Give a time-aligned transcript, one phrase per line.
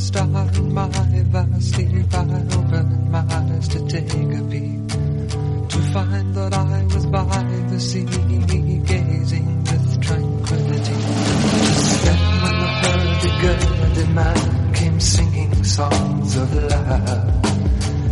[0.00, 0.88] A star in my
[1.60, 2.16] sleep, I
[2.56, 4.88] opened my eyes to take a peek.
[5.72, 7.24] To find that I was by
[7.70, 10.96] the sea, gazing with tranquility.
[12.04, 17.42] Then when the hurdy-gurdy man came singing songs of love.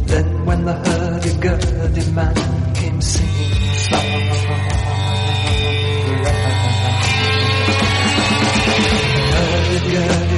[0.07, 2.35] Then when the hurdy-gurdy man
[2.75, 4.61] came singing songs of
[9.95, 10.38] love.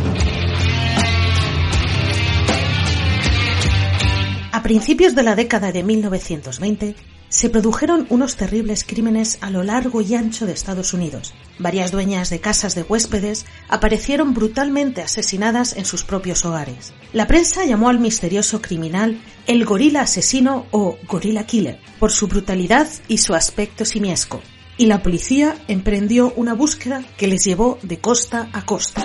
[4.71, 6.95] principios de la década de 1920
[7.27, 11.33] se produjeron unos terribles crímenes a lo largo y ancho de Estados Unidos.
[11.59, 16.93] Varias dueñas de casas de huéspedes aparecieron brutalmente asesinadas en sus propios hogares.
[17.11, 22.87] La prensa llamó al misterioso criminal el gorila asesino o gorilla killer por su brutalidad
[23.09, 24.41] y su aspecto simiesco.
[24.77, 29.03] Y la policía emprendió una búsqueda que les llevó de costa a costa.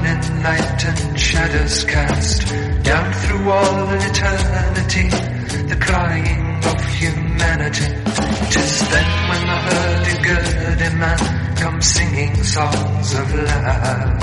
[0.00, 2.48] Ages past, unenlightened shadows cast
[2.82, 5.08] down through all eternity,
[5.68, 7.86] the crying of humanity.
[8.50, 11.18] Tis then when the hurdy-gurdy man
[11.56, 14.20] comes singing songs of love.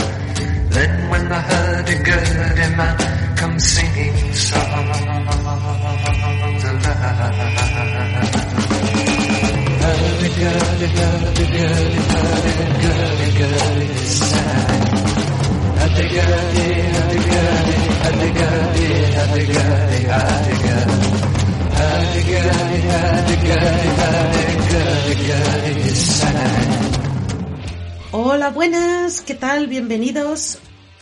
[0.69, 2.97] Then when the hurdy-gurdy man
[3.38, 5.01] comes singing songs
[6.63, 7.30] of love.
[9.80, 10.69] Hurdy-gurdy.
[10.80, 10.88] Hurdy-gurdy,
[11.47, 14.88] hurdy-gurdy, hurdy-gurdy, sad.
[28.11, 29.67] Hola, buenas, ¿qué tal?
[29.67, 30.59] Bienvenidos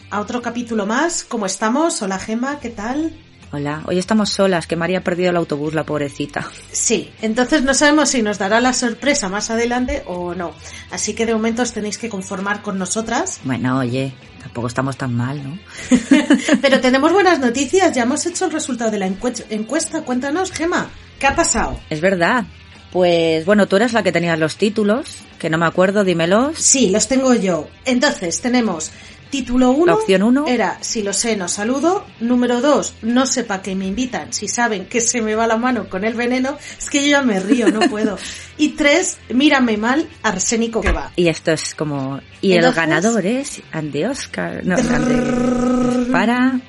[0.09, 1.23] a otro capítulo más.
[1.23, 2.01] ¿Cómo estamos?
[2.01, 3.15] Hola, Gema, ¿qué tal?
[3.51, 6.49] Hola, hoy estamos solas, que María ha perdido el autobús, la pobrecita.
[6.71, 10.53] Sí, entonces no sabemos si nos dará la sorpresa más adelante o no.
[10.91, 13.39] Así que de momento os tenéis que conformar con nosotras.
[13.45, 14.13] Bueno, oye,
[14.47, 15.57] tampoco estamos tan mal, ¿no?
[16.61, 20.01] Pero tenemos buenas noticias, ya hemos hecho el resultado de la encue- encuesta.
[20.01, 21.79] Cuéntanos, Gema, ¿qué ha pasado?
[21.89, 22.45] Es verdad.
[22.91, 26.57] Pues bueno, tú eres la que tenías los títulos, que no me acuerdo, dímelos.
[26.57, 27.67] Sí, los tengo yo.
[27.85, 28.91] Entonces, tenemos
[29.29, 29.85] título 1.
[29.85, 30.45] La opción uno.
[30.47, 32.05] Era, si lo sé, no saludo.
[32.19, 34.33] Número 2, no sepa que me invitan.
[34.33, 37.21] Si saben que se me va la mano con el veneno, es que yo ya
[37.21, 38.17] me río, no puedo.
[38.59, 41.11] Y 3, mírame mal, arsénico que va.
[41.15, 42.19] Y esto es como...
[42.41, 44.65] Y el Entonces- ganador es Andy Oscar.
[44.65, 46.59] No, Andy- para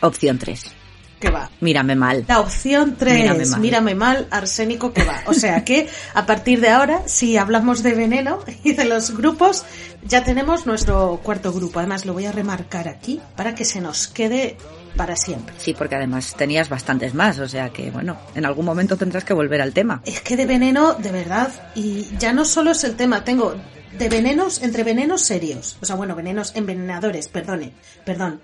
[0.00, 0.72] opción 3.
[1.20, 1.50] Que va.
[1.60, 2.24] Mírame mal.
[2.26, 4.20] La opción 3, Mírame mírame mal.
[4.20, 4.28] mal.
[4.30, 5.22] arsénico que va.
[5.26, 9.64] O sea que a partir de ahora, si hablamos de veneno y de los grupos,
[10.02, 11.78] ya tenemos nuestro cuarto grupo.
[11.78, 14.56] Además, lo voy a remarcar aquí para que se nos quede
[14.96, 15.54] para siempre.
[15.58, 19.34] Sí, porque además tenías bastantes más, o sea que, bueno, en algún momento tendrás que
[19.34, 20.02] volver al tema.
[20.04, 23.54] Es que de veneno, de verdad, y ya no solo es el tema, tengo
[23.98, 27.72] de venenos, entre venenos serios, o sea, bueno, venenos envenenadores, perdone,
[28.04, 28.40] perdón,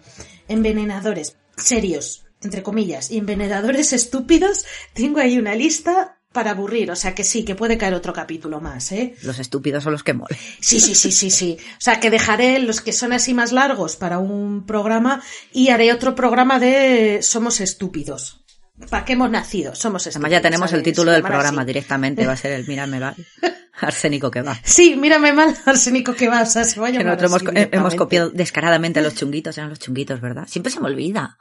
[0.49, 7.25] envenenadores serios, entre comillas, envenenadores estúpidos, tengo ahí una lista para aburrir, o sea que
[7.25, 9.15] sí, que puede caer otro capítulo más, ¿eh?
[9.23, 10.39] Los estúpidos son los que molen.
[10.61, 11.57] Sí, sí, sí, sí, sí.
[11.61, 15.93] O sea que dejaré los que son así más largos para un programa y haré
[15.95, 18.45] otro programa de Somos estúpidos.
[18.91, 19.75] ¿Para qué hemos nacido?
[19.75, 20.17] Somos estúpidos.
[20.17, 21.69] Además ya tenemos el título del programa así.
[21.69, 23.15] directamente, va a ser el Mírame va.
[23.81, 24.61] Arsénico que va.
[24.63, 27.43] Sí, mírame mal, arsénico que va, o sea, se va a Que llamar nosotros hemos,
[27.43, 27.97] así hemos directamente.
[27.97, 30.47] copiado descaradamente a los chunguitos, eran los chunguitos, ¿verdad?
[30.49, 31.39] Siempre se me olvida.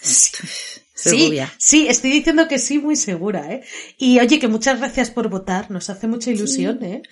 [0.00, 3.62] Sí, sí, estoy diciendo que sí, muy segura, ¿eh?
[3.98, 7.02] Y oye, que muchas gracias por votar, nos hace mucha ilusión, ¿eh?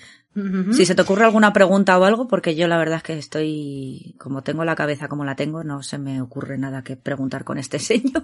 [0.73, 4.15] Si se te ocurre alguna pregunta o algo, porque yo la verdad es que estoy,
[4.19, 7.59] como tengo la cabeza como la tengo, no se me ocurre nada que preguntar con
[7.59, 8.23] este señor.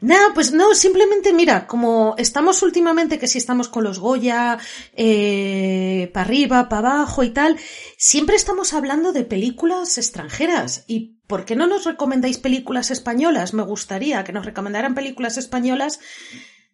[0.00, 4.58] Nada, pues no, simplemente mira, como estamos últimamente, que si estamos con los Goya,
[4.94, 7.56] eh, para arriba, para abajo y tal,
[7.96, 10.84] siempre estamos hablando de películas extranjeras.
[10.86, 13.54] ¿Y por qué no nos recomendáis películas españolas?
[13.54, 16.00] Me gustaría que nos recomendaran películas españolas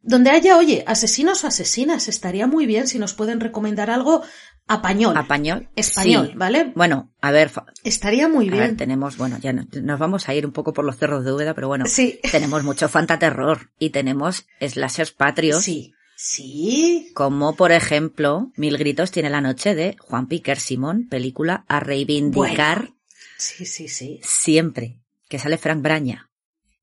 [0.01, 2.09] donde haya, oye, asesinos o asesinas.
[2.09, 4.23] Estaría muy bien si nos pueden recomendar algo
[4.67, 5.17] apañol.
[5.19, 5.69] Español.
[5.77, 6.37] Español, Sí.
[6.37, 6.73] ¿vale?
[6.75, 7.51] Bueno, a ver,
[7.85, 8.77] Estaría muy a ver, bien.
[8.77, 11.55] tenemos, bueno, ya no- nos vamos a ir un poco por los cerros de Úbeda,
[11.55, 12.21] pero bueno, Sí.
[12.31, 15.63] tenemos mucho fantaterror y tenemos slashers patrios.
[15.65, 15.93] Sí.
[16.17, 17.11] Sí.
[17.15, 22.79] Como por ejemplo, Mil Gritos tiene la noche de Juan Piquer Simón, película a reivindicar
[22.79, 22.94] Bueno.
[23.39, 24.21] Sí, sí, sí.
[24.23, 25.01] siempre.
[25.29, 26.31] Que sale Frank Braña,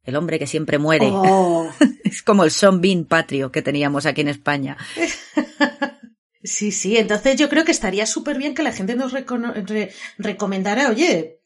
[0.03, 1.07] el hombre que siempre muere.
[1.09, 1.69] Oh.
[2.03, 4.77] Es como el Sean Bean patrio que teníamos aquí en España.
[6.43, 10.89] Sí, sí, entonces yo creo que estaría súper bien que la gente nos re- recomendara,
[10.89, 11.39] oye,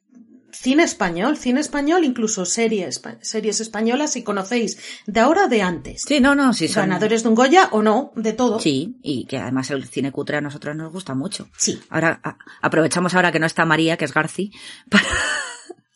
[0.61, 6.03] cine español, cine español, incluso series, series españolas, si conocéis, de ahora o de antes.
[6.07, 6.83] Sí, no, no, sí son.
[6.87, 8.59] Ganadores de un Goya o no, de todo.
[8.59, 11.49] Sí, y que además el cine cutre a nosotros nos gusta mucho.
[11.57, 11.79] Sí.
[11.89, 14.51] Ahora, a- aprovechamos ahora que no está María, que es Garci,
[14.89, 15.05] para,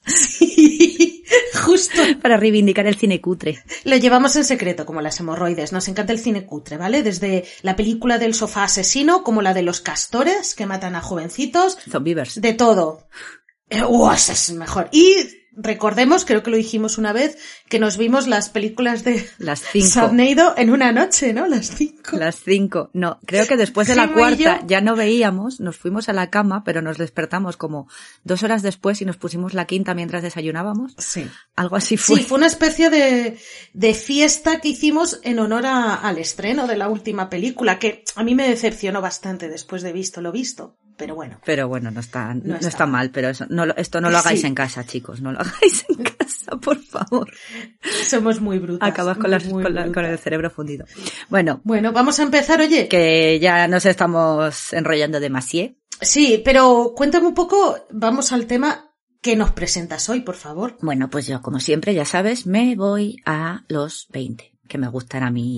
[1.66, 2.02] Justo.
[2.22, 3.64] para reivindicar el cine cutre.
[3.84, 5.72] Lo llevamos en secreto, como las hemorroides.
[5.72, 7.04] Nos encanta el cine cutre, ¿vale?
[7.04, 11.78] Desde la película del sofá asesino, como la de los castores que matan a jovencitos,
[11.90, 12.42] Zombievers.
[12.42, 13.08] de todo.
[13.70, 14.90] Eh, ¡uh, esa es mejor.
[14.92, 15.16] Y
[15.62, 17.38] recordemos, creo que lo dijimos una vez,
[17.68, 19.88] que nos vimos las películas de Las cinco.
[19.88, 21.48] Sharknado en una noche, ¿no?
[21.48, 22.16] Las cinco.
[22.18, 22.90] Las cinco.
[22.94, 26.64] No, creo que después de la cuarta ya no veíamos, nos fuimos a la cama,
[26.64, 27.90] pero nos despertamos como
[28.24, 30.94] dos horas después y nos pusimos la quinta mientras desayunábamos.
[30.98, 31.28] Sí.
[31.58, 32.18] Algo así fue.
[32.20, 33.38] Sí, fue una especie de,
[33.74, 38.24] de fiesta que hicimos en honor a- al estreno de la última película, que a
[38.24, 40.78] mí me decepcionó bastante después de visto lo visto.
[41.00, 41.40] Pero bueno.
[41.46, 44.42] Pero bueno, no está, no, está está mal, pero eso, no, esto no lo hagáis
[44.42, 44.48] Sí.
[44.48, 47.32] en casa, chicos, no lo hagáis en casa, por favor.
[48.06, 48.88] Somos muy brutas.
[48.88, 50.86] Acabas con, las- muy con la- con el cerebro fundido.
[51.30, 52.88] Bueno, Bueno, vamos a empezar, oye.
[52.88, 55.74] que ya nos estamos enrollando demasiado.
[56.02, 58.86] Sí, pero cuéntame un poco, vamos al tema
[59.22, 60.78] que nos presentas hoy, por favor.
[60.82, 65.24] Bueno, pues yo, como siempre, ya sabes, me voy a los 20, que me gustan
[65.24, 65.58] a mí.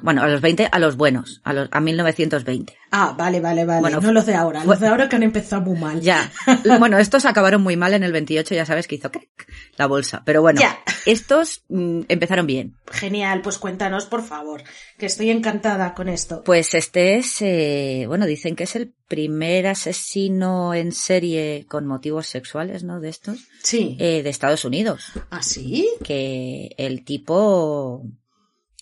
[0.00, 2.74] Bueno, a los 20, a los buenos, a, los, a 1920.
[2.92, 3.80] Ah, vale, vale, vale.
[3.80, 6.00] Bueno, no los de ahora, los de ahora que han empezado muy mal.
[6.00, 6.30] Ya.
[6.78, 9.28] Bueno, estos acabaron muy mal en el 28, ya sabes que hizo crack
[9.76, 10.22] la bolsa.
[10.24, 10.78] Pero bueno, Ya.
[11.06, 12.76] estos mm, empezaron bien.
[12.90, 14.62] Genial, pues cuéntanos, por favor,
[14.98, 16.42] que estoy encantada con esto.
[16.44, 22.26] Pues este es, eh, bueno, dicen que es el primer asesino en serie con motivos
[22.26, 23.00] sexuales, ¿no?
[23.00, 23.96] De estos, Sí.
[24.00, 25.12] eh, de Estados Unidos.
[25.30, 25.88] ¿Ah, sí?
[26.04, 28.04] Que el tipo,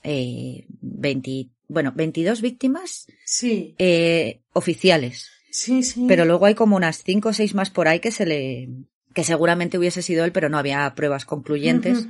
[0.02, 3.74] eh, 20, bueno, 22 víctimas Sí.
[3.78, 5.28] eh, oficiales.
[5.50, 6.04] Sí, sí.
[6.06, 8.68] Pero luego hay como unas 5 o 6 más por ahí que se le,
[9.14, 12.06] que seguramente hubiese sido él, pero no había pruebas concluyentes.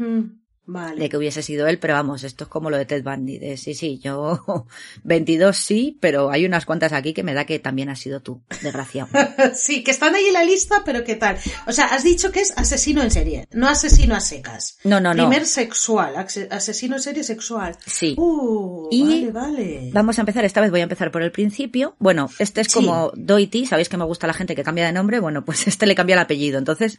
[0.73, 1.01] Vale.
[1.01, 3.57] de que hubiese sido él, pero vamos, esto es como lo de Ted Bundy, de
[3.57, 4.67] sí, sí, yo
[5.05, 8.41] 22 sí, pero hay unas cuantas aquí que me da que también has sido tú,
[8.63, 9.09] desgraciado.
[9.55, 11.37] Sí, que están ahí en la lista, pero ¿qué tal?
[11.67, 14.79] O sea, has dicho que es asesino en serie, no asesino a secas.
[14.85, 15.29] No, no, no.
[15.29, 16.15] Primer sexual,
[16.51, 17.77] asesino en serie sexual.
[17.87, 18.15] Sí.
[18.17, 19.91] Uh, Y vale, vale.
[19.93, 21.97] Vamos a empezar, esta vez voy a empezar por el principio.
[21.99, 22.75] Bueno, este es Sí.
[22.75, 25.87] como Doity, sabéis que me gusta la gente que cambia de nombre, bueno, pues este
[25.87, 26.99] le cambia el apellido, entonces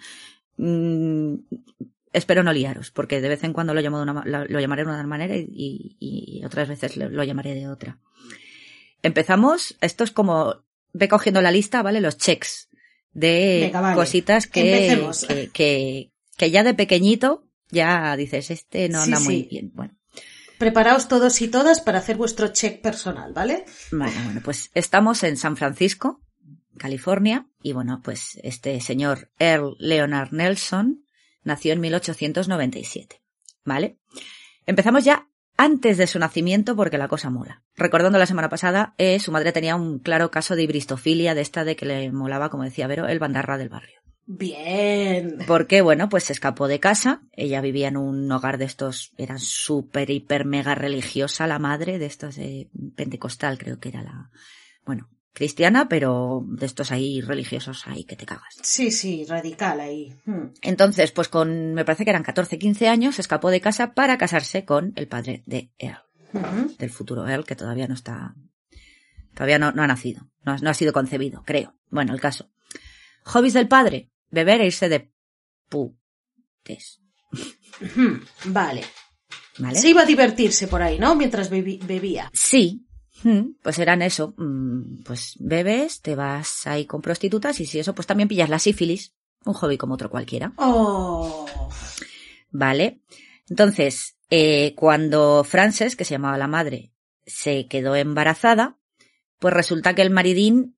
[0.58, 1.36] mm,
[2.14, 4.90] espero no liaros, porque de vez en cuando lo, llamo de una, lo, llamaré de
[4.90, 8.00] una manera y, otras veces lo, llamaré de otra.
[9.04, 10.64] Empezamos, esto es como,
[10.94, 12.02] ve cogiendo la lista, ¿vale?
[12.02, 12.70] Los checks
[13.14, 13.96] de Venga, vale.
[13.96, 19.36] cositas que, que, que, que ya de pequeñito ya dices, este no Sí, anda muy
[19.42, 19.48] sí.
[19.50, 19.72] bien.
[19.74, 19.94] Bueno,
[20.62, 23.66] Preparaos todos y todas para hacer vuestro check personal, ¿vale?
[23.92, 26.22] Bueno, bueno, pues estamos en San Francisco,
[26.78, 31.04] California, y bueno, pues este señor Earl Leonard Nelson
[31.44, 33.22] nació en 1897.
[33.64, 33.98] ¿Vale?
[34.66, 37.64] Empezamos ya antes de su nacimiento porque la cosa mola.
[37.76, 41.64] Recordando la semana pasada, eh, su madre tenía un claro caso de hibristofilia, de esta
[41.64, 44.02] de que le molaba, como decía Vero, el bandarra del barrio.
[44.26, 45.40] Bien.
[45.46, 47.22] Porque, bueno, pues se escapó de casa.
[47.34, 52.06] Ella vivía en un hogar de estos, era súper, hiper, mega religiosa la madre, de
[52.06, 54.32] estos de pentecostal, creo que era la,
[54.86, 58.56] bueno, cristiana, pero de estos ahí religiosos ahí que te cagas.
[58.62, 60.14] Sí, sí, radical ahí.
[60.26, 60.48] Hmm.
[60.62, 64.18] Entonces, pues con, me parece que eran 14, 15 años, se escapó de casa para
[64.18, 66.02] casarse con el padre de Earl,
[66.78, 68.36] del futuro Earl, que todavía no está,
[69.34, 71.76] todavía no, no ha nacido, no, ha- no ha sido concebido, creo.
[71.90, 72.50] Bueno, el caso.
[73.24, 75.12] Hobbies del padre, beber e irse de
[75.70, 77.00] putes,
[77.82, 78.20] Ujú.
[78.46, 78.84] Vale.
[79.60, 79.80] ¿vale?
[79.80, 81.16] Se iba a divertirse por ahí, ¿no?
[81.16, 82.30] Mientras bebía.
[82.34, 82.86] Sí,
[83.62, 88.08] pues eran eso, mm, pues bebes, te vas ahí con prostitutas y si eso, pues
[88.08, 89.14] también pillas la sífilis,
[89.46, 90.54] un hobby como otro cualquiera.
[90.58, 91.46] Oh.
[92.52, 93.02] Vale.
[93.50, 96.92] Entonces, eh, cuando Frances, que se llamaba la madre,
[97.26, 98.78] se quedó embarazada,
[99.40, 100.78] pues resulta que el maridín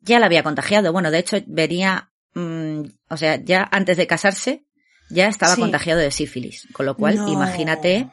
[0.00, 0.92] ya la había contagiado.
[0.92, 4.64] Bueno, de hecho, venía, mm, o sea, ya antes de casarse,
[5.10, 5.60] ya estaba Sí.
[5.60, 6.68] contagiado de sífilis.
[6.72, 7.28] Con lo cual, No.
[7.32, 8.08] imagínate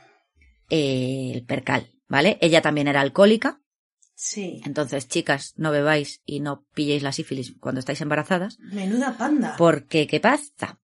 [0.70, 2.38] eh, el percal, ¿vale?
[2.42, 3.62] Ella también era alcohólica.
[4.20, 4.64] Sí.
[4.66, 8.58] Entonces, chicas, no bebáis y no pilléis la sífilis cuando estáis embarazadas.
[8.60, 9.54] Menuda panda.
[9.60, 10.80] Porque, ¿qué pasa?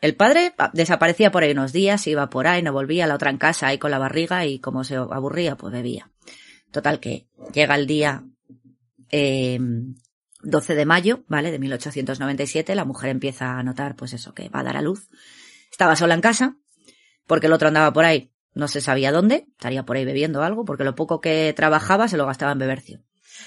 [0.00, 3.28] El padre ah, desaparecía por ahí unos días, iba por ahí, no volvía, la otra
[3.28, 6.10] en casa ahí con la barriga y como se aburría, pues bebía.
[6.70, 8.24] Total que llega el día
[9.10, 9.60] eh,
[10.42, 11.50] 12 de mayo, ¿vale?
[11.50, 15.10] De 1897, la mujer empieza a notar, pues eso, que va a dar a luz.
[15.70, 16.56] Estaba sola en casa,
[17.26, 20.64] porque el otro andaba por ahí, no se sabía dónde, estaría por ahí bebiendo algo,
[20.64, 23.00] porque lo poco que trabajaba se lo gastaba en bebercio.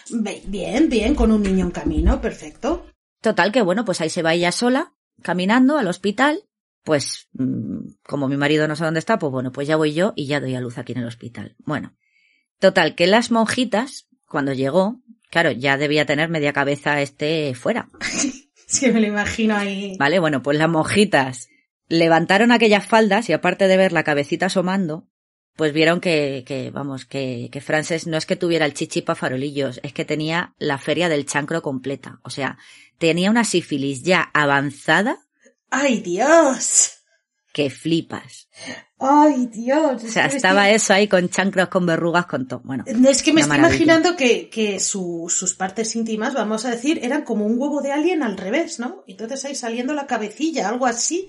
[0.09, 2.85] Be- Bien, bien, con un niño en camino, perfecto.
[3.21, 6.43] Total que bueno, pues ahí se va ella sola, caminando al hospital.
[6.83, 10.13] Pues mm, como mi marido no sabe dónde está, pues bueno, pues ya voy yo
[10.15, 11.55] y ya doy a luz aquí en el hospital.
[11.59, 11.95] Bueno,
[12.59, 14.99] total que las monjitas, cuando llegó,
[15.29, 17.89] claro, ya debía tener media cabeza este fuera.
[18.71, 19.97] Es que me lo imagino ahí.
[19.99, 21.49] Vale, bueno, pues las monjitas
[21.91, 25.07] levantaron aquellas faldas y aparte de ver la cabecita asomando,
[25.55, 29.79] pues vieron que, que vamos, que, que Frances no es que tuviera el chichipa farolillos,
[29.83, 32.19] es que tenía la feria del chancro completa.
[32.23, 32.57] O sea,
[32.97, 35.19] tenía una sífilis ya avanzada
[35.69, 36.93] ¡Ay, Dios!
[37.53, 38.47] que flipas.
[38.97, 40.01] ¡Ay, Dios!
[40.03, 42.61] O sea, estaba eso ahí con chancros, con verrugas, con todo.
[42.63, 43.83] Bueno, No, es que me estoy maravilla.
[43.83, 47.91] imaginando que, que su- sus partes íntimas, vamos a decir, eran como un huevo de
[47.91, 49.03] alien al revés, ¿no?
[49.07, 51.27] Entonces ahí saliendo la cabecilla, algo así.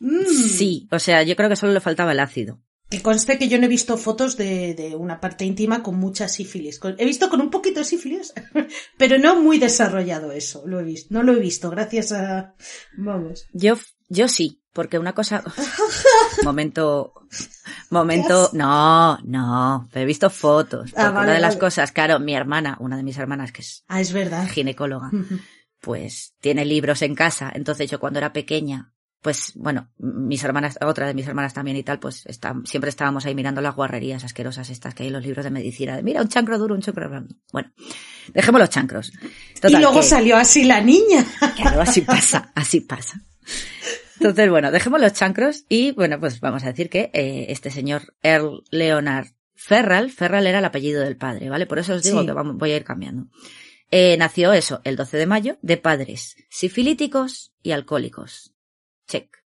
[0.00, 0.24] Mm.
[0.26, 2.60] sí, o sea, yo creo que solo le faltaba el ácido.
[2.90, 6.26] Que conste que yo no he visto fotos de, de una parte íntima con mucha
[6.26, 6.78] sífilis.
[6.78, 8.32] Con- he visto con un poquito de sífilis,
[8.98, 10.62] pero no muy desarrollado eso.
[10.66, 12.54] Lo he visto, no lo he visto, gracias a...
[12.96, 13.44] Vamos.
[13.52, 13.76] Yo,
[14.08, 15.44] yo sí, porque una cosa.
[16.44, 17.12] momento.
[17.90, 18.50] Momento.
[18.54, 19.88] No, no.
[19.92, 20.92] He visto fotos.
[20.96, 21.60] Ah, vale, una de las vale.
[21.60, 24.48] cosas, claro, mi hermana, una de mis hermanas que es Ah, es verdad.
[24.48, 25.10] ginecóloga,
[25.80, 27.50] pues tiene libros en casa.
[27.54, 31.82] Entonces yo cuando era pequeña, pues bueno, mis hermanas, otra de mis hermanas también y
[31.82, 35.24] tal, pues está, siempre estábamos ahí mirando las guarrerías asquerosas estas que hay en los
[35.24, 35.96] libros de medicina.
[35.96, 37.34] De, Mira, un chancro duro, un chancro blando.
[37.52, 37.72] Bueno,
[38.32, 39.12] dejemos los chancros.
[39.56, 41.24] Total, y luego que- salió así la niña.
[41.56, 43.20] Claro, así pasa, así pasa.
[44.20, 48.14] Entonces, bueno, dejemos los chancros y, bueno, pues vamos a decir que eh, este señor
[48.22, 51.66] Earl Leonard Ferral, Ferral era el apellido del padre, ¿vale?
[51.66, 52.26] Por eso os digo Sí.
[52.26, 53.26] que vamos, voy a ir cambiando.
[53.90, 58.54] Eh, nació eso, el 12 de mayo, de padres sifilíticos y alcohólicos.
[59.08, 59.36] Check.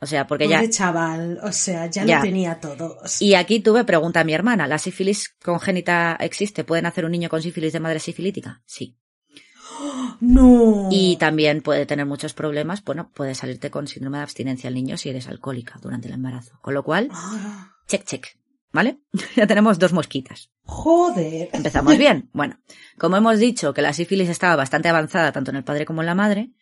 [0.00, 0.58] O sea, porque ya...
[0.58, 2.16] Pobre chaval, o sea, ya, Ya.
[2.16, 2.98] lo tenía todo.
[3.20, 6.64] Y aquí tuve pregunta a mi hermana, ¿la sífilis congénita existe?
[6.64, 8.60] ¿Pueden hacer un niño con sífilis de madre sifilítica?
[8.66, 8.98] Sí.
[10.20, 10.88] No.
[10.90, 12.84] Y también puede tener muchos problemas.
[12.84, 16.58] Bueno, puede salirte con síndrome de abstinencia el niño si eres alcohólica durante el embarazo.
[16.62, 18.26] Con lo cual, Ah, check, check.
[18.72, 19.00] ¿Vale?
[19.36, 20.50] ya tenemos dos mosquitas.
[20.62, 21.48] joder.
[21.52, 22.30] Empezamos bien.
[22.32, 22.58] Bueno,
[22.98, 26.06] como hemos dicho que la sífilis estaba bastante avanzada tanto en el padre como en
[26.06, 26.52] la madre,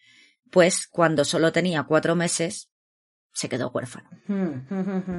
[0.51, 2.71] pues cuando solo tenía cuatro meses,
[3.33, 4.09] se quedó huérfano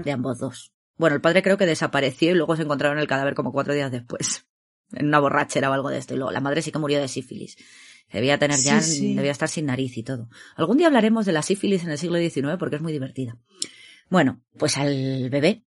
[0.04, 0.74] de ambos dos.
[0.98, 3.92] Bueno, el padre creo que desapareció y luego se encontraron el cadáver como cuatro días
[3.92, 4.46] después.
[4.94, 6.14] En una borrachera o algo de esto.
[6.14, 7.56] Y luego la madre sí que murió de sífilis.
[8.12, 9.16] Debía tener ya, Sí, sí.
[9.16, 10.28] debía estar sin nariz y todo.
[10.58, 13.38] Algún día hablaremos de la sífilis en el siglo XIX porque es muy divertida.
[14.10, 15.64] Bueno, pues al bebé,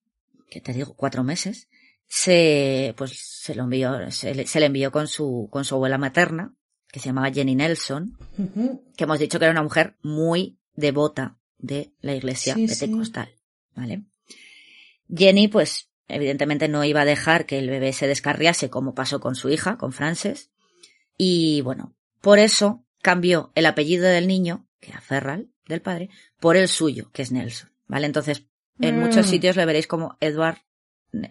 [0.50, 1.68] que te digo, cuatro meses,
[2.08, 5.98] se, pues se lo envió, se le, se le envió con su, con su abuela
[5.98, 6.56] materna,
[6.92, 8.18] que se llamaba Jenny Nelson,
[8.98, 12.80] que hemos dicho que era una mujer muy devota de la iglesia Sí, sí.
[12.80, 13.30] pentecostal,
[13.76, 14.04] ¿vale?
[15.14, 19.36] Jenny, pues, evidentemente no iba a dejar que el bebé se descarriase como pasó con
[19.36, 20.52] su hija, con Frances,
[21.18, 26.58] y bueno, por eso cambió el apellido del niño, que era Ferral, del padre, por
[26.58, 28.06] el suyo, que es Nelson, ¿vale?
[28.08, 28.46] Entonces,
[28.80, 29.00] en Mm.
[29.00, 30.58] muchos sitios le veréis como Edward,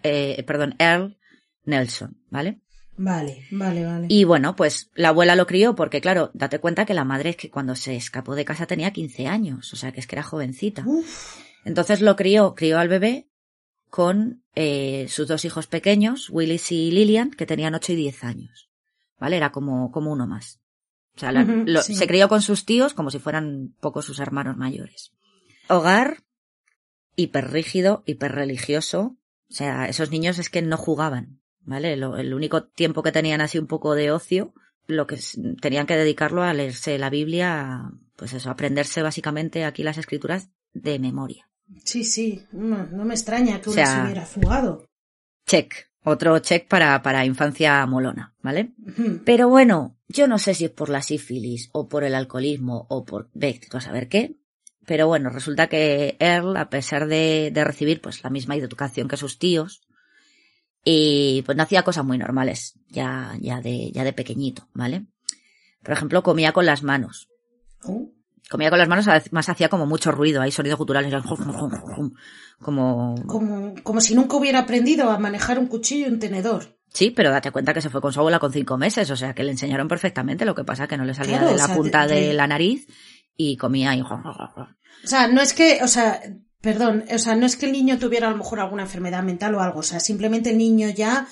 [0.03, 1.19] eh, perdón, Earl
[1.65, 2.61] Nelson, ¿vale?
[3.01, 4.07] Vale, vale, vale.
[4.11, 7.37] Y bueno, pues la abuela lo crió porque, claro, date cuenta que la madre es
[7.37, 10.23] que cuando se escapó de casa tenía 15 años, o sea que es que era
[10.25, 10.83] jovencita.
[10.85, 13.29] Uf, Entonces lo crió, crió al bebé
[13.89, 18.69] con eh, sus dos hijos pequeños, Willis y Lillian, que tenían 8 y 10 años.
[19.21, 19.37] ¿Vale?
[19.37, 20.61] Era como, como uno más.
[21.17, 21.95] O sea, la- lo- sí.
[21.95, 25.13] se crió con sus tíos como si fueran pocos sus hermanos mayores.
[25.69, 26.19] Hogar
[27.17, 29.17] hiperrígido, hiperreligioso.
[29.51, 31.97] O sea, esos niños es que no jugaban, ¿vale?
[31.97, 34.53] Lo- el único tiempo que tenían así un poco de ocio,
[34.87, 35.19] lo que
[35.61, 40.99] tenían que dedicarlo a leerse la Biblia, pues eso, aprenderse básicamente aquí las escrituras de
[40.99, 41.49] memoria.
[41.85, 44.87] sí, sí, no, no me extraña que O se hubiera fugado.
[45.47, 45.75] Check.
[46.05, 48.73] Otro check para, para infancia molona, ¿vale?
[49.27, 53.05] Pero bueno, yo no sé si es por la sífilis o por el alcoholismo o
[53.05, 54.37] por, ve, a saber qué.
[54.87, 59.19] Pero bueno, resulta que Earl, a pesar de, de recibir pues la misma educación que
[59.19, 59.83] sus tíos,
[60.91, 65.05] y pues no hacía cosas muy normales, ya, ya de, ya de pequeñito, ¿vale?
[65.83, 67.29] Por ejemplo, comía con las manos.
[68.51, 71.13] Comía con las manos, además hacía como mucho ruido, hay sonidos guturales,
[72.59, 76.79] como, Como, como si nunca hubiera aprendido a manejar un cuchillo y un tenedor.
[76.95, 79.35] Sí, pero date cuenta que se fue con su abuela con cinco meses, o sea
[79.35, 81.67] que le enseñaron perfectamente, lo que pasa que no le salía Claro, de o la
[81.67, 82.87] sea, punta de- de, de- la nariz
[83.37, 84.01] y comía y...
[84.01, 86.19] O sea, no es que, o sea,
[86.61, 89.55] perdón, o sea, no es que el niño tuviera a lo mejor alguna enfermedad mental
[89.55, 91.27] o algo, o sea, simplemente el niño ya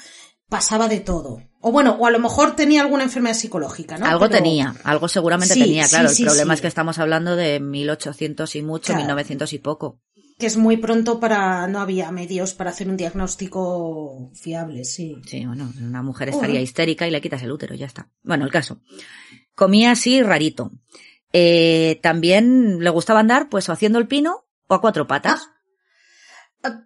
[0.48, 1.42] pasaba de todo.
[1.60, 4.06] O bueno, o a lo mejor tenía alguna enfermedad psicológica, ¿no?
[4.06, 6.08] algo Pero- tenía, algo seguramente Sí, tenía, claro.
[6.08, 9.00] sí, el problema es que estamos hablando de 1800 y mucho, Claro.
[9.02, 10.00] 1900 y poco.
[10.38, 15.16] Que es muy pronto para, no había medios para hacer un diagnóstico fiable, sí.
[15.26, 18.10] Sí, bueno, una mujer estaría histérica y le quitas el útero, ya está.
[18.22, 18.80] Bueno, el caso.
[19.54, 20.70] Comía así rarito.
[21.32, 25.48] Eh, también le gustaba andar, pues, o haciendo el pino o a cuatro patas.
[26.62, 26.82] Ah,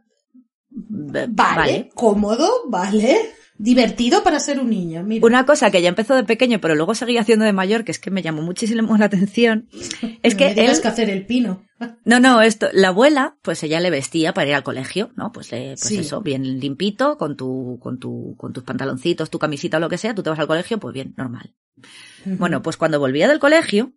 [1.28, 3.34] Vale, cómodo, vale.
[3.58, 5.26] Divertido para ser un niño, mira.
[5.26, 7.98] Una cosa que ya empezó de pequeño, pero luego seguía haciendo de mayor, que es
[7.98, 9.68] que me llamó muchísimo la atención,
[10.22, 10.80] es No que me él...
[10.80, 11.66] que hacer el pino.
[12.04, 15.30] No, no, esto, la abuela, pues ella le vestía para ir al colegio, ¿no?
[15.32, 15.98] Pues, le, pues Sí.
[15.98, 19.98] eso, bien limpito, con tu, con tu, con tus pantaloncitos, tu camisita o lo que
[19.98, 21.54] sea, tú te vas al colegio, pues bien, normal.
[22.24, 23.92] Bueno, pues cuando volvía del colegio,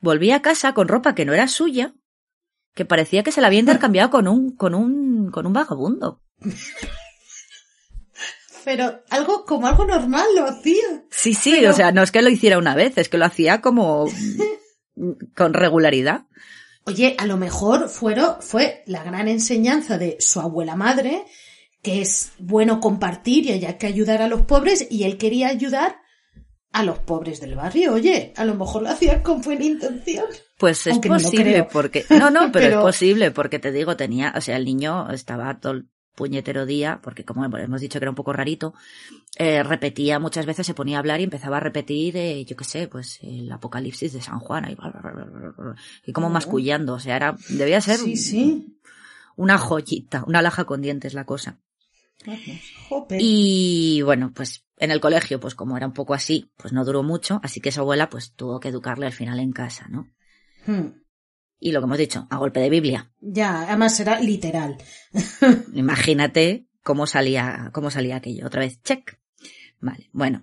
[0.00, 1.94] volvía a casa con ropa que no era suya,
[2.74, 6.22] que parecía que se la había intercambiado con un, con un, con un vagabundo.
[8.64, 11.04] Pero algo, como algo normal lo hacía.
[11.10, 13.24] Sí, sí, Pero- o sea, no es que lo hiciera una vez, es que lo
[13.24, 14.06] hacía como
[15.36, 16.26] con regularidad.
[16.84, 21.24] Oye, a lo mejor fueron, fue la gran enseñanza de su abuela madre,
[21.82, 25.96] que es bueno compartir y hay que ayudar a los pobres, y él quería ayudar
[26.72, 27.94] a los pobres del barrio.
[27.94, 30.26] Oye, a lo mejor lo hacía con buena intención.
[30.58, 34.32] Pues es Aunque posible porque no, no, pero, Pero- es posible porque te digo, tenía,
[34.36, 38.10] o sea, el niño estaba todo el puñetero día, porque como hemos dicho que era
[38.10, 38.74] un poco rarito,
[39.36, 42.64] eh, repetía muchas veces, se ponía a hablar y empezaba a repetir, eh, yo qué
[42.64, 44.76] sé, pues el Apocalipsis de San Juan y,
[46.04, 48.76] y como mascullando, o sea, era, debía ser Sí, sí.
[49.36, 51.58] una joyita, una laja con dientes la cosa.
[53.18, 57.02] Y bueno, pues en el colegio, pues como era un poco así, pues no duró
[57.02, 60.08] mucho, así que su abuela pues tuvo que educarle al final en casa, ¿no?
[60.66, 61.00] Hmm.
[61.58, 63.12] Y lo que hemos dicho, a golpe de Biblia.
[63.20, 64.78] Ya, además era literal.
[65.74, 68.46] Imagínate cómo salía, cómo salía aquello.
[68.46, 69.18] Otra vez, check.
[69.78, 70.40] Vale, bueno.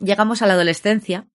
[0.00, 1.28] Llegamos a la adolescencia.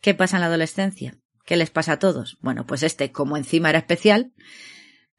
[0.00, 1.18] ¿Qué pasa en la adolescencia?
[1.46, 2.36] ¿Qué les pasa a todos?
[2.40, 4.34] Bueno, pues este, como encima era especial,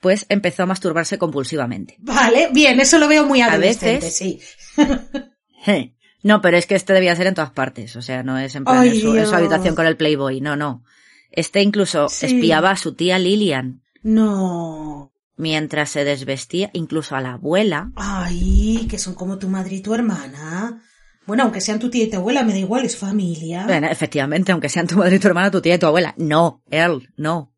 [0.01, 1.95] pues empezó a masturbarse compulsivamente.
[1.99, 4.39] Vale, bien, eso lo veo muy A adolescente, veces- sí.
[6.23, 7.95] No, pero es que este debía ser en todas partes.
[7.95, 10.41] O sea, no es en plan Ay, en, su, en su habitación con el Playboy.
[10.41, 10.84] No, no.
[11.29, 12.25] Este incluso Sí.
[12.25, 15.12] espiaba a su tía Lilian No.
[15.38, 17.91] mientras se desvestía, incluso a la abuela.
[17.95, 20.81] Ay, que son como tu madre y tu hermana.
[21.27, 23.65] Bueno, aunque sean tu tía y tu abuela, me da igual, es familia.
[23.65, 26.13] Bueno, efectivamente, aunque sean tu madre y tu hermana, tu tía y tu abuela.
[26.17, 27.55] No, Earl, no.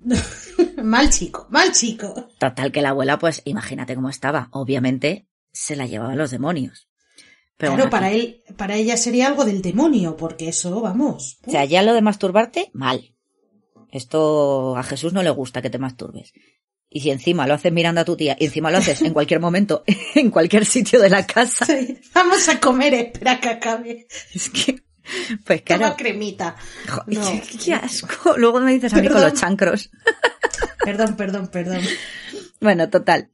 [0.82, 2.28] mal chico, mal chico.
[2.38, 4.48] Total que la abuela, pues imagínate cómo estaba.
[4.52, 6.88] Obviamente se la llevaban los demonios.
[7.56, 11.38] Pero claro, bueno, para él, para ella sería algo del demonio, porque eso, vamos.
[11.46, 13.14] O sea, ya lo de masturbarte, mal.
[13.90, 16.32] Esto a Jesús no le gusta que te masturbes.
[16.88, 19.40] Y si encima lo haces mirando a tu tía, y encima lo haces en cualquier
[19.40, 24.06] momento, en cualquier sitio de la casa, Sí, Vamos a comer, espera que acabe.
[24.34, 24.82] es que,
[25.44, 26.56] pues Toma claro, cremita.
[27.06, 27.22] No.
[27.64, 28.36] qué asco.
[28.36, 29.90] Luego me dices a mí con los chancros.
[30.84, 31.80] Perdón, perdón, perdón.
[32.60, 33.28] Bueno, total.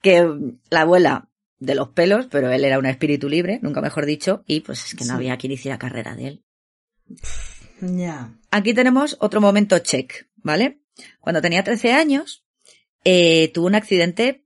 [0.00, 4.06] Que mm, la abuela de los pelos, pero él era un espíritu libre, nunca mejor
[4.06, 5.16] dicho, y pues es que no Sí.
[5.16, 6.44] había quien hiciera carrera de él.
[7.80, 8.32] Ya.
[8.50, 10.80] Aquí tenemos otro momento check, ¿vale?
[11.20, 12.46] cuando tenía 13 años,
[13.04, 14.45] eh, tuvo un accidente,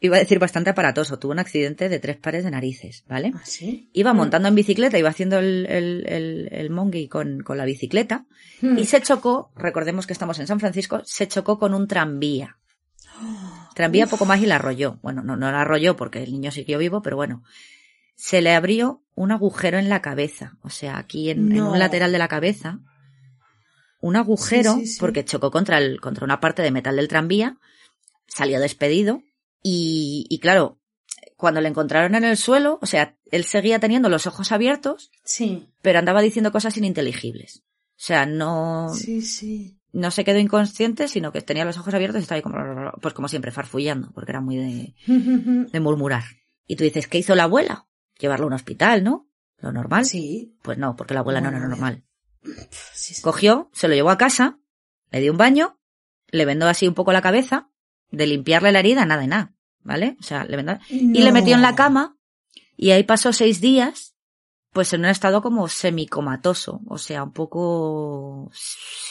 [0.00, 3.32] iba a decir bastante aparatoso, tuvo un accidente de tres pares de narices, ¿vale?
[3.34, 3.88] ¿Ah, sí?
[3.92, 6.06] Iba montando en bicicleta, iba haciendo el, el,
[6.52, 8.26] el, con, con la bicicleta
[8.60, 8.78] Mm.
[8.78, 12.56] y se chocó, recordemos que estamos en San Francisco, se chocó con un tranvía.
[13.74, 14.98] Tranvía poco más y la arrolló.
[15.02, 17.42] Bueno, no, no la arrolló porque el niño siguió vivo, pero bueno.
[18.16, 20.56] Se le abrió un agujero en la cabeza.
[20.62, 22.78] O sea, aquí en, un lateral de la cabeza.
[24.00, 25.00] Un agujero, Sí, sí, sí.
[25.00, 27.58] porque chocó contra, el, contra una parte de metal del tranvía.
[28.28, 29.22] Salió despedido.
[29.66, 30.78] Y, y claro,
[31.36, 35.68] cuando le encontraron en el suelo, o sea, él seguía teniendo los ojos abiertos, Sí,
[35.82, 37.64] pero andaba diciendo cosas ininteligibles.
[37.96, 39.80] O sea, no, sí, sí.
[39.92, 43.14] no se quedó inconsciente, sino que tenía los ojos abiertos y estaba ahí como, pues
[43.14, 44.94] como siempre, farfullando, porque era muy de,
[45.72, 46.24] de murmurar.
[46.66, 47.86] Y tú dices, ¿qué hizo la abuela?
[48.18, 49.28] Llevarlo a un hospital, ¿no?
[49.58, 50.04] Lo normal.
[50.04, 50.56] Sí.
[50.62, 52.04] Pues no, porque la abuela no, No, era no, normal.
[52.92, 53.22] sí, sí.
[53.22, 54.58] Cogió, se lo llevó a casa,
[55.10, 55.78] le dio un baño,
[56.28, 57.70] le vendó así un poco la cabeza,
[58.10, 60.16] de limpiarle la herida, nada de nada, ¿vale?
[60.20, 61.32] O sea, le vendó, y le No.
[61.32, 62.16] metió en la cama,
[62.76, 64.12] y ahí pasó seis días,
[64.72, 68.50] pues en un estado como semicomatoso, o sea, un poco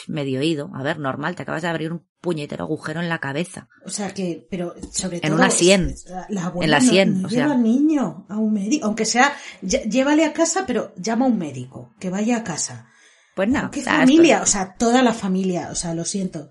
[0.08, 0.70] medio oído.
[0.74, 3.68] A ver, normal, te acabas de abrir un puñetero agujero en la cabeza.
[3.86, 5.34] O sea que, pero sobre En todo.
[5.36, 5.94] una sien.
[6.28, 7.44] la- En la no- sien, no o sea.
[7.44, 8.86] lleva al niño a un médico.
[8.86, 11.94] Aunque sea, llévale a casa, pero llama a un médico.
[11.98, 12.88] Que vaya a casa.
[13.34, 13.70] Pues nada.
[13.70, 14.36] ¿Qué familia?
[14.36, 15.68] esto- O sea, toda la familia.
[15.70, 16.50] O sea, lo siento.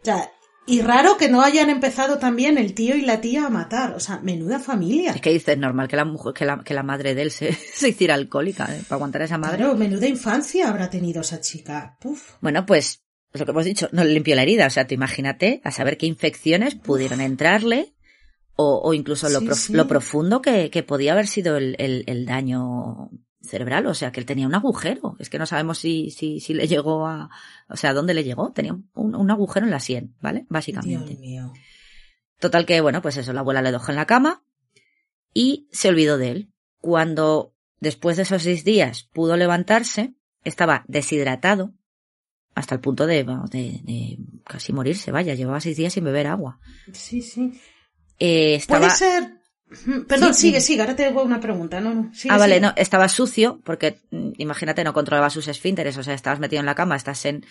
[0.00, 0.30] O sea,
[0.66, 3.94] y raro que no hayan empezado también el tío y la tía a matar.
[3.94, 5.12] O sea, menuda familia.
[5.12, 7.52] Es que dices, normal que la mujer, que la, que la madre de él se,
[7.74, 8.80] se hiciera alcohólica, ¿eh?
[8.88, 9.58] Para aguantar a esa madre.
[9.58, 11.96] Claro, menuda infancia habrá tenido esa chica.
[12.00, 12.32] Puf.
[12.40, 14.66] Bueno, pues, lo que hemos dicho, no le limpió la herida.
[14.66, 17.94] O sea, tú imagínate a saber qué infecciones pudieron entrarle
[18.56, 19.72] o, o incluso lo, Sí, prof- sí.
[19.72, 23.10] lo profundo que, que podía haber sido el, el, el daño
[23.44, 23.86] cerebral.
[23.86, 25.16] O sea, que él tenía un agujero.
[25.18, 27.30] Es que no sabemos si, si, si le llegó a,
[27.68, 28.52] o sea, ¿dónde le llegó?
[28.52, 30.46] Tenía un, un agujero en la sien, ¿vale?
[30.48, 31.10] Básicamente.
[31.10, 31.52] Dios mío.
[32.40, 34.44] Total que, bueno, pues eso, la abuela le dejó en la cama
[35.32, 36.50] y se olvidó de él.
[36.78, 41.72] Cuando, después de esos seis días, pudo levantarse, estaba deshidratado
[42.54, 46.26] hasta el punto de, vamos, de, de casi morirse, vaya, llevaba seis días sin beber
[46.26, 46.60] agua.
[46.92, 47.58] Sí, sí.
[48.18, 48.80] Eh, estaba...
[48.80, 49.33] Puede ser.
[50.08, 50.80] Perdón, Sí, sigue, sigue.
[50.82, 51.80] Ahora te hago una pregunta.
[51.80, 52.14] No, no.
[52.14, 52.66] Sigue, Ah, vale, sigue.
[52.66, 56.66] no, estaba sucio porque, mm, imagínate, no controlaba sus esfínteres, o sea, estabas metido en
[56.66, 57.44] la cama, estás en,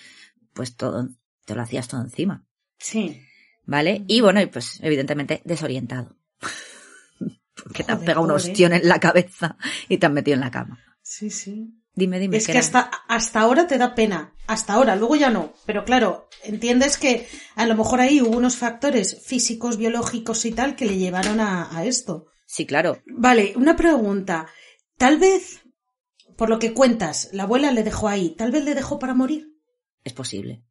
[0.54, 1.10] pues todo,
[1.46, 2.44] te lo hacías todo encima,
[2.80, 3.22] Sí.
[3.66, 4.04] ¿vale?
[4.08, 6.16] Y bueno, y pues evidentemente desorientado.
[7.56, 8.36] porque te han pegado un pobre.
[8.44, 9.58] ostión en la cabeza
[9.88, 10.80] y te han metido en la cama.
[11.02, 11.74] Sí, sí.
[11.96, 12.38] Dime, dime.
[12.38, 14.34] Es que hasta, hasta ahora te da pena.
[14.48, 15.54] Hasta ahora, luego ya no.
[15.66, 20.76] Pero claro, entiendes que a lo mejor ahí hubo unos factores físicos, biológicos y tal
[20.76, 22.26] que le llevaron a, a esto.
[22.48, 23.02] Sí, claro.
[23.06, 24.48] Vale, una pregunta.
[24.98, 25.62] Tal vez,
[26.36, 28.36] por lo que cuentas, la abuela le dejó ahí.
[28.36, 29.48] Tal vez le dejó para morir.
[30.04, 30.64] Es posible.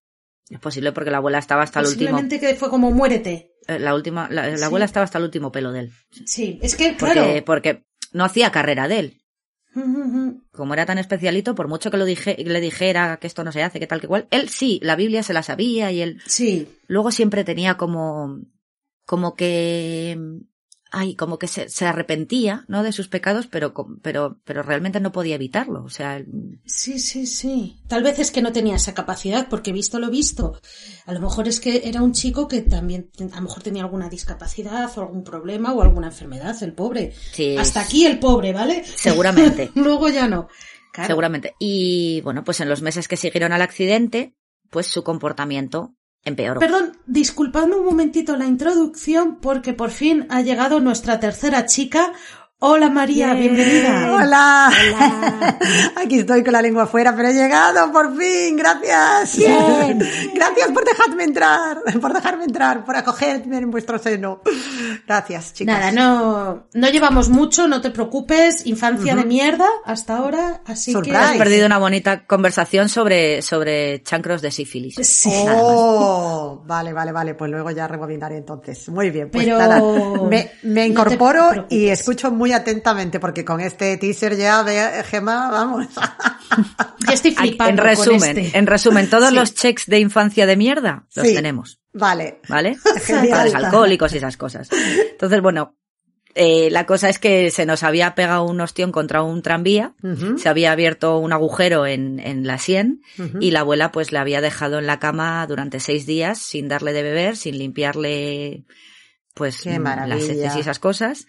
[0.50, 2.10] Es posible porque la abuela estaba hasta el último.
[2.10, 3.52] Posiblemente que fue como muérete.
[3.68, 4.64] eh, La última, la, la Sí.
[4.64, 5.92] abuela estaba hasta el último pelo de él.
[6.26, 7.44] Sí, es que, Porque, claro.
[7.46, 9.21] porque no hacía carrera de él.
[10.52, 13.62] Como era tan especialito, por mucho que lo dije, le dijera que esto no se
[13.62, 16.68] hace, que tal que cual, él sí, la Biblia se la sabía y él Sí,
[16.86, 18.40] luego siempre tenía como,
[19.06, 20.18] como que,
[20.92, 22.82] ay, como que se, se arrepentía, ¿no?
[22.82, 25.82] De sus pecados, pero, pero, pero realmente no podía evitarlo.
[25.82, 26.22] O sea,
[26.66, 27.80] Sí, sí, sí.
[27.88, 30.60] Tal vez es que no tenía esa capacidad, porque visto lo visto,
[31.06, 34.10] a lo mejor es que era un chico que también, a lo mejor tenía alguna
[34.10, 37.14] discapacidad o algún problema o alguna enfermedad, el pobre.
[37.32, 38.84] Sí, Hasta aquí el pobre, ¿vale?
[38.84, 39.70] seguramente.
[39.74, 40.48] Luego ya no.
[40.92, 41.08] Claro.
[41.08, 41.54] Seguramente.
[41.58, 44.34] Y bueno, pues en los meses que siguieron al accidente,
[44.68, 45.94] pues su comportamiento
[46.60, 52.12] Perdón, disculpadme un momentito la introducción porque por fin ha llegado nuestra tercera chica.
[52.64, 53.56] Hola María, Bien.
[53.56, 54.12] bienvenida.
[54.12, 54.70] Hola.
[54.70, 55.58] Hola.
[55.96, 58.56] Aquí estoy con la lengua afuera, pero he llegado por fin.
[58.56, 59.36] Gracias.
[59.36, 59.98] Bien.
[60.34, 64.42] Gracias por dejarme entrar, por dejarme entrar, por acogerme en vuestro seno.
[65.04, 65.76] Gracias, chicas.
[65.76, 68.64] Nada, no, no llevamos mucho, no te preocupes.
[68.64, 71.16] Infancia de mierda hasta ahora, así Surprise.
[71.16, 71.38] Has que.
[71.38, 74.94] perdido una bonita conversación sobre, sobre chancros de sífilis.
[75.02, 75.32] Sí.
[75.50, 77.34] Oh, vale, vale, vale.
[77.34, 78.88] Pues luego ya rebobinaré entonces.
[78.88, 79.82] Muy bien, pues Pero nada.
[80.62, 85.86] Me, incorporo y escucho muy atentamente porque con este teaser ya ve Gema, vamos.
[87.06, 88.58] Yo estoy flipando en con resumen, este.
[88.58, 89.34] en resumen, todos Sí.
[89.34, 91.34] los checks de infancia de mierda los Sí.
[91.34, 92.40] tenemos, Vale.
[92.48, 92.76] ¿vale?
[93.30, 94.68] Padres alcohólicos y esas cosas.
[95.12, 95.76] Entonces, bueno,
[96.34, 99.94] eh, la cosa es que se nos había pegado un ostión contra un tranvía,
[100.38, 103.02] se había abierto un agujero en, en la sien
[103.40, 106.92] y la abuela pues le había dejado en la cama durante seis días sin darle
[106.94, 108.64] de beber, sin limpiarle
[109.34, 111.26] pues las heces y esas cosas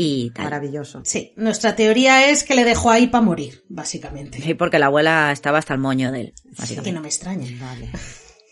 [0.00, 0.44] y tal.
[0.44, 1.00] Maravilloso.
[1.04, 4.40] Sí, nuestra teoría es que le dejó ahí para morir, básicamente.
[4.40, 7.48] Sí, porque la abuela estaba hasta el moño de él, Así que no me extraña.
[7.60, 7.90] Vale.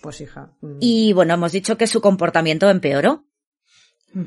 [0.02, 0.52] Pues hija.
[0.61, 0.76] mm.
[0.80, 3.24] Y bueno, hemos dicho que su comportamiento empeoró.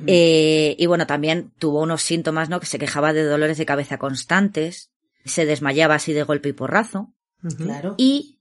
[0.07, 2.59] Eh, y bueno, también tuvo unos síntomas, ¿no?
[2.59, 4.91] Que se quejaba de dolores de cabeza constantes,
[5.25, 7.13] se desmayaba así de golpe y porrazo.
[7.57, 7.95] Claro.
[7.97, 8.38] Y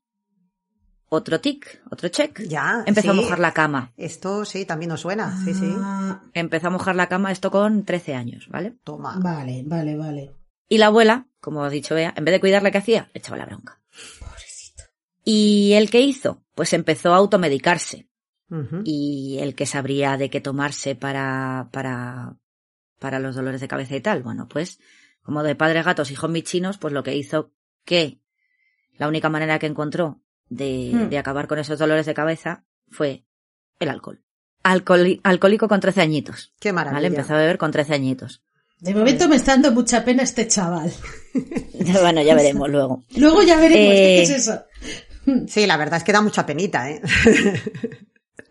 [1.09, 2.43] otro tic, otro check.
[2.49, 2.83] Ya.
[2.87, 3.19] Empezó sí.
[3.19, 3.93] a mojar la cama.
[3.97, 5.37] Esto sí, también nos suena.
[5.45, 5.73] Sí, sí.
[5.79, 8.77] Ah, Empezó a mojar la cama esto con 13 años, ¿vale?
[8.85, 9.19] Toma.
[9.23, 10.33] vale, vale, vale.
[10.69, 13.11] Y la abuela, como ha dicho Bea, en vez de cuidarla, ¿qué hacía?
[13.15, 13.81] Le echaba la bronca.
[15.25, 16.43] ¿Y el qué hizo?
[16.55, 18.09] Pues empezó a automedicarse.
[18.85, 22.39] Y el que sabría de qué tomarse para, para,
[22.99, 24.23] para los dolores de cabeza y tal.
[24.23, 24.81] Bueno, pues,
[25.23, 27.53] como de padres gatos, hijos michinos, pues lo que hizo
[27.85, 28.23] que
[28.97, 31.09] la única manera que encontró de, Hmm.
[31.09, 33.25] de acabar con esos dolores de cabeza fue
[33.81, 34.23] el alcohol.
[34.65, 36.53] Alcoholi- alcohólico con 13 añitos.
[36.61, 36.95] Qué maravilla.
[36.97, 37.07] ¿Vale?
[37.09, 38.43] Empezó a beber con 13 añitos.
[38.81, 40.93] De momento me está dando mucha pena este chaval.
[42.03, 43.03] bueno, ya veremos luego.
[43.17, 44.63] Luego ya veremos Eh, qué es eso.
[45.47, 47.03] Sí, la verdad es que da mucha penita, ¿eh?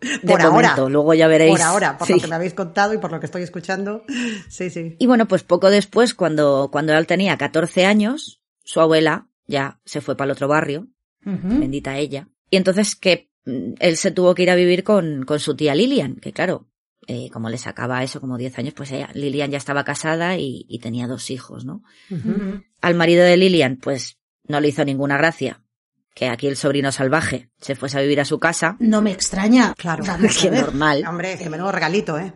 [0.00, 0.76] De por ahora.
[0.88, 1.50] luego ya veréis.
[1.50, 2.12] Por ahora, por Sí.
[2.14, 4.04] lo que me habéis contado y por lo que estoy escuchando.
[4.48, 4.94] Sí, sí.
[5.00, 10.00] Y bueno, pues poco después, cuando, cuando él tenía 14 años, su abuela ya se
[10.00, 10.86] fue para el otro barrio,
[11.60, 12.28] Bendita ella.
[12.50, 15.74] Y entonces que mm, él se tuvo que ir a vivir con, con su tía
[15.74, 16.68] Lilian, que claro,
[17.06, 20.66] eh, como le sacaba eso como 10 años, pues ella, Lilian ya estaba casada y,
[20.68, 21.82] y tenía dos hijos, ¿no?
[22.80, 25.62] Al marido de Lilian, pues no le hizo ninguna gracia
[26.18, 28.76] que aquí el sobrino salvaje se fuese a vivir a su casa.
[28.80, 29.72] No me extraña.
[29.74, 30.02] Claro.
[30.04, 31.04] Vamos Que normal.
[31.08, 32.32] Hombre, es que menudo regalito, ¿eh?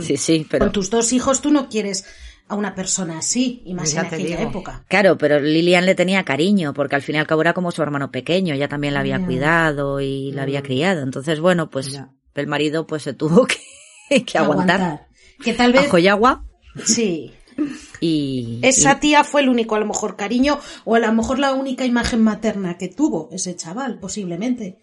[0.00, 2.06] Sí, sí, pero Con tus dos hijos tú no quieres
[2.48, 4.50] a una persona así, y más Ya en aquella digo.
[4.50, 4.84] época.
[4.88, 7.82] Claro, pero Lilian le tenía cariño, porque al fin y al cabo era como su
[7.82, 10.64] hermano pequeño, ella también la había cuidado y la había Mm.
[10.64, 11.02] criado.
[11.02, 12.10] Entonces, bueno, pues Ya.
[12.34, 13.56] el marido pues se tuvo que,
[14.24, 15.08] que aguantar
[15.42, 16.44] Que tal vez, ajo y agua
[16.84, 17.32] sí,
[18.00, 18.60] y...
[18.62, 21.84] esa tía fue el único, a lo mejor, cariño, o a lo mejor la única
[21.84, 24.78] imagen materna que tuvo ese chaval, posiblemente.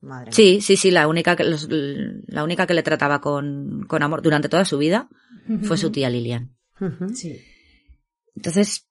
[0.00, 4.02] Madre Sí, sí, sí, la única que, los- la única que le trataba con, con
[4.04, 5.08] amor durante toda su vida
[5.64, 6.54] fue su tía Lilian.
[7.14, 7.40] Sí.
[8.34, 8.86] Entonces,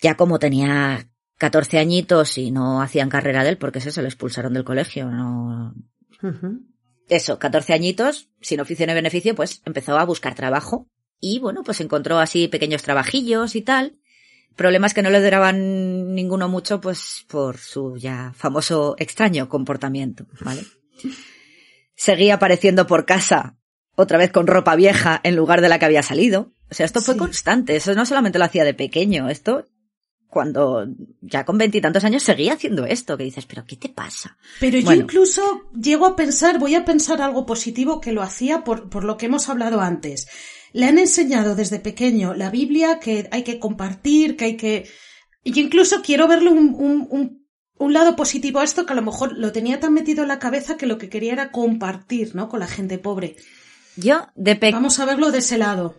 [0.00, 4.08] ya como tenía 14 añitos y no hacían carrera de él, porque eso se lo
[4.08, 5.74] expulsaron del colegio, no,
[7.08, 10.88] eso, 14 añitos, sin oficio ni beneficio, pues empezó a buscar trabajo.
[11.18, 13.98] Y bueno, pues encontró así pequeños trabajillos y tal.
[14.56, 20.62] Problemas que no le duraban ninguno mucho, pues por su ya famoso extraño comportamiento, ¿vale?
[21.96, 23.58] Seguía apareciendo por casa,
[23.96, 26.52] otra vez con ropa vieja en lugar de la que había salido.
[26.70, 27.18] O sea, esto fue Sí.
[27.18, 27.76] constante.
[27.76, 29.66] Eso no solamente lo hacía de pequeño, esto
[30.28, 30.86] cuando
[31.20, 34.38] ya con veintitantos años seguía haciendo esto, que dices, pero ¿qué te pasa?
[34.60, 35.42] Pero yo incluso
[35.74, 39.26] llego a pensar, voy a pensar algo positivo que lo hacía por, por lo que
[39.26, 40.28] hemos hablado antes.
[40.72, 44.88] Le han enseñado desde pequeño la Biblia que hay que compartir, que hay que...
[45.42, 48.96] Y yo incluso quiero verle un, un, un, un lado positivo a esto que a
[48.96, 52.36] lo mejor lo tenía tan metido en la cabeza que lo que quería era compartir,
[52.36, 52.48] ¿no?
[52.48, 53.34] Con la gente pobre.
[53.96, 55.94] Yo, de pequeño, Vamos a verlo de ese lado,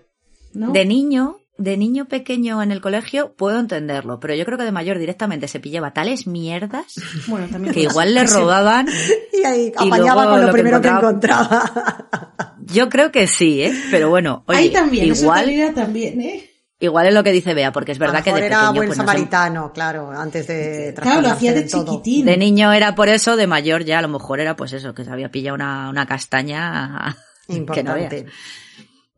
[0.54, 0.72] ¿no?
[0.72, 4.72] De niño, de niño pequeño en el colegio, puedo entenderlo, pero yo creo que de
[4.72, 6.96] mayor directamente se pillaba tales mierdas
[7.28, 8.88] Bueno, también que igual le robaban.
[9.34, 11.46] Y ahí Y apañaba luego con lo, primero que encontraba.
[11.50, 12.56] encontraba.
[12.66, 13.74] Yo creo que sí, ¿eh?
[13.92, 16.48] Pero bueno, oye, Ahí también, eso igual, también, también, ¿eh?
[16.80, 18.98] igual es lo que dice Bea, porque es verdad que de era pequeño, buen pues,
[18.98, 21.86] no sé, samaritano, claro, antes de Claro, lo hacía de del todo.
[21.98, 22.26] chiquitín.
[22.26, 25.04] de niño era por eso, de mayor ya a lo mejor era pues eso, que
[25.04, 27.18] se había pillado una, una castaña
[27.52, 28.26] que no Importante.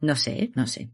[0.02, 0.92] No sé, no sé.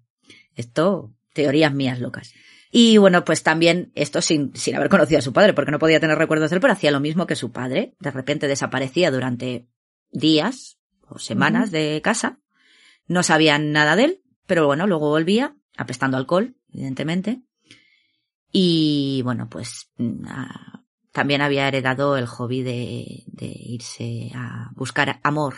[0.56, 2.34] Esto, teorías mías locas.
[2.71, 5.99] Y bueno, pues también esto sin, sin haber conocido a su padre, porque no podía
[5.99, 7.95] tener recuerdos de él, pero hacía lo mismo que su padre.
[7.99, 9.67] De repente desaparecía durante
[10.12, 12.39] días o semanas de casa.
[13.08, 17.41] No sabían nada de él, pero bueno, luego volvía, apestando alcohol, evidentemente.
[18.52, 25.19] Y bueno, pues mm, ah, también había heredado el hobby de, de irse a buscar
[25.23, 25.56] amor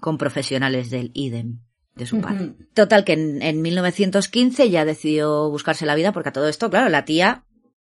[0.00, 1.60] con profesionales del IDEM
[1.94, 2.54] de su padre.
[2.74, 6.88] Total, que en, en 1915 ya decidió buscarse la vida porque a todo esto, claro,
[6.88, 7.46] la tía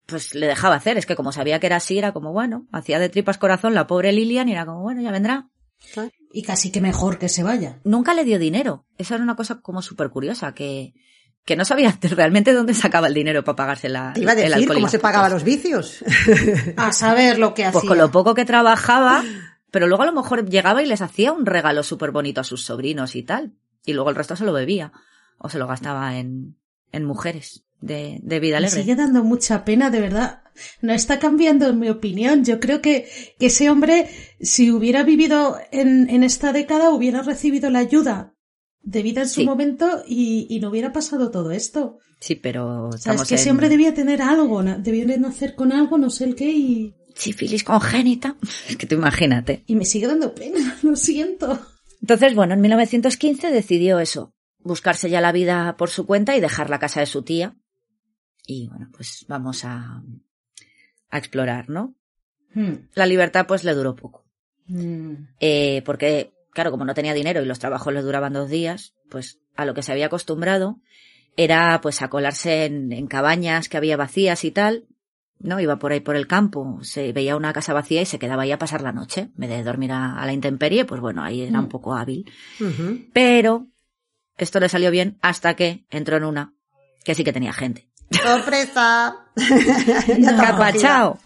[0.09, 0.97] pues le dejaba hacer.
[0.97, 3.87] Es que como sabía que era así, era como, bueno, hacía de tripas corazón la
[3.87, 5.49] pobre Lilian y era como, bueno, ya vendrá.
[6.33, 7.79] Y casi que mejor que se vaya.
[7.83, 8.85] Nunca le dio dinero.
[8.97, 10.93] Esa era una cosa como súper curiosa, que,
[11.45, 14.51] que no sabía realmente dónde sacaba el dinero para pagarse la, Te iba a el
[14.51, 15.33] decir cómo se pagaban putas.
[15.33, 16.03] los vicios.
[16.77, 17.79] A saber lo que hacía.
[17.79, 19.23] Pues con lo poco que trabajaba,
[19.71, 22.63] pero luego a lo mejor llegaba y les hacía un regalo súper bonito a sus
[22.63, 23.53] sobrinos y tal.
[23.85, 24.91] Y luego el resto se lo bebía.
[25.37, 26.57] O se lo gastaba en,
[26.91, 28.81] en mujeres de, de vida Me alegre.
[28.81, 30.41] sigue dando mucha pena, de verdad.
[30.81, 32.43] No está cambiando mi opinión.
[32.43, 33.07] Yo creo que,
[33.39, 34.09] que ese hombre,
[34.41, 38.33] si hubiera vivido en, en esta década, hubiera recibido la ayuda
[38.81, 39.45] debida en su Sí.
[39.45, 41.99] momento y, y no hubiera pasado todo esto.
[42.21, 45.71] Sí, pero O sea, es que ese hombre debía tener algo, debía de nacer con
[45.71, 46.95] algo, no sé el qué, y...
[47.19, 48.35] sífilis congénita.
[48.69, 49.63] Es que tú imagínate.
[49.67, 51.59] Y me sigue dando pena, lo siento.
[52.01, 56.69] Entonces, bueno, en 1915 decidió eso, buscarse ya la vida por su cuenta y dejar
[56.69, 57.55] la casa de su tía.
[58.47, 60.01] Y bueno, pues vamos a,
[61.09, 61.95] a explorar, ¿no?
[62.53, 62.87] Hmm.
[62.95, 64.25] La libertad pues le duró poco.
[64.67, 65.13] Mm.
[65.39, 69.39] Eh, porque, claro, como no tenía dinero y los trabajos le duraban dos días, pues
[69.55, 70.79] a lo que se había acostumbrado
[71.35, 74.85] era pues a colarse en, en cabañas que había vacías y tal,
[75.39, 75.59] ¿no?
[75.59, 78.51] Iba por ahí por el campo, se veía una casa vacía y se quedaba ahí
[78.51, 79.21] a pasar la noche.
[79.21, 81.69] En vez de dormir a, a la intemperie, pues bueno, ahí era un Mm.
[81.69, 82.29] poco hábil.
[83.13, 83.67] Pero
[84.37, 86.53] esto le salió bien hasta que entró en una
[87.03, 87.87] que sí que tenía gente.
[88.11, 89.15] ¡Sorpresa!
[90.37, 91.19] Capachao.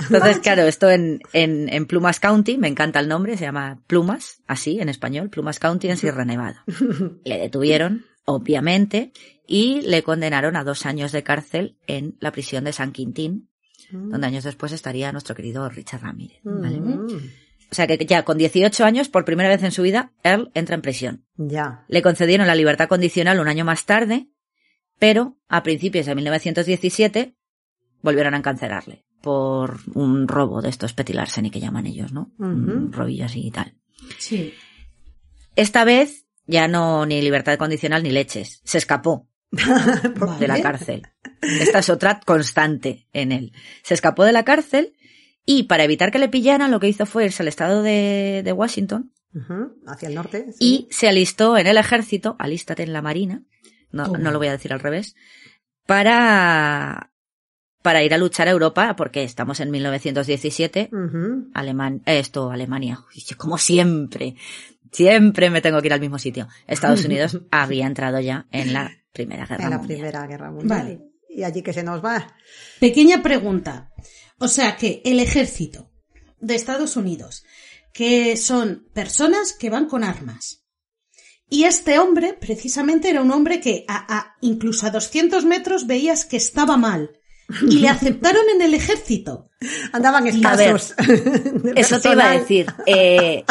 [0.00, 4.42] Entonces, claro, esto en, en, en Plumas County, me encanta el nombre, se llama Plumas,
[4.46, 6.64] así en español, Plumas County en Sierra Nevada.
[7.24, 9.12] Le detuvieron, obviamente,
[9.46, 13.47] y le condenaron a dos años de cárcel en la prisión de San Quintín,
[13.90, 16.40] donde años después estaría nuestro querido Richard Ramírez.
[16.42, 16.80] ¿vale?
[16.80, 17.06] Mm,
[17.70, 20.74] O sea que ya con 18 años, por primera vez en su vida, Earl entra
[20.74, 21.24] en prisión.
[21.36, 21.84] Ya.
[21.88, 24.28] Le concedieron la libertad condicional un año más tarde,
[24.98, 27.34] pero a principios de 1917
[28.02, 32.32] volvieron a encarcelarle por un robo de estos petit larceny que llaman ellos, ¿no?
[32.38, 32.46] Ujú.
[32.46, 33.74] Un robillo así y tal.
[34.18, 34.54] Sí.
[35.56, 38.60] Esta vez ya no ni libertad condicional ni leches.
[38.64, 39.27] Se escapó
[40.40, 41.02] de la cárcel.
[41.40, 43.52] Esta es otra constante en él.
[43.82, 44.94] Se escapó de la cárcel
[45.46, 48.52] y para evitar que le pillaran lo que hizo fue irse al estado de, de
[48.52, 49.12] Washington.
[49.86, 50.46] Hacia el norte.
[50.52, 50.88] sí.
[50.88, 53.44] y se alistó en el ejército, alístate en la marina,
[53.92, 55.14] no, no lo voy a decir al revés,
[55.86, 57.12] para,
[57.82, 61.50] para ir a luchar a Europa, porque estamos en 1917, Ujú.
[61.54, 63.00] Alemán, eh, esto, Alemania,
[63.36, 64.34] como siempre,
[64.90, 66.48] siempre me tengo que ir al mismo sitio.
[66.66, 69.98] Estados Unidos había entrado ya en la Primera Guerra En la Mundial.
[69.98, 70.68] Primera Guerra Mundial.
[70.82, 71.00] Vale.
[71.28, 72.34] Y allí que se nos va.
[72.78, 73.90] Pequeña pregunta.
[74.38, 75.90] O sea que el ejército
[76.40, 77.44] de Estados Unidos,
[77.92, 80.64] que son personas que van con armas.
[81.50, 86.24] Y este hombre, precisamente, era un hombre que a, a- incluso a 200 metros veías
[86.24, 87.10] que estaba mal.
[87.62, 89.48] Y le aceptaron en el ejército.
[89.92, 90.94] Andaban A ver, escasos.
[91.74, 92.66] Eso te iba a decir.
[92.86, 93.42] Eh,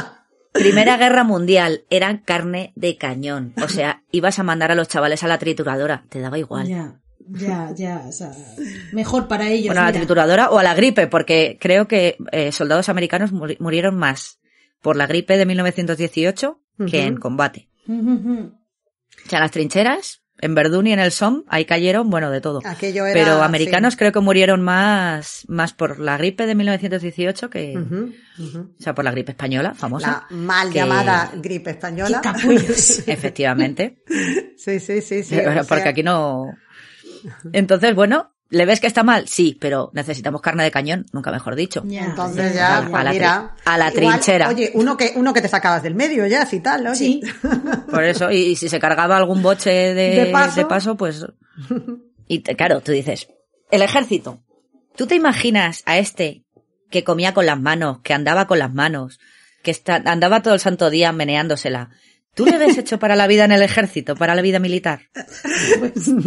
[0.59, 3.53] Primera Guerra Mundial, eran carne de cañón.
[3.63, 6.67] O sea, ibas a mandar a los chavales a la trituradora, te daba igual.
[6.67, 8.03] Ya, ya, ya.
[8.07, 8.31] O sea,
[8.91, 9.67] mejor para ellos.
[9.67, 13.57] Bueno, a la trituradora o a la gripe, porque creo que eh, soldados americanos muri-
[13.59, 14.39] murieron más
[14.81, 17.69] por la gripe de 1918 que en combate.
[17.87, 18.53] Ujú.
[19.25, 22.61] O sea, las trincheras, en Verdún y en el Somme, ahí cayeron, bueno, de todo.
[22.65, 23.97] Aquello era, Pero americanos sí.
[23.99, 28.59] creo que murieron más, más por la gripe de 1918 que, Ujú, ujú.
[28.79, 30.25] o sea, por la gripe española, famosa.
[30.29, 32.21] La mal que- llamada gripe española.
[32.21, 32.99] capullos.
[33.07, 34.03] Efectivamente.
[34.57, 35.35] Sí, sí, sí, sí.
[35.35, 36.45] Pero porque sea, aquí no.
[37.53, 39.27] Entonces, bueno, ¿le ves que está mal?
[39.27, 41.83] Sí, pero necesitamos carne de cañón, nunca mejor dicho.
[41.85, 43.55] Ya, Entonces ya, pues A la mira.
[43.65, 44.49] a la igual, trinchera.
[44.49, 46.95] Oye, uno que, uno que te sacabas del medio ya, si tal, oye.
[46.95, 47.21] Sí.
[47.91, 50.67] Por eso, y, y si se cargaba algún boche de, De paso.
[50.67, 51.25] paso, pues.
[52.27, 53.27] Y te- claro, tú dices,
[53.71, 54.41] el ejército.
[54.95, 56.43] ¿Tú te imaginas a este
[56.89, 59.19] que comía con las manos, que andaba con las manos,
[59.63, 61.89] que está, andaba todo el santo día meneándosela?
[62.37, 65.09] ¿Tú le ves hecho para la vida en el ejército, para la vida militar?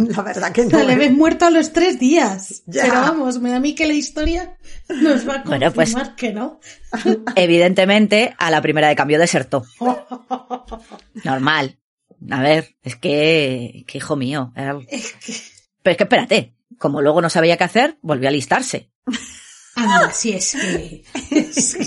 [0.09, 0.83] La verdad que no.
[0.83, 0.97] Le ¿eh?
[0.97, 2.65] ves muerto a los tres días.
[2.67, 2.83] Ya.
[2.83, 4.57] Pero vamos, me da a mí que la historia
[4.89, 6.59] nos va a confirmar Bueno, pues- que no.
[7.37, 9.65] Evidentemente, a la primera de cambio desertó.
[11.25, 11.79] Normal.
[12.29, 14.53] A ver, es que, que hijo mío.
[14.57, 14.63] que...
[15.83, 18.91] Pero es que espérate, como luego no sabía qué hacer, volvió a alistarse.
[19.77, 21.03] Anda, si es que...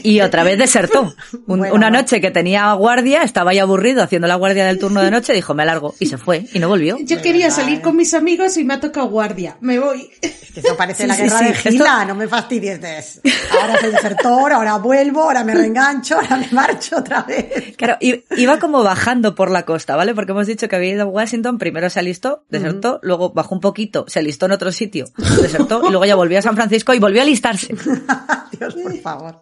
[0.03, 1.13] Y otra vez desertó.
[1.47, 5.01] Un- Bueno, una noche que tenía guardia, estaba ahí aburrido haciendo la guardia del turno
[5.01, 5.93] de noche, dijo, me largo.
[5.99, 6.97] Y se fue, y no volvió.
[7.01, 9.57] Yo quería salir con mis amigos y me ha tocado guardia.
[9.61, 10.09] Me voy.
[10.53, 11.45] Que eso parece Sí, la sí, guerra sí.
[11.45, 13.21] de Esto- Gila, no me fastidies de eso.
[13.61, 17.75] Ahora soy desertor, ahora vuelvo, ahora me reengancho, ahora me marcho otra vez.
[17.75, 20.13] Claro, iba como bajando por la costa, ¿vale?
[20.15, 23.61] Porque hemos dicho que había ido a Washington, primero se alistó, desertó, luego bajó un
[23.61, 25.05] poquito, se alistó en otro sitio,
[25.41, 27.72] desertó, y luego ya volvió a San Francisco y volvió a alistarse.
[28.57, 29.41] Dios, por favor.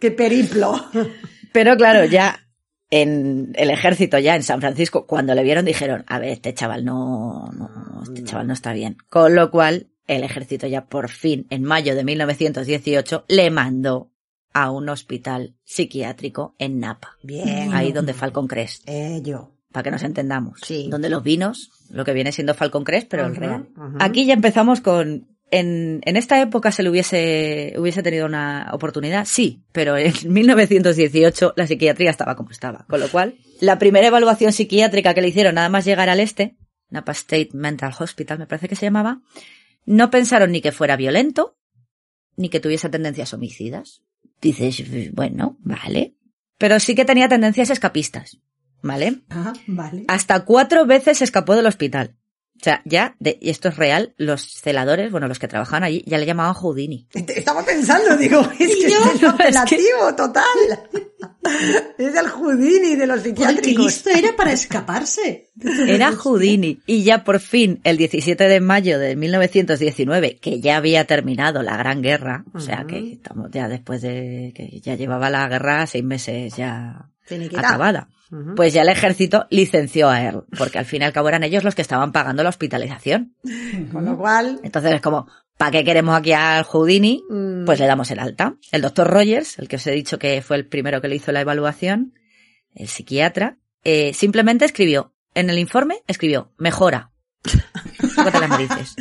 [0.00, 0.84] Qué periplo.
[1.52, 2.46] Pero claro, ya
[2.90, 6.84] en el ejército, ya en San Francisco, cuando le vieron dijeron, a ver, este chaval
[6.84, 8.96] no, no, este chaval no está bien.
[9.08, 14.12] Con lo cual, el ejército ya por fin, en mayo de 1918, le mandó
[14.52, 17.16] a un hospital psiquiátrico en Napa.
[17.22, 17.74] Bien.
[17.74, 19.52] Ahí donde Falcon Crest, Ello.
[19.72, 20.60] para que nos entendamos.
[20.62, 20.88] Sí.
[20.90, 23.68] Donde los vinos, lo que viene siendo Falcon Crest, pero el real.
[23.98, 29.24] Aquí ya empezamos con en, en esta época se le hubiese, hubiese tenido una oportunidad,
[29.26, 32.84] sí, pero en 1918 la psiquiatría estaba como estaba.
[32.88, 36.56] Con lo cual, la primera evaluación psiquiátrica que le hicieron nada más llegar al este,
[36.90, 39.20] Napa State Mental Hospital me parece que se llamaba,
[39.84, 41.56] no pensaron ni que fuera violento,
[42.36, 44.02] ni que tuviese tendencias homicidas.
[44.40, 46.14] Dices, bueno, vale.
[46.58, 48.40] Pero sí que tenía tendencias escapistas,
[48.82, 49.22] ¿vale?
[49.30, 50.04] Ah, vale.
[50.08, 52.16] Hasta cuatro veces escapó del hospital.
[52.58, 56.02] O sea, ya, de, y esto es real, los celadores, bueno, los que trabajaban allí,
[56.06, 57.06] ya le llamaban Houdini.
[57.12, 58.98] Estaba pensando, digo, es que yo?
[59.14, 60.44] es apelativo total.
[61.98, 63.84] es el Houdini de los psiquiátricos.
[63.84, 65.50] listo era para escaparse.
[65.86, 66.80] Era Houdini.
[66.86, 71.76] Y ya por fin, el 17 de mayo de 1919, que ya había terminado la
[71.76, 76.04] Gran Guerra, o sea que estamos ya después de que ya llevaba la guerra seis
[76.04, 78.08] meses ya Finiquitada.
[78.56, 81.62] Pues ya el ejército licenció a Earl, porque al fin y al cabo eran ellos
[81.64, 83.34] los que estaban pagando la hospitalización.
[83.92, 87.22] Con lo cual, Entonces es como, ¿para qué queremos aquí al Houdini?
[87.30, 88.56] mm, Pues le damos el alta.
[88.72, 91.30] El doctor Rogers, el que os he dicho que fue el primero que le hizo
[91.32, 92.14] la evaluación,
[92.74, 97.12] el psiquiatra, eh, simplemente escribió, en el informe escribió, mejora.
[98.16, 98.96] Las narices.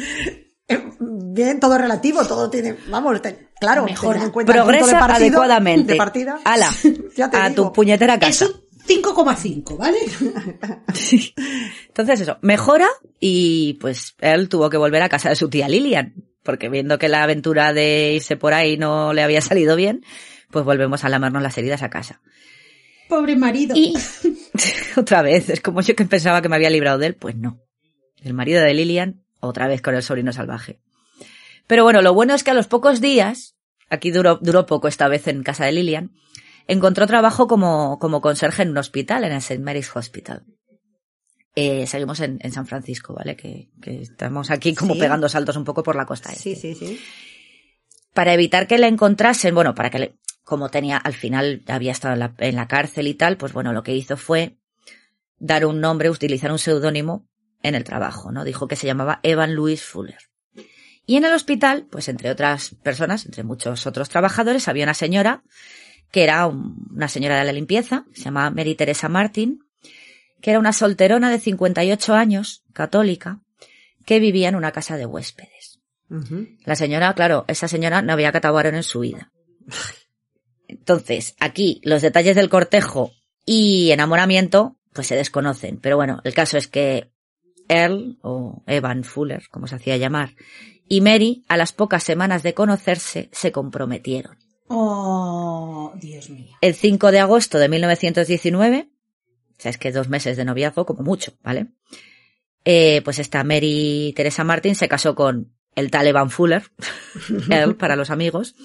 [0.68, 4.20] eh, bien, todo relativo, todo tiene, vamos, te- claro, Mejora.
[4.20, 5.92] teniendo en cuenta el punto de Progresa partido, adecuadamente.
[5.94, 6.40] De partida.
[6.44, 6.70] Ala,
[7.16, 7.64] Ya te a digo.
[7.68, 8.48] tu puñetera casa.
[8.88, 9.98] 5,5, ¿vale?
[11.88, 12.88] Entonces eso, mejora
[13.20, 16.14] y pues él tuvo que volver a casa de su tía Lilian,
[16.44, 20.04] porque viendo que la aventura de irse por ahí no le había salido bien,
[20.52, 22.22] pues volvemos a lamarnos las heridas a casa.
[23.10, 23.76] Pobre marido.
[23.76, 23.94] Y
[24.98, 27.60] otra vez, es como yo que pensaba que me había librado de él, pues no.
[28.24, 30.80] El marido de Lilian, otra vez con el sobrino salvaje.
[31.68, 33.56] Pero bueno, lo bueno es que a los pocos días,
[33.90, 36.12] aquí duró, duró poco esta vez en casa de Lilian,
[36.68, 39.60] encontró trabajo como, como conserje en un hospital, en el St.
[39.60, 40.44] Mary's Hospital.
[41.56, 43.36] Eh, seguimos en, en San Francisco, ¿vale?
[43.38, 45.00] Que, que estamos aquí como Sí.
[45.00, 46.30] pegando saltos un poco por la costa.
[46.34, 47.00] Sí, este sí, sí.
[48.14, 52.14] para evitar que le encontrasen, bueno, para que le, como tenía, al final había estado
[52.14, 54.58] en la, en la cárcel y tal, pues bueno, lo que hizo fue
[55.38, 57.26] dar un nombre, utilizar un seudónimo
[57.64, 58.44] en el trabajo, ¿no?
[58.44, 60.18] Dijo que se llamaba Evan Louis Fuller.
[61.06, 65.44] Y en el hospital, pues entre otras personas, entre muchos otros trabajadores, había una señora
[66.16, 69.60] que era un- una señora de la limpieza, se llamaba Mary Teresa Martin,
[70.42, 73.42] que era una solterona de 58 años, católica,
[74.06, 75.82] que vivía en una casa de huéspedes.
[76.66, 79.34] La señora, claro, esa señora no había catado varón en su vida.
[80.70, 83.12] Entonces, aquí los detalles del cortejo
[83.46, 85.82] y enamoramiento, pues se desconocen.
[85.82, 87.12] Pero bueno, el caso es que
[87.68, 90.34] Earl, o Evan Fuller, como se hacía llamar,
[90.88, 94.38] y Mary, a las pocas semanas de conocerse, se comprometieron.
[94.68, 96.56] Oh, Dios mío.
[96.62, 98.90] El 5 de agosto de 1919,
[99.58, 101.68] o sea, es que dos meses de noviazgo, como mucho, ¿vale?
[102.66, 106.64] Eh, pues esta Mary Teresa Martin se casó con el tal Evan Fuller,
[107.50, 108.56] él para los amigos,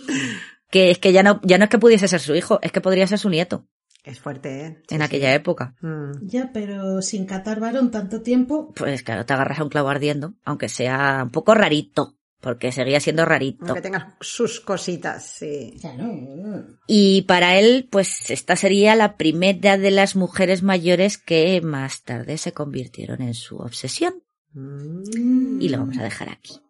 [0.71, 2.81] que es que ya no, ya no es que pudiese ser su hijo, es que
[2.81, 3.67] podría ser su nieto
[4.05, 4.83] Es fuerte, ¿eh?
[4.89, 5.05] Sí, en sí.
[5.05, 5.75] aquella época.
[5.83, 6.27] Mm.
[6.29, 8.73] Ya, pero sin catar varón tanto tiempo.
[8.75, 13.01] Pues claro, te agarras a un clavo ardiendo, aunque sea un poco rarito, porque seguía
[13.01, 13.67] siendo rarito.
[13.67, 15.75] Aunque tenga sus cositas, sí.
[15.79, 16.65] Ya no.
[16.87, 22.39] Y para él, pues esta sería la primera de las mujeres mayores que más tarde
[22.39, 24.15] se convirtieron en su obsesión.
[24.53, 25.61] Mm.
[25.61, 26.61] Y lo vamos a dejar aquí.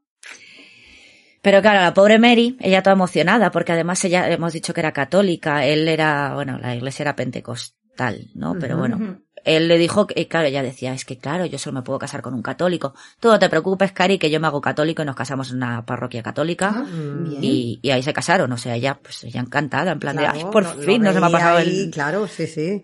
[1.43, 4.93] Pero claro, la pobre Mary, ella toda emocionada, porque además ella, hemos dicho que era
[4.93, 8.57] católica, él era, bueno, la iglesia era pentecostal, ¿no?
[8.61, 11.83] Pero bueno, él le dijo que, claro, ella decía, es que claro, yo solo me
[11.83, 12.95] puedo casar con un católico.
[13.21, 15.85] Tú no te preocupes, Cari, que yo me hago católico y nos casamos en una
[15.87, 16.73] parroquia católica.
[16.77, 17.39] Ah, Mm.
[17.43, 20.45] Y, y ahí se casaron, o sea, ella, pues ella encantada, en plan Claro, de,
[20.45, 22.83] ay, por lo- lo fin no se me ha pasado ahí, el, Claro, sí, sí.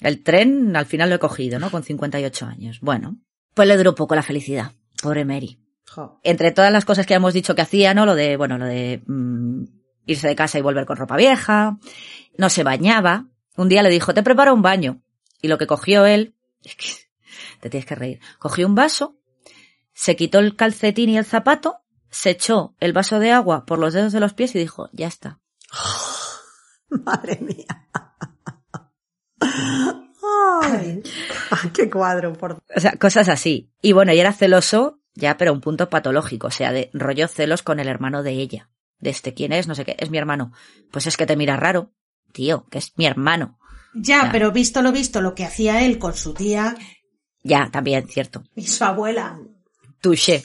[0.00, 1.70] el tren, al final lo he cogido, ¿no?
[1.70, 2.78] Con 58 años.
[2.80, 3.16] Bueno,
[3.54, 5.60] pues le duró poco la felicidad, pobre Mary.
[5.90, 6.20] Jo.
[6.22, 8.04] Entre todas las cosas que hemos dicho que hacía, ¿no?
[8.06, 9.64] Lo de, bueno, lo de mm,
[10.06, 11.78] irse de casa y volver con ropa vieja,
[12.36, 13.26] no se bañaba.
[13.56, 15.00] Un día le dijo, te preparo un baño.
[15.40, 16.34] Y lo que cogió él,
[16.64, 16.86] es que
[17.60, 19.16] te tienes que reír, cogió un vaso,
[19.92, 21.80] se quitó el calcetín y el zapato,
[22.10, 25.06] se echó el vaso de agua por los dedos de los pies y dijo, ya
[25.06, 25.40] está.
[26.88, 27.88] Madre mía.
[30.60, 31.02] Ay,
[31.50, 33.70] ay, qué cuadro, por O sea, cosas así.
[33.82, 37.28] Y bueno, y era celoso, ya, pero a un punto patológico, o sea, de rollo
[37.28, 38.70] celos con el hermano de ella.
[39.00, 39.68] De este, ¿quién es?
[39.68, 40.52] No sé qué, es mi hermano.
[40.90, 41.92] Pues es que te mira raro,
[42.32, 43.58] tío, que es mi hermano.
[43.94, 44.32] Ya, Ya.
[44.32, 46.76] pero visto lo visto, lo que hacía él con su tía
[47.42, 48.42] Ya, también, cierto.
[48.54, 49.38] y su abuela.
[50.00, 50.44] Touché.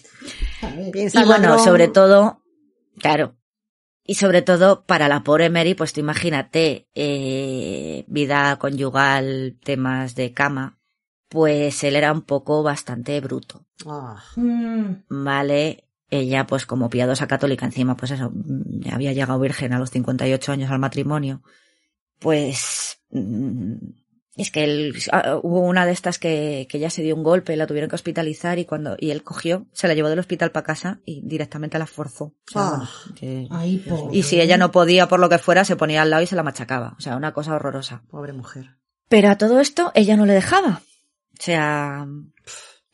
[0.61, 1.59] Y bueno, ladrón.
[1.59, 2.41] sobre todo,
[2.99, 3.35] claro.
[4.05, 10.33] Y sobre todo para la pobre Mary, pues tú imagínate, eh, vida conyugal, temas de
[10.33, 10.79] cama,
[11.29, 13.65] pues él era un poco bastante bruto.
[13.85, 19.39] Ah, Mm, Vale, ella pues como piadosa católica encima, pues eso, mm, ya había llegado
[19.39, 21.41] virgen a los 58 años al matrimonio,
[22.19, 22.99] pues
[24.35, 27.55] es que él, ah, hubo una de estas que, que ya se dio un golpe,
[27.55, 30.65] la tuvieron que hospitalizar y cuando, y él cogió, se la llevó del hospital para
[30.65, 32.25] casa y directamente la forzó.
[32.25, 32.69] O sea, Ah.
[32.77, 34.17] bueno, que- Ay, pobre.
[34.17, 36.35] y si ella no podía por lo que fuera, se ponía al lado y se
[36.35, 36.95] la machacaba.
[36.97, 38.03] O sea, una cosa horrorosa.
[38.09, 38.75] Pobre mujer.
[39.07, 40.81] Pero a todo esto ella no le dejaba.
[40.83, 42.07] O sea,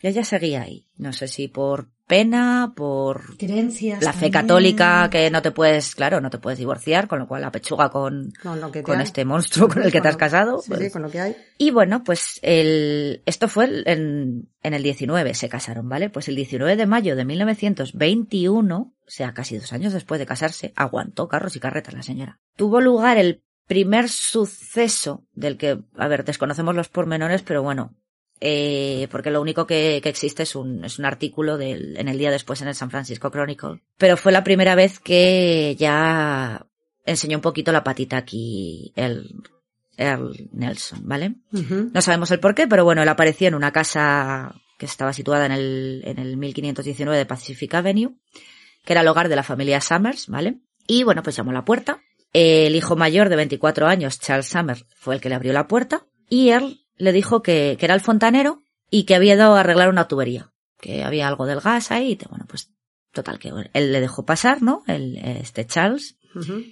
[0.08, 0.88] ella seguía ahí.
[0.98, 4.02] No sé si por pena, por Creencias.
[4.02, 4.32] la fe también.
[4.32, 7.90] católica, que no te puedes, claro, no te puedes divorciar, con lo cual la pechuga
[7.90, 10.60] con, Con lo que con este monstruo con el que te has casado.
[10.62, 11.36] Sí, pues- sí, con lo que hay.
[11.60, 16.10] Y bueno, pues el, esto fue el- en, en el 19, se casaron, ¿vale?
[16.10, 20.74] Pues el 19 de mayo de 1921, o sea, casi dos años después de casarse,
[20.76, 22.40] aguantó carros y carretas la señora.
[22.56, 27.94] Tuvo lugar el primer suceso del que, a ver, desconocemos los pormenores, pero bueno,
[28.42, 32.18] eh, porque lo único que, que existe es un, es un artículo del, en el
[32.18, 33.82] día después en el San Francisco Chronicle.
[33.98, 36.66] Pero fue la primera vez que ya
[37.06, 39.42] enseñó un poquito la patita aquí el
[39.98, 41.36] Earl Nelson, ¿vale?
[41.52, 45.46] No sabemos el por qué, pero bueno, él apareció en una casa que estaba situada
[45.46, 48.16] en el, en el 1519 de Pacific Avenue,
[48.86, 50.60] que era el hogar de la familia Summers, ¿vale?
[50.88, 52.02] Y bueno, pues llamó a la puerta.
[52.32, 56.06] El hijo mayor de 24 años, Charles Summers, fue el que le abrió la puerta
[56.30, 59.90] y él le dijo que, que era el fontanero y que había ido a arreglar
[59.90, 62.72] una tubería, que había algo del gas ahí, y te- bueno, pues
[63.12, 64.84] total, que él le dejó pasar, ¿no?
[64.86, 66.18] El, este Charles,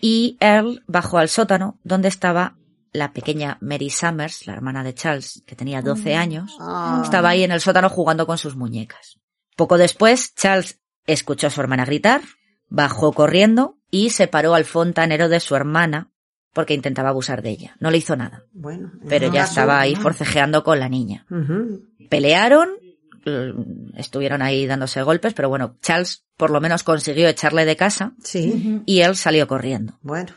[0.02, 2.58] y Earl bajó al sótano donde estaba
[2.94, 6.56] la pequeña Mary Summers, la hermana de Charles, que tenía 12 años.
[6.60, 7.02] Ah.
[7.04, 9.20] Estaba ahí en el sótano jugando con sus muñecas.
[9.56, 12.22] Poco después, Charles escuchó a su hermana gritar,
[12.70, 16.12] bajó corriendo y separó al fontanero de su hermana
[16.54, 17.76] porque intentaba abusar de ella.
[17.80, 18.92] No le hizo nada, Bueno.
[19.08, 21.26] pero ya estaba ahí forcejeando con la niña.
[22.10, 22.70] Pelearon,
[23.26, 28.14] mm, estuvieron ahí dándose golpes, pero bueno, Charles por lo menos consiguió echarle de casa
[28.24, 28.82] Sí.
[28.86, 29.98] y él salió corriendo.
[30.02, 30.34] Bueno,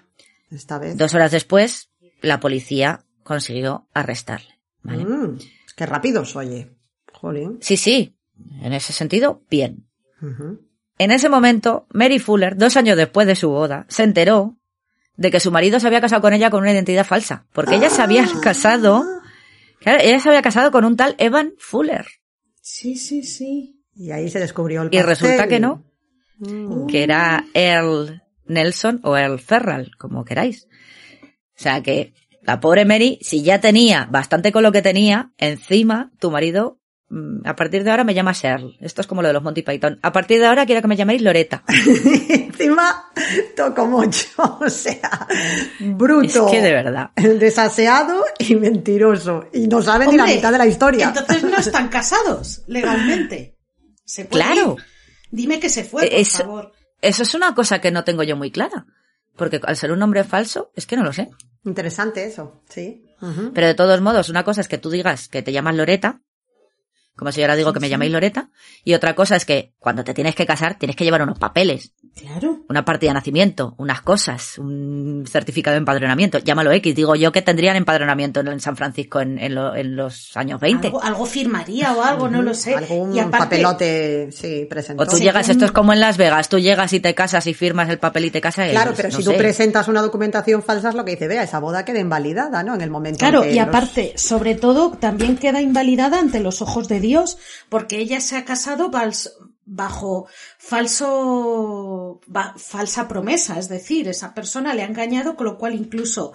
[0.51, 0.97] esta vez.
[0.97, 1.91] Dos horas después,
[2.23, 4.59] la policía consiguió arrestarle.
[4.83, 5.05] ¿vale?
[5.05, 5.39] Mm,
[5.77, 6.71] Qué rápidos, oye.
[7.13, 7.59] Jolín.
[7.61, 8.17] Sí, sí,
[8.63, 9.87] en ese sentido, bien.
[10.99, 14.59] En ese momento, Mary Fuller, dos años después de su boda, se enteró
[15.21, 17.91] de que su marido se había casado con ella con una identidad falsa, porque ella
[17.91, 18.41] se había Ah.
[18.43, 19.05] casado,
[19.79, 22.07] claro, ella se había casado con un tal Evan Fuller,
[22.63, 23.83] Sí, sí, sí.
[23.95, 25.07] Y ahí se descubrió el y pastel.
[25.07, 25.85] resulta que no,
[26.39, 26.87] Mm.
[26.87, 30.67] que era Earl Nelson o Earl Ferral, como queráis.
[31.23, 36.11] O sea que la pobre Mary, si ya tenía bastante con lo que tenía, encima
[36.19, 36.80] tu marido,
[37.45, 38.77] a partir de ahora me llamas Earl.
[38.81, 39.99] Esto es como lo de los Monty Python.
[40.03, 41.65] A partir de ahora quiero que me llaméis Loreta.
[42.29, 43.11] Encima
[43.57, 44.27] toco mucho,
[44.61, 45.27] o sea,
[45.81, 46.47] bruto.
[46.47, 47.11] Es que de verdad.
[47.17, 49.47] Desaseado y mentiroso.
[49.53, 51.09] Y no sabe ni la Hombre, mitad de la historia.
[51.09, 53.57] Entonces no están casados legalmente.
[54.05, 54.77] ¿Se puede Claro.
[54.79, 54.85] ir?
[55.31, 56.73] Dime que se fue, por Es- favor.
[57.03, 58.87] Eso es una cosa que no tengo yo muy clara.
[59.37, 61.31] Porque al ser un nombre falso, es que no lo sé.
[61.65, 63.07] Interesante eso, sí.
[63.55, 66.21] Pero de todos modos, una cosa es que tú digas que te llamas Loreta,
[67.17, 68.51] como si yo ahora digo que me llamáis Loreta,
[68.85, 71.93] y otra cosa es que cuando te tienes que casar tienes que llevar unos papeles,
[72.15, 72.59] Claro.
[72.69, 77.41] una partida de nacimiento, unas cosas, un certificado de empadronamiento, llámalo X, digo yo que
[77.41, 80.89] tendrían empadronamiento en, San Francisco en, en lo- en los años 20.
[80.89, 82.75] Algo, algo firmaría o algo, no lo sé.
[82.75, 85.03] Algún y aparte, papelote, sí, presentó.
[85.03, 87.47] O tú Sí, llegas, esto es como en Las Vegas, tú llegas y te casas
[87.47, 88.69] y firmas el papel y te casas.
[88.69, 89.31] y Claro, pero no si sé.
[89.31, 92.75] tú presentas una documentación falsa es lo que dice, vea, esa boda queda invalidada, ¿no?
[92.75, 96.41] En el momento Claro, en que y los- aparte, sobre todo, también queda invalidada ante
[96.41, 97.39] los ojos de Dios,
[97.71, 98.91] porque ella se ha casado
[99.73, 100.27] bajo
[100.59, 106.33] falso, ba- falsa promesa, es decir, esa persona le ha engañado, con lo cual incluso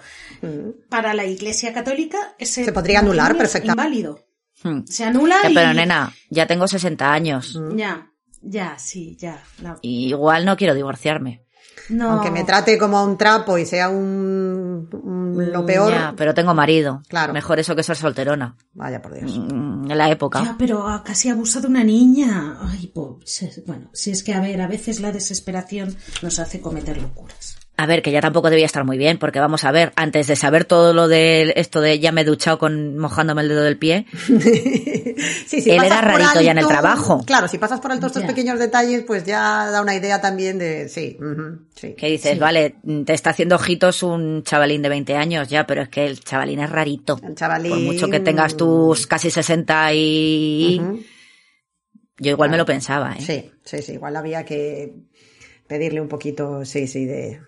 [0.88, 3.82] para la Iglesia Católica ese Se podría anular perfectamente.
[3.82, 4.20] Inválido.
[4.62, 4.84] Hmm.
[4.86, 7.58] Se anula Ya, y pero nena, ya tengo 60 años.
[7.76, 8.10] ya,
[8.40, 9.42] ya, sí, ya.
[9.62, 11.44] la- y igual no quiero divorciarme.
[11.88, 12.10] No.
[12.10, 16.34] Aunque me trate como a un trapo y sea un, un- lo peor, Ya, pero
[16.34, 17.02] tengo marido.
[17.08, 17.32] Claro.
[17.32, 18.56] Mejor eso que ser solterona.
[18.74, 19.38] vaya por Dios.
[19.38, 20.42] Mm, En la época.
[20.42, 22.58] Ya, pero casi abusa de una niña.
[22.62, 22.92] Ay,
[23.24, 27.56] se- bueno, si es que, a ver, a veces la desesperación nos hace cometer locuras.
[27.78, 30.34] A ver, que ya tampoco debía estar muy bien, porque vamos a ver, antes de
[30.36, 33.76] saber todo lo de esto de ya me he duchado con mojándome el dedo del
[33.76, 34.06] pie,
[35.46, 37.22] Sí, si Él era rarito ya en el trabajo.
[37.26, 40.88] Claro, si pasas por alto estos pequeños detalles, pues ya da una idea también de,
[40.88, 41.94] sí, ujú, sí.
[41.94, 45.88] que dices, vale, te está haciendo ojitos un chavalín de 20 años ya, pero es
[45.88, 47.20] que el chavalín es rarito.
[47.22, 50.80] El chavalín- Por mucho que tengas tus casi 60 y...
[52.18, 53.20] Yo igual me lo pensaba, ¿eh?
[53.20, 54.94] Sí, sí, sí, igual había que
[55.68, 57.40] pedirle un poquito, sí, sí, de,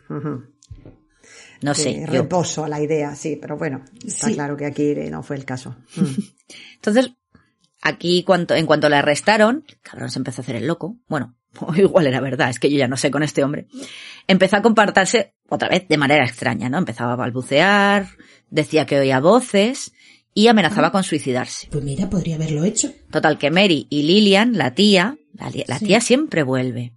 [1.60, 2.06] No de sé, yo.
[2.06, 4.34] reposo a la idea, sí, pero bueno, está Sí.
[4.34, 5.76] claro que aquí no fue el caso.
[5.96, 6.04] Mm.
[6.76, 7.10] Entonces,
[7.82, 10.96] aquí cuanto, en cuanto le arrestaron, el cabrón se empezó a hacer el loco.
[11.08, 11.36] Bueno,
[11.76, 13.66] igual era verdad, es que yo ya no sé con este hombre.
[14.26, 16.78] Empezó a compartirse otra vez de manera extraña, ¿no?
[16.78, 18.06] Empezaba a balbucear,
[18.50, 19.92] decía que oía voces
[20.34, 21.66] y amenazaba con suicidarse.
[21.70, 22.92] Pues mira, podría haberlo hecho.
[23.10, 25.86] Total, que Mary y Lillian, la tía, la, la Sí.
[25.86, 26.94] tía siempre vuelve.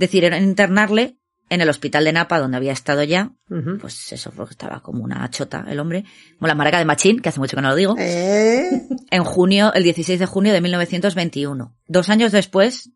[0.00, 1.18] Decidieron internarle
[1.50, 3.32] en el hospital de Napa, donde había estado ya.
[3.80, 6.04] Pues eso, porque estaba como una chota el hombre.
[6.38, 7.96] Como la marca de Machín, que hace mucho que no lo digo.
[7.98, 8.86] ¿Eh?
[9.10, 11.76] En junio, el 16 de junio de 1921.
[11.86, 12.90] Dos años después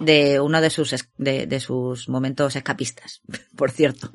[0.00, 3.20] de uno de sus, de, de sus momentos escapistas,
[3.56, 4.10] por cierto.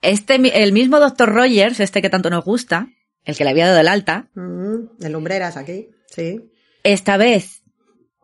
[0.00, 2.88] Este, el mismo doctor Rogers, este que tanto nos gusta,
[3.24, 6.50] el que le había dado el alta, de lumbreras aquí, sí.
[6.82, 7.61] esta vez,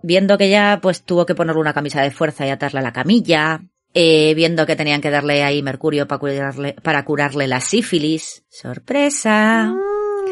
[0.02, 2.92] viendo que ya pues tuvo que ponerle una camisa de fuerza y atarle a la
[2.92, 3.60] camilla,
[3.94, 9.74] eh, viendo que tenían que darle ahí mercurio para curarle, para curarle la sífilis, sorpresa,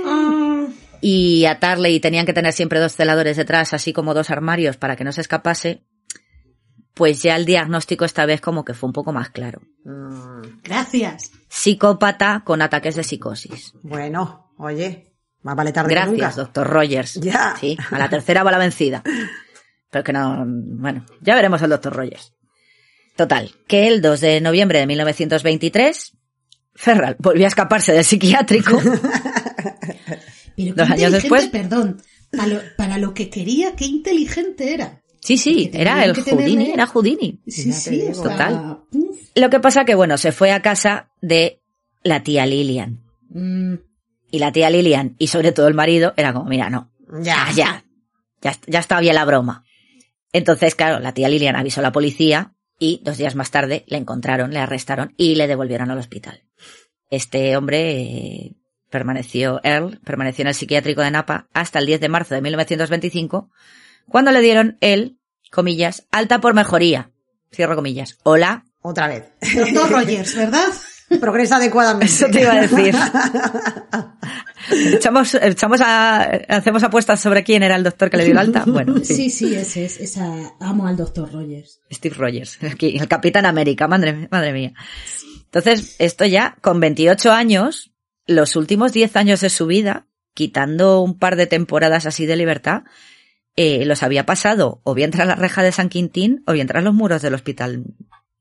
[0.09, 0.67] Ah,
[1.01, 4.95] y atarle y tenían que tener siempre dos celadores detrás, así como dos armarios para
[4.95, 5.83] que no se escapase,
[6.95, 9.61] pues ya el diagnóstico esta vez como que fue un poco más claro.
[9.85, 11.31] Mm, gracias.
[11.49, 13.73] Psicópata con ataques de psicosis.
[13.83, 15.13] bueno, oye,
[15.43, 16.17] más vale tarde que nunca.
[16.17, 17.15] Gracias, doctor Rogers.
[17.15, 17.57] Ya.
[17.59, 19.03] Sí, a la tercera va la vencida.
[19.91, 22.33] Pero que no, bueno, ya veremos al doctor Rogers.
[23.17, 26.13] Total, que el 2 de noviembre de 1923,
[26.75, 28.79] Ferral volvió a escaparse del psiquiátrico.
[30.57, 35.03] Pero qué Dos años después- perdón, para lo, para lo que quería, qué inteligente era.
[35.21, 37.41] Sí, sí, era el Houdini, era Houdini.
[37.47, 38.79] Sí, sí, sea, Total.
[39.35, 41.61] Lo que pasa que, bueno, se fue a casa de
[42.05, 43.01] la tía Lilian.
[43.31, 43.75] mm,
[44.31, 47.55] Y la tía Lilian, y sobre todo el marido, era como, mira, no, Ya, ya,
[47.55, 47.85] ya,
[48.43, 49.65] ya, ya está bien la broma.
[50.33, 53.97] Entonces, claro, la tía Lilian avisó a la policía y dos días más tarde le
[53.97, 56.43] encontraron, le arrestaron y le devolvieron al hospital.
[57.11, 58.57] Este hombre eh,
[58.91, 63.51] permaneció, Earl, permaneció en el psiquiátrico de Napa hasta el 10 de marzo de 1925,
[64.09, 65.19] cuando le dieron el,
[65.51, 67.11] comillas, alta por mejoría.
[67.53, 68.19] Cierro comillas.
[68.23, 68.65] Hola.
[68.83, 69.33] Otra vez.
[69.41, 70.69] Doctor Rogers, ¿verdad?
[71.21, 72.07] Progresa adecuadamente.
[72.07, 72.95] Eso te iba a decir.
[74.95, 78.65] echamos, echamos a, hacemos apuestas sobre quién era el doctor que le dio el alta.
[78.67, 78.97] Bueno.
[79.05, 81.81] Sí, sí, ese es, esa, amo al doctor Rogers.
[81.93, 84.73] Steve Rogers, aquí, el Capitán América, madre, madre mía.
[85.45, 87.93] Entonces, esto ya, con 28 años,
[88.27, 92.83] los últimos 10 años de su vida, quitando un par de temporadas así de libertad,
[93.55, 96.85] eh, los había pasado o bien tras la reja de San Quintín o bien tras
[96.85, 97.85] los muros del hospital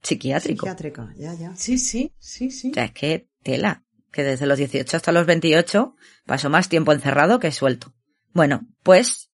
[0.05, 0.65] psiquiátrico.
[0.65, 1.55] Psiquiátrico, ya, ya.
[1.55, 2.71] Sí, sí, sí, sí.
[2.71, 5.95] O sea, es que tela, que desde los 18 hasta los 28
[6.25, 7.93] pasó más tiempo encerrado que suelto.
[8.33, 9.31] Bueno, pues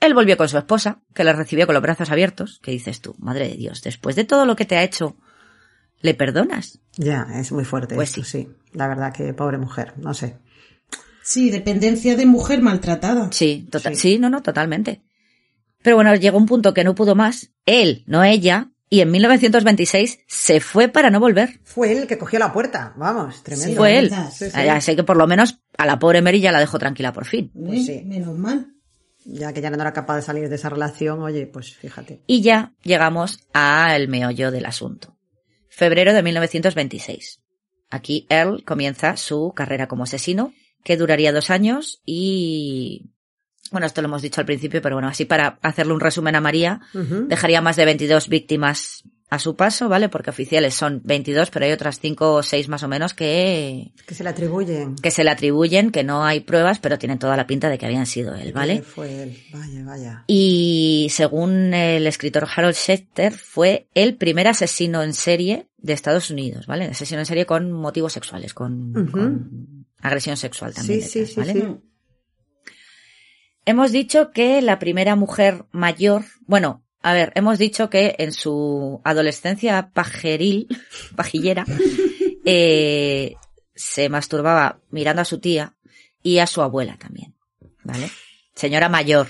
[0.00, 3.14] él volvió con su esposa, que le recibió con los brazos abiertos, que dices tú,
[3.18, 5.16] madre de Dios, después de todo lo que te ha hecho,
[6.00, 6.80] ¿le perdonas?
[6.96, 8.48] Ya, es muy fuerte Pues esto, sí.
[8.72, 10.38] La verdad que pobre mujer, no sé.
[11.22, 13.30] Sí, dependencia de mujer maltratada.
[13.30, 14.12] Sí, total, Sí.
[14.12, 14.18] sí.
[14.18, 15.02] no, no, totalmente.
[15.82, 20.18] Pero bueno, llegó un punto que no pudo más, él, no ella, y en 1926
[20.26, 21.60] se fue para no volver.
[21.62, 23.76] Fue él el que cogió la puerta, vamos, tremendo.
[23.76, 24.10] fue la él.
[24.32, 24.68] Sí, sí.
[24.68, 27.52] Así que por lo menos a la pobre Mary ya la dejó tranquila por fin.
[27.54, 28.02] Pues sí.
[28.04, 28.66] Menos mal.
[29.24, 32.22] Ya que ya no era capaz de salir de esa relación, oye, pues fíjate.
[32.26, 35.16] Y ya llegamos al meollo del asunto.
[35.68, 37.40] Febrero de 1926.
[37.90, 43.12] Aquí Earl comienza su carrera como asesino, que duraría dos años y...
[43.70, 46.40] Bueno, esto lo hemos dicho al principio, pero bueno, así para hacerle un resumen a
[46.40, 46.80] María,
[47.28, 50.08] dejaría más de 22 víctimas a su paso, ¿vale?
[50.08, 54.14] Porque oficiales son 22, pero hay otras 5 o 6 más o menos que, Que
[54.14, 54.96] se le atribuyen.
[54.96, 57.86] que se le atribuyen, que no hay pruebas, pero tienen toda la pinta de que
[57.86, 58.82] habían sido él, Que ¿vale?
[58.82, 59.38] Fue él.
[59.52, 60.24] Vaya, vaya.
[60.26, 66.66] Y según el escritor Harold Schechter, fue el primer asesino en serie de Estados Unidos,
[66.66, 66.86] ¿vale?
[66.86, 71.02] Asesino en serie con motivos sexuales, con, agresión sexual también.
[71.02, 71.52] Sí, sí, ¿vale?
[71.52, 71.89] sí.
[73.70, 79.00] Hemos dicho que la primera mujer mayor, bueno, a ver, hemos dicho que en su
[79.04, 80.66] adolescencia pajeril,
[81.16, 81.64] pajillera,
[82.44, 83.36] eh,
[83.72, 85.76] se masturbaba mirando a su tía
[86.20, 87.36] y a su abuela también,
[87.84, 88.10] ¿vale?
[88.56, 89.28] Señora mayor,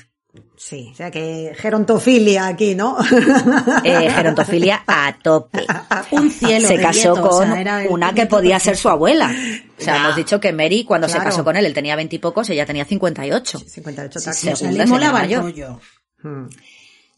[0.63, 2.99] Sí, o sea que gerontofilia aquí, ¿no?
[3.85, 5.65] eh, gerontofilia a tope.
[6.11, 6.69] Un cielo.
[6.69, 9.31] se de casó nieto, o con sea, era el una que podía ser su abuela.
[9.79, 10.01] O sea, Ya.
[10.05, 13.59] hemos dicho que Mary, cuando se casó con él, él tenía veintipocos, ella tenía 58.
[13.59, 15.43] 58 Sí, sí, Segunda le molaba señora el mayor.
[15.45, 15.81] rollo.
[16.25, 16.49] Mm.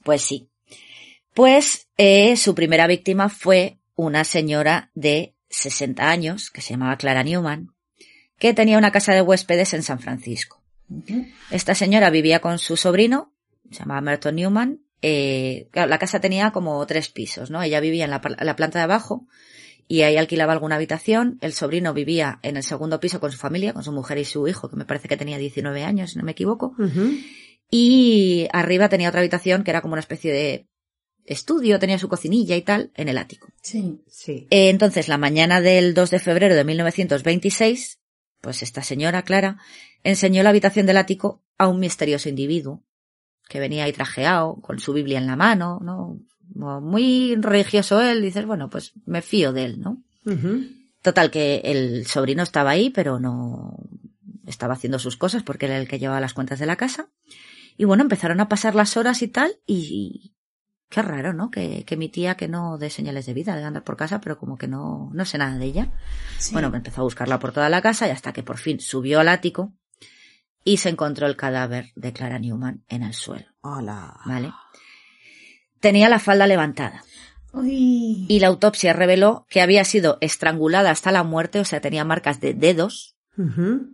[0.04, 0.48] Pues sí.
[1.34, 7.24] Pues eh, su primera víctima fue una señora de 60 años, que se llamaba Clara
[7.24, 7.74] Newman,
[8.38, 10.62] que tenía una casa de huéspedes en San Francisco.
[11.50, 13.31] Esta señora vivía con su sobrino,
[13.72, 14.80] se llamaba Merton Newman.
[15.02, 17.62] Eh, claro, la casa tenía como tres pisos, ¿no?
[17.62, 19.26] Ella vivía en la, planta de abajo
[19.88, 21.38] y ahí alquilaba alguna habitación.
[21.40, 24.46] El sobrino vivía en el segundo piso con su familia, con su mujer y su
[24.46, 26.74] hijo, que me parece que tenía 19 años, si no me equivoco.
[27.68, 30.68] Y arriba tenía otra habitación que era como una especie de
[31.24, 33.48] estudio, tenía su cocinilla y tal, en el ático.
[33.60, 34.02] Sí.
[34.08, 34.46] Sí.
[34.50, 37.98] Eh, Entonces, la mañana del 2 de febrero de 1926,
[38.40, 39.58] pues esta señora, Clara,
[40.04, 42.84] enseñó la habitación del ático a un misterioso individuo
[43.48, 46.18] que venía ahí trajeado, con su Biblia en la mano, ¿no?
[46.80, 50.02] Muy religioso él, dices, bueno, pues me fío de él, ¿no?
[51.02, 53.76] Total, que el sobrino estaba ahí, pero no
[54.46, 57.08] estaba haciendo sus cosas porque era el que llevaba las cuentas de la casa.
[57.76, 60.34] Y bueno, empezaron a pasar las horas y tal, y
[60.88, 61.50] qué raro, ¿no?
[61.50, 64.38] Que, que mi tía que no dé señales de vida, de andar por casa, pero
[64.38, 65.88] como que no, no sé nada de ella.
[66.38, 66.52] Sí.
[66.52, 69.28] Bueno, empezó a buscarla por toda la casa y hasta que por fin subió al
[69.28, 69.72] ático
[70.64, 74.20] y se encontró el cadáver de Clara Newman en el suelo, Hola.
[74.24, 74.52] ¿vale?
[75.80, 77.02] Tenía la falda levantada
[77.52, 78.26] Uy.
[78.28, 82.40] y la autopsia reveló que había sido estrangulada hasta la muerte, o sea, tenía marcas
[82.40, 83.88] de dedos, Ujú.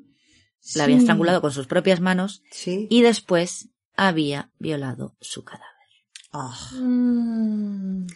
[0.75, 1.03] la había Sí.
[1.03, 2.87] estrangulado con sus propias manos Sí.
[2.91, 5.67] y después había violado su cadáver.
[6.33, 6.55] Ah.
[6.75, 8.07] Mm.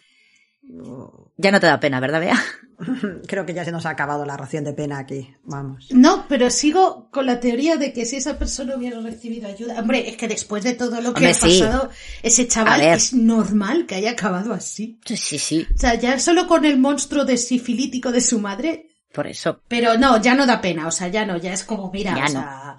[1.38, 2.36] Ya no te da pena, ¿verdad, Bea?
[3.26, 5.34] Creo que ya se nos ha acabado la ración de pena aquí.
[5.44, 5.88] Vamos.
[5.90, 9.78] No, pero sigo con la teoría de que si esa persona hubiera recibido ayuda.
[9.80, 11.60] Hombre, es que después de todo lo que Hombre, ha sí.
[11.60, 11.90] pasado,
[12.22, 15.00] ese chaval es normal que haya acabado así.
[15.04, 18.88] Sí, sí, O sea, ya solo con el monstruo de sifilítico de su madre.
[19.12, 19.62] por eso.
[19.68, 20.86] Pero no, ya no da pena.
[20.86, 22.30] O sea, ya no, ya es como, mira, Ya o no.
[22.30, 22.76] sea.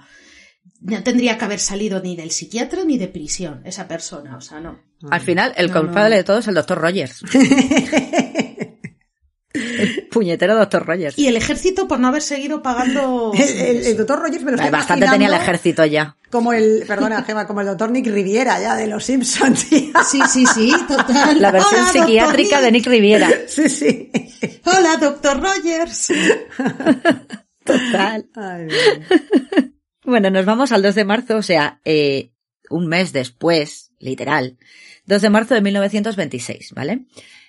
[0.86, 4.60] No tendría que haber salido ni del psiquiatra ni de prisión, esa persona, o sea,
[4.60, 4.82] no.
[5.10, 6.16] Al final, el No, culpable no.
[6.18, 7.24] de todo es el doctor Rogers.
[10.14, 11.18] puñetero doctor Rogers.
[11.18, 13.32] Y el ejército por no haber seguido pagando.
[13.34, 16.16] El, el- el doctor Rogers me lo Bastante tenía el ejército ya.
[16.30, 19.66] Como el, perdona, Gema, como el doctor Nick Riviera ya de los Simpsons.
[19.70, 19.92] tía.
[20.10, 21.42] Sí, sí, sí, total.
[21.42, 22.88] La versión Hola, psiquiátrica de Nick.
[22.88, 23.30] Riviera.
[23.48, 24.12] Sí, sí.
[24.66, 26.08] Hola, doctor Rogers.
[27.64, 28.26] Total.
[28.36, 28.68] Ay.
[30.04, 32.32] Bueno, nos vamos al 2 de marzo, o sea, eh,
[32.70, 34.58] un mes después, literal.
[35.06, 37.06] 2 de marzo de 1926, ¿vale?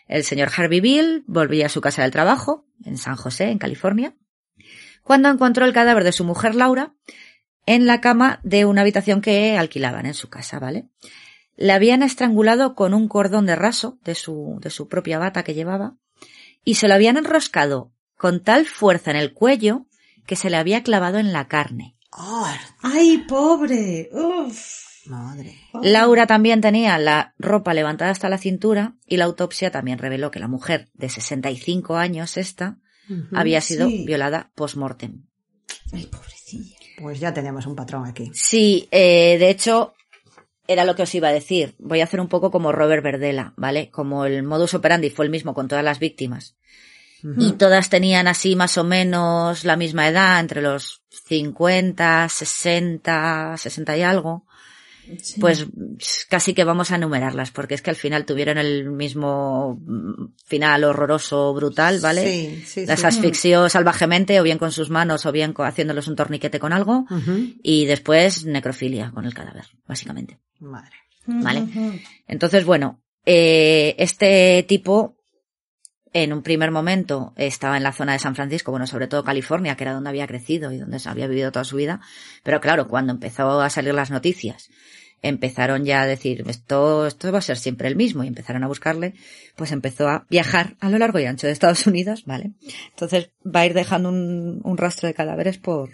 [0.07, 4.14] El señor Harvey Bill volvía a su casa del trabajo, en San José, en California,
[5.02, 6.94] cuando encontró el cadáver de su mujer Laura
[7.66, 10.88] en la cama de una habitación que alquilaban en su casa, ¿vale?
[11.57, 15.55] La habían estrangulado con un cordón de raso de su, de su propia bata que
[15.55, 15.96] llevaba
[16.64, 19.86] y se lo habían enroscado con tal fuerza en el cuello
[20.26, 21.96] que se le había clavado en la carne.
[22.82, 24.09] Ay, pobre.
[24.12, 24.93] Uf.
[25.07, 25.57] Madre.
[25.82, 30.40] Laura también tenía la ropa levantada hasta la cintura y la autopsia también reveló que
[30.40, 32.78] la mujer de 65 años esta
[33.09, 33.36] Ujú.
[33.36, 34.05] había sido sí.
[34.07, 35.26] violada post-mortem.
[35.92, 36.76] Ay, pobrecilla.
[36.98, 38.30] Pues ya tenemos un patrón aquí.
[38.34, 39.94] Sí, eh, de hecho,
[40.66, 41.74] era lo que os iba a decir.
[41.78, 43.90] Voy a hacer un poco como Robert Verdela, ¿vale?
[43.90, 46.57] Como el modus operandi fue el mismo con todas las víctimas.
[47.38, 53.96] Y todas tenían así más o menos la misma edad, entre los 50, 60, 60
[53.96, 54.46] y algo.
[55.20, 55.40] Sí.
[55.40, 55.66] Pues
[56.28, 59.80] casi que vamos a enumerarlas, porque es que al final tuvieron el mismo
[60.44, 62.22] final horroroso, brutal, ¿vale?
[62.22, 66.59] Sí, sí, Las asfixió salvajemente, o bien con sus manos, o bien haciéndoles un torniquete
[66.59, 67.07] con algo,
[67.62, 70.38] y después necrofilia con el cadáver, básicamente.
[70.59, 70.96] Madre.
[71.26, 71.66] ¿vale?
[72.26, 75.16] Entonces, bueno, eh, este tipo,
[76.14, 79.76] en un primer momento, estaba en la zona de San Francisco, bueno, sobre todo California,
[79.76, 82.00] que era donde había crecido y donde había vivido toda su vida.
[82.44, 84.70] Pero claro, cuando empezó a salir las noticias,
[85.22, 88.68] empezaron ya a decir, esto, esto va a ser siempre el mismo, y empezaron a
[88.68, 89.14] buscarle,
[89.56, 92.52] pues empezó a viajar a lo largo y ancho de Estados Unidos, ¿vale?
[92.90, 95.90] Entonces va a ir dejando un, un rastro de cadáveres por,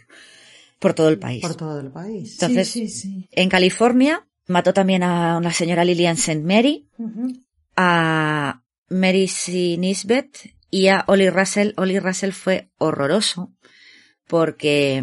[0.78, 1.40] por todo el país.
[1.40, 2.34] Por todo el país.
[2.34, 3.28] Entonces, sí, sí, sí.
[3.32, 6.42] En California, mató también a una señora Lillian St.
[6.42, 6.88] Mary,
[7.74, 8.59] a
[8.90, 9.76] Mary C.
[9.78, 11.72] Nisbet y a Ollie Russell.
[11.76, 13.52] Ollie Russell fue horroroso
[14.26, 15.02] porque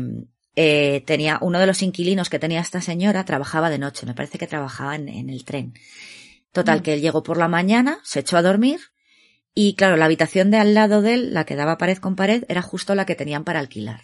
[0.56, 4.06] eh, tenía uno de los inquilinos que tenía esta señora trabajaba de noche.
[4.06, 5.74] Me parece que trabajaba en, en el tren.
[6.52, 6.84] Total, Mm.
[6.84, 8.80] que él llegó por la mañana, se echó a dormir
[9.54, 12.44] y claro, la habitación de al lado de él, la que daba pared con pared,
[12.48, 14.02] era justo la que tenían para alquilar.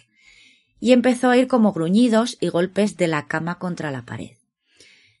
[0.80, 4.36] Y empezó a ir como gruñidos y golpes de la cama contra la pared.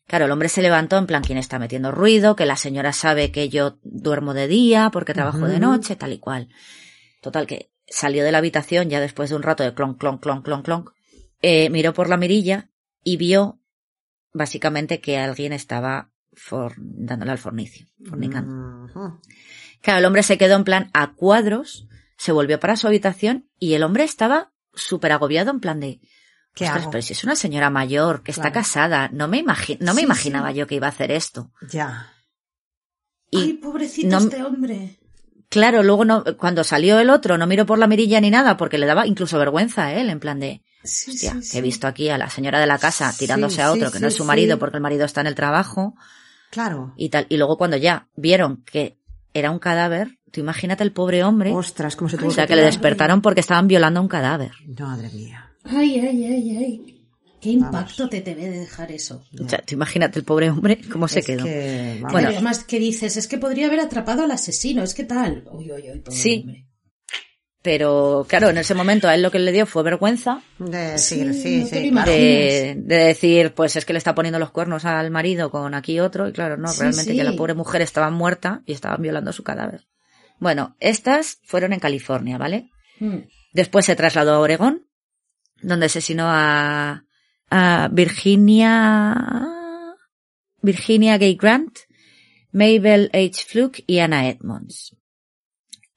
[0.06, 2.36] Claro, el hombre se levantó en plan, ¿quién está metiendo ruido?
[2.36, 6.18] Que la señora sabe que yo duermo de día porque trabajo de noche, tal y
[6.18, 6.48] cual.
[7.22, 10.42] Total, que salió de la habitación ya después de un rato de clon, clon, clon,
[10.42, 10.84] clon, clon.
[11.40, 12.70] eh, miró por la mirilla
[13.02, 13.60] y vio
[14.32, 18.50] básicamente que alguien estaba for- dándole al fornicio, fornicando.
[19.80, 21.86] Claro, el hombre se quedó en plan a cuadros,
[22.16, 26.00] se volvió para su habitación y el hombre estaba súper agobiado en plan de,
[26.54, 26.90] ¿Qué "Ostras, hago?
[26.92, 30.04] pero si es una señora mayor que está casada, no me, imagi- no me Sí,
[30.06, 30.56] imaginaba sí.
[30.58, 31.50] yo que iba a hacer esto.
[31.70, 32.12] Ya.
[33.30, 34.98] Y Ay, pobrecito no- este hombre.
[35.48, 38.78] claro, luego no, cuando salió el otro no miró por la mirilla ni nada porque
[38.78, 41.86] le daba incluso vergüenza a él, en plan de, Sí, hostia, sí, que he visto
[41.88, 44.58] aquí a la señora de la casa tirándose a otro que no es su marido
[44.58, 45.94] porque el marido está en el trabajo
[46.50, 46.92] Claro.
[46.96, 47.26] y tal.
[47.30, 48.98] Y luego cuando ya vieron que
[49.32, 52.50] era un cadáver, tú imagínate el pobre hombre, Ostras, cómo se o tuvo sea, que
[52.52, 54.52] que le despertaron porque estaban violando a un cadáver.
[54.78, 55.43] Madre mía.
[55.64, 56.90] Ay, ay, ay, ay.
[57.40, 59.22] ¿Qué impacto te debe de dejar eso?
[59.42, 61.44] O sea, tú imagínate el pobre hombre cómo se Es quedó.
[61.44, 62.28] que, vamos, Bueno.
[62.28, 63.16] Además, ¿qué dices?
[63.18, 65.44] Es que podría haber atrapado al asesino, es que tal.
[65.52, 66.40] Uy, uy, uy, pobre Sí.
[66.44, 66.66] hombre.
[67.62, 71.24] Pero claro, en ese momento a él lo que le dio fue vergüenza de Sí,
[71.24, 71.78] decir, sí, sí.
[71.86, 72.06] imaginas.
[72.06, 75.98] de, de decir, pues es que le está poniendo los cuernos al marido con aquí
[75.98, 77.16] otro, y claro, no, Sí, realmente sí.
[77.16, 79.86] que la pobre mujer estaba muerta y estaban violando su cadáver.
[80.38, 82.68] Bueno, estas fueron en California, ¿vale?
[83.00, 83.18] Mm.
[83.54, 84.86] Después se trasladó a Oregón,
[85.62, 87.04] donde asesinó a,
[87.50, 89.14] a Virginia,
[90.62, 91.78] Virginia Gay Grant,
[92.52, 93.44] Mabel H.
[93.46, 94.96] Fluke y Anna Edmonds.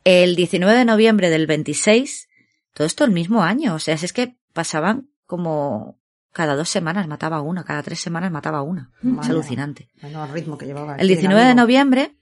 [0.03, 2.27] El 19 de noviembre del 26,
[2.73, 5.99] todo esto el mismo año, o sea, es que pasaban como
[6.31, 8.91] cada dos semanas mataba una, cada tres semanas mataba una.
[9.21, 9.89] Es alucinante.
[10.01, 10.95] Bueno, el ritmo que llevaba.
[10.95, 12.15] El aquí 19 de noviembre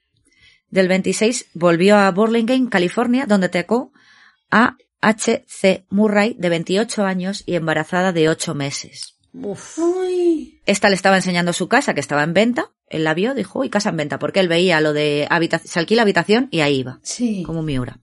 [0.70, 3.92] del 26 volvió a Burlingame, California, donde atacó
[4.52, 4.78] a
[5.08, 5.86] H.C.
[5.90, 9.18] Murray, de 28 años y embarazada de 8 meses.
[9.34, 9.78] Uf,
[10.66, 12.72] Esta le estaba enseñando su casa, que estaba en venta.
[12.88, 15.78] Él la vio, dijo, y casa en venta, porque él veía lo de habita- se
[15.80, 17.44] alquila habitación y ahí iba, sí.
[17.44, 18.00] como Miura.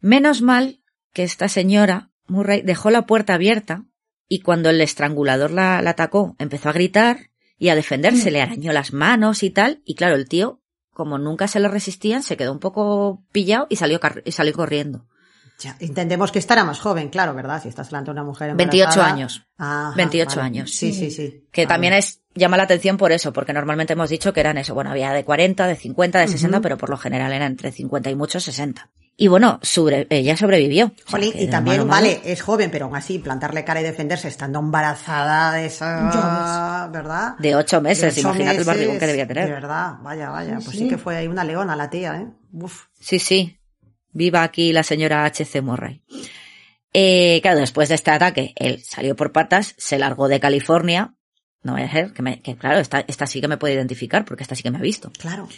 [0.00, 0.80] Menos mal
[1.12, 3.84] que esta señora, Murray, dejó la puerta abierta
[4.28, 8.72] y cuando el estrangulador la, la atacó, empezó a gritar y a defenderse, le arañó
[8.72, 10.60] las manos y tal, y claro, el tío,
[10.92, 15.06] como nunca se le resistían, se quedó un poco pillado y salió, y salió corriendo.
[15.62, 17.62] Ya, entendemos que estará más joven, claro, ¿verdad?
[17.62, 19.14] Si estás delante de una mujer 28 embarazada.
[19.14, 19.46] años.
[19.58, 20.46] Ajá, 28 vale.
[20.46, 20.70] años.
[20.70, 21.46] Sí, sí, sí.
[21.52, 21.74] Que Vale.
[21.74, 24.90] también es, llama la atención por eso, porque normalmente hemos dicho que eran eso, bueno,
[24.90, 26.62] había de 40, de 50, de 60, Ujú.
[26.62, 28.90] pero por lo general eran entre 50 y muchos 60.
[29.14, 30.86] Y bueno, sobre, ella sobrevivió.
[30.86, 32.06] O sea, Jolín, y también, malo, malo.
[32.06, 37.36] vale, es joven, pero aún así, plantarle cara y defenderse estando embarazada de esa, ¿verdad?
[37.38, 39.46] De ocho meses, De ocho imagínate el barrigón meses, que debía tener.
[39.46, 40.82] De verdad, vaya, vaya, Sí, pues sí.
[40.84, 42.26] sí que fue ahí una leona la tía, ¿eh?
[42.52, 42.86] Uf.
[42.98, 43.58] Sí, sí.
[44.12, 45.60] Viva aquí la señora H.C.
[45.62, 46.02] Murray.
[46.92, 51.14] Eh, claro, después de este ataque, él salió por patas, se largó de California.
[51.62, 54.24] No voy a ser, que, me, que claro, esta, esta sí que me puede identificar,
[54.24, 55.10] porque esta sí que me ha visto.
[55.18, 55.48] Claro.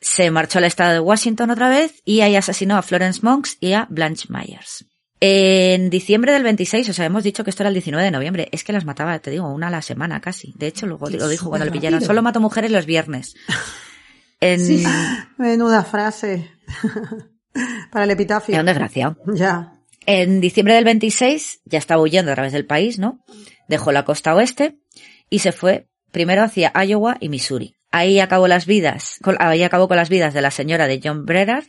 [0.00, 3.72] Se marchó al estado de Washington otra vez y ahí asesinó a Florence Monks y
[3.72, 4.86] a Blanche Myers.
[5.20, 8.48] En diciembre del 26, o sea, hemos dicho que esto era el 19 de noviembre,
[8.52, 10.54] es que las mataba, te digo, una a la semana casi.
[10.56, 12.00] De hecho, luego lo dijo cuando le pillaron.
[12.00, 13.34] Solo mato mujeres los viernes.
[14.40, 14.64] En...
[14.64, 14.84] Sí.
[15.36, 16.48] Menuda frase.
[17.90, 18.52] Para el epitafio.
[18.54, 19.16] Era un desgraciado.
[19.34, 19.72] Ya.
[20.06, 23.20] En diciembre del 26 ya estaba huyendo a través del país, ¿no?
[23.68, 24.76] Dejó la costa oeste
[25.28, 27.74] y se fue primero hacia Iowa y Missouri.
[27.90, 31.24] Ahí acabó las vidas, con- ahí acabó con las vidas de la señora de John
[31.26, 31.64] Brerard.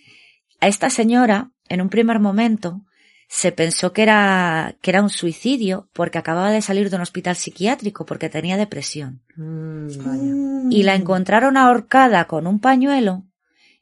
[0.61, 2.81] A esta señora, en un primer momento,
[3.27, 7.35] se pensó que era, que era un suicidio porque acababa de salir de un hospital
[7.35, 9.21] psiquiátrico porque tenía depresión.
[9.35, 10.33] Mm, vaya.
[10.71, 13.23] Y la encontraron ahorcada con un pañuelo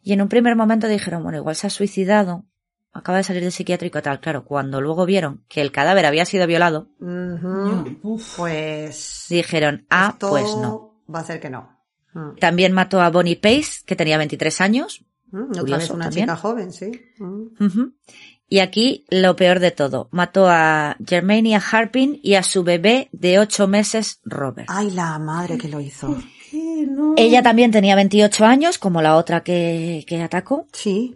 [0.08, 2.46] y en un primer momento dijeron, bueno, igual se ha suicidado,
[2.94, 4.20] acaba de salir del psiquiátrico tal.
[4.22, 7.98] Claro, cuando luego vieron que el cadáver había sido violado, Ujú.
[8.04, 8.38] Uf.
[8.38, 9.26] Pues.
[9.30, 11.02] dijeron, ah, esto pues no.
[11.14, 11.70] Va a ser que no.
[12.14, 12.36] Mm.
[12.40, 15.06] También mató a Bonnie Pace, que tenía 23 años.
[15.32, 16.26] Mm, Otra Curioso vez una también.
[16.28, 16.92] chica joven, sí.
[17.20, 17.84] Mm.
[18.50, 23.40] Y aquí lo peor de todo, mató a Germania Harpin y a su bebé de
[23.40, 24.70] 8 meses, Robert.
[24.72, 26.16] Ay, la madre que lo hizo.
[26.50, 26.86] ¿Qué?
[26.90, 27.14] No.
[27.18, 30.68] Ella también tenía 28 años, como la otra que, que atacó.
[30.74, 31.16] Sí.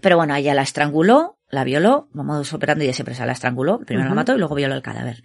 [0.00, 4.08] Pero bueno, ella la estranguló, la violó, modus operandi de siempre se la estranguló, primero
[4.08, 5.22] la mató y luego violó el cadáver.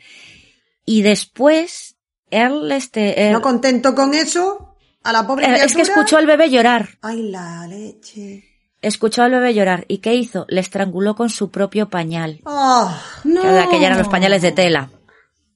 [0.86, 1.96] Y después,
[2.30, 5.66] él, este, él- No contento con eso, a la pobre eh, criatura.
[5.66, 8.44] es que escuchó al bebé llorar, Ay, la leche.
[8.82, 10.46] escuchó al bebé llorar, ¿y qué hizo?
[10.50, 12.92] Le estranguló con su propio pañal, Oh,
[13.24, 13.42] No.
[13.42, 14.90] que de aquella eran los pañales de tela,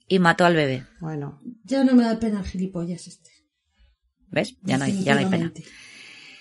[0.08, 0.86] y mató al bebé.
[1.00, 1.40] bueno.
[1.64, 3.29] Ya no me da pena el gilipollas este.
[4.32, 4.56] ¿Ves?
[4.64, 5.52] Ya no hay, ya no hay pena.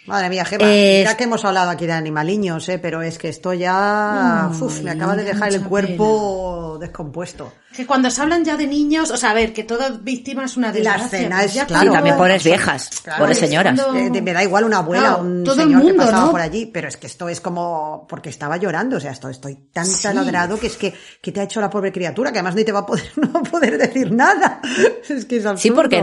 [0.07, 2.78] Madre mía, Gemma, Eh, ya que hemos hablado aquí de animaliños, ¿eh?
[2.78, 7.53] pero es que esto ya uf, me acaba de dejar el cuerpo descompuesto.
[7.76, 10.57] Que cuando se hablan ya de niños, o sea, a ver, que toda víctima es
[10.57, 11.05] una La desgracia.
[11.18, 11.91] escena pues es, ya claro.
[11.91, 13.78] Y también pobres viejas, Claro, pobres es señoras.
[13.78, 15.99] cuando- Eh, me da igual una abuela Claro, o un todo el señor mundo, que
[16.07, 16.30] pasaba ¿no?
[16.30, 19.57] por allí, pero es que esto es como porque estaba llorando, o sea, esto estoy
[19.74, 20.03] tan Sí.
[20.05, 22.32] taladrado que es que ¿qué te ha hecho la pobre criatura?
[22.32, 24.62] Que además ni te va a poder no va a poder decir nada.
[25.07, 25.59] Es que es absurdo.
[25.59, 26.03] Sí, porque,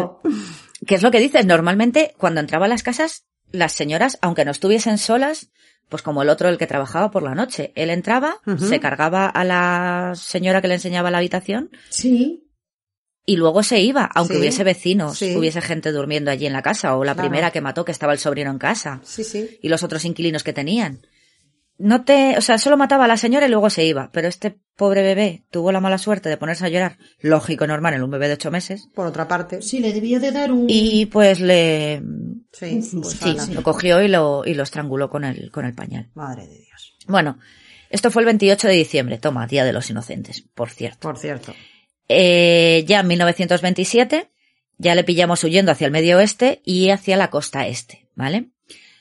[0.86, 1.46] ¿qué es lo que dices?
[1.46, 5.50] Normalmente, cuando entraba a las casas, las señoras, aunque no estuviesen solas,
[5.90, 9.44] pues como el otro, el que trabajaba por la noche, él entraba, se cargaba a
[9.44, 12.42] la señora que le enseñaba la habitación Sí.
[13.26, 15.36] y luego se iba, aunque Sí, hubiese vecinos, sí.
[15.38, 17.30] hubiese gente durmiendo allí en la casa, o la Claro.
[17.30, 19.60] primera que mató que estaba el sobrino en casa, Sí, sí.
[19.62, 21.06] y los otros inquilinos que tenían.
[21.78, 24.58] No te, o sea, solo mataba a la señora y luego se iba, pero este
[24.78, 28.28] pobre bebé tuvo la mala suerte de ponerse a llorar, lógico, normal, en un bebé
[28.28, 30.68] de ocho meses, Por otra parte, Sí, le debió de dar un...
[30.70, 32.02] y pues le,
[32.54, 35.74] sí, Sí, pues Sí, lo cogió y lo, y lo estranguló con el, con el
[35.74, 36.10] pañal.
[36.14, 36.96] Madre de Dios.
[37.08, 37.40] Bueno,
[37.90, 41.00] Esto fue el 28 de diciembre, toma, Día de los Inocentes, por cierto.
[41.00, 41.54] Por cierto.
[42.08, 44.30] Eh, ya en 1927
[44.78, 48.50] ya le pillamos huyendo hacia el medio oeste y hacia la costa este, ¿vale?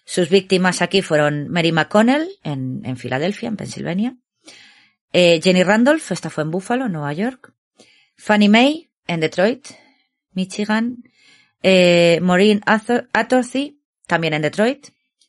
[0.05, 4.17] Sus víctimas aquí fueron Mary McConnell en, en Filadelfia, en Pensilvania.
[5.13, 7.53] Eh, Jenny Randolph, esta fue en Buffalo, Nueva York.
[8.17, 9.67] Fannie Mae en Detroit,
[10.33, 11.05] Michigan.
[11.63, 14.89] Eh, Maureen Athor- Attorthy, también en Detroit.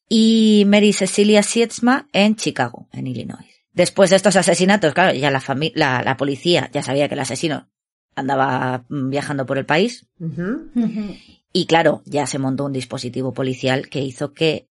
[0.09, 3.45] Y Mary Cecilia Sietzma en Chicago, en Illinois.
[3.73, 5.41] Después de estos asesinatos, claro, ya la,
[5.73, 7.69] la, la policía ya sabía que el asesino
[8.15, 10.05] andaba mm, viajando por el país.
[11.57, 14.67] Y claro, ya se montó un dispositivo policial que hizo que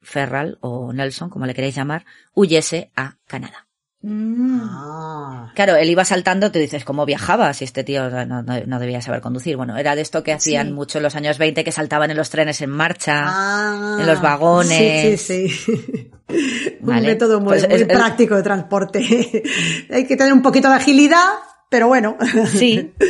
[0.00, 3.66] Ferral o Nelson, como le queréis llamar, huyese a Canadá.
[4.02, 5.52] Ah.
[5.54, 7.52] Claro, él iba saltando, tú dices, ¿cómo viajaba?
[7.52, 9.58] Si este tío no, no- no debía saber conducir.
[9.58, 10.72] Bueno, era de esto que hacían Sí.
[10.72, 13.24] mucho en los años 20, que saltaban en los trenes en marcha.
[13.26, 13.98] Ah.
[14.00, 15.18] en los vagones.
[15.20, 16.10] Sí, sí, sí.
[16.80, 18.98] Un método muy, Pues muy es- es- práctico de transporte.
[19.90, 21.28] Hay que tener un poquito de agilidad,
[21.68, 22.16] pero bueno.
[22.46, 22.94] Sí.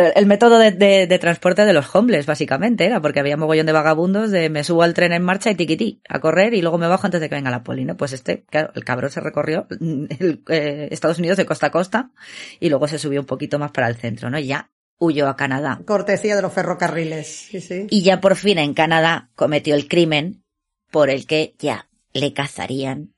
[0.00, 3.72] El método de, de- de transporte de los homeless, básicamente, era porque había mogollón de
[3.72, 6.86] vagabundos de me subo al tren en marcha y tiquití, a correr y luego me
[6.86, 7.96] bajo antes de que venga la poli, ¿no?
[7.96, 12.10] Pues este, claro, el cabrón se recorrió el, eh, Estados Unidos de costa a costa
[12.60, 14.38] y luego se subió un poquito más para el centro, ¿no?
[14.38, 15.80] Y ya huyó a Canadá.
[15.84, 17.26] Cortesía de los ferrocarriles.
[17.26, 17.86] Sí, sí.
[17.90, 20.42] Y ya por fin en Canadá cometió el crimen
[20.90, 23.12] por el que ya le cazarían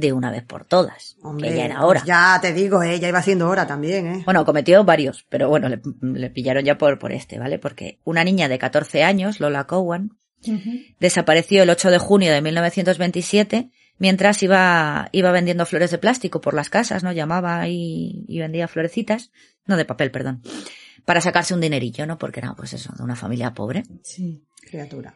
[0.00, 1.16] de una vez por todas.
[1.22, 2.00] Hombre, que ya era hora.
[2.00, 4.22] pues ya te digo, eh, ya iba siendo hora también, eh.
[4.24, 7.58] Bueno, cometió varios, pero bueno, le, le pillaron ya por, por este, ¿vale?
[7.58, 10.16] Porque una niña de 14 años, Lola Cowan,
[10.98, 16.54] desapareció el 8 de junio de 1927 mientras iba, iba vendiendo flores de plástico por
[16.54, 17.12] las casas, ¿no?
[17.12, 19.30] Llamaba y, y vendía florecitas,
[19.66, 20.42] no de papel, perdón,
[21.04, 22.18] para sacarse un dinerillo, ¿no?
[22.18, 23.84] Porque era, pues eso, de una familia pobre.
[24.02, 25.14] Sí, criatura.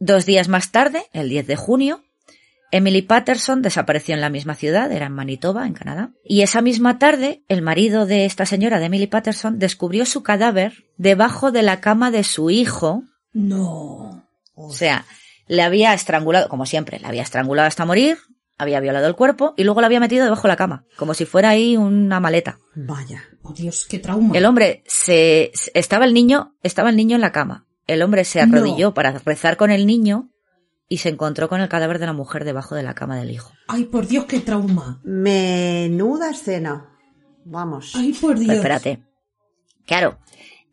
[0.00, 2.02] Dos días más tarde, el 10 de junio,
[2.76, 6.10] Emily Patterson desapareció en la misma ciudad, era en Manitoba, en Canadá.
[6.24, 10.84] Y esa misma tarde, el marido de esta señora, de Emily Patterson, descubrió su cadáver
[10.96, 13.04] debajo de la cama de su hijo.
[13.32, 14.26] No.
[14.56, 15.04] O sea,
[15.46, 18.18] le había estrangulado, como siempre, le había estrangulado hasta morir,
[18.58, 21.26] había violado el cuerpo y luego lo había metido debajo de la cama, como si
[21.26, 22.58] fuera ahí una maleta.
[22.74, 23.22] Vaya.
[23.42, 24.36] Oh, Dios, qué trauma.
[24.36, 27.66] El hombre se, estaba el niño, estaba el niño en la cama.
[27.86, 28.56] El hombre se No.
[28.56, 30.30] arrodilló para rezar con el niño
[30.88, 33.52] y se encontró con el cadáver de la mujer debajo de la cama del hijo.
[33.68, 35.00] Ay, por Dios, qué trauma.
[35.04, 36.90] Menuda escena.
[37.44, 37.92] Vamos.
[37.94, 38.48] Ay, por Dios.
[38.48, 39.02] Pero espérate.
[39.86, 40.18] Claro,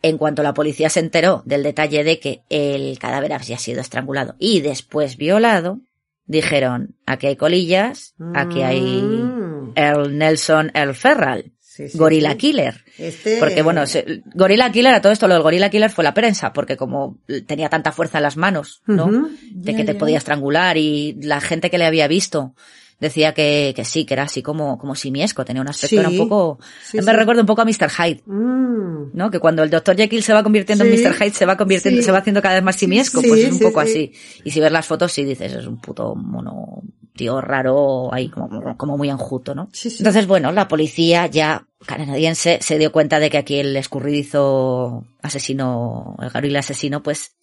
[0.02, 4.36] en cuanto la policía se enteró del detalle de que el cadáver había sido estrangulado
[4.40, 5.80] y después violado,
[6.26, 9.74] dijeron, aquí hay colillas, aquí hay Mm.
[9.76, 11.54] Earl Nelson Earl Ferral,
[11.88, 12.38] Sí, sí, Gorilla sí.
[12.38, 12.84] Killer.
[12.98, 13.38] Este...
[13.40, 16.54] Porque bueno, se- Gorilla Killer, a todo esto lo del Gorilla Killer fue la prensa,
[16.54, 17.18] porque como
[17.48, 19.30] tenía tanta fuerza en las manos, ¿no?
[19.52, 22.56] De que te podía estrangular y la gente que le había visto
[23.00, 25.98] decía que, que sí, que era así como, como simiesco, tenía un aspecto, Sí.
[25.98, 27.12] era un poco, Sí, me sí.
[27.12, 27.90] recuerda un poco a Mr.
[27.90, 28.22] Hyde.
[28.28, 29.10] Mm.
[29.14, 29.32] ¿no?
[29.32, 29.96] Que cuando el Dr.
[29.98, 30.92] Jekyll se va convirtiendo Sí.
[30.92, 31.16] en Mr.
[31.16, 32.06] Hyde, se va convirtiendo, Sí.
[32.06, 33.90] se va haciendo cada vez más simiesco, Sí, pues es un sí, poco sí.
[33.90, 34.12] así.
[34.44, 36.84] Y si ves las fotos, sí dices, es un puto mono,
[37.16, 39.70] tío raro, ahí como, como muy enjuto, ¿no?
[39.74, 39.98] Sí, sí.
[40.00, 46.16] Entonces, bueno, la policía ya canadiense se dio cuenta de que aquí el escurridizo asesino,
[46.22, 47.36] el gorila asesino, pues,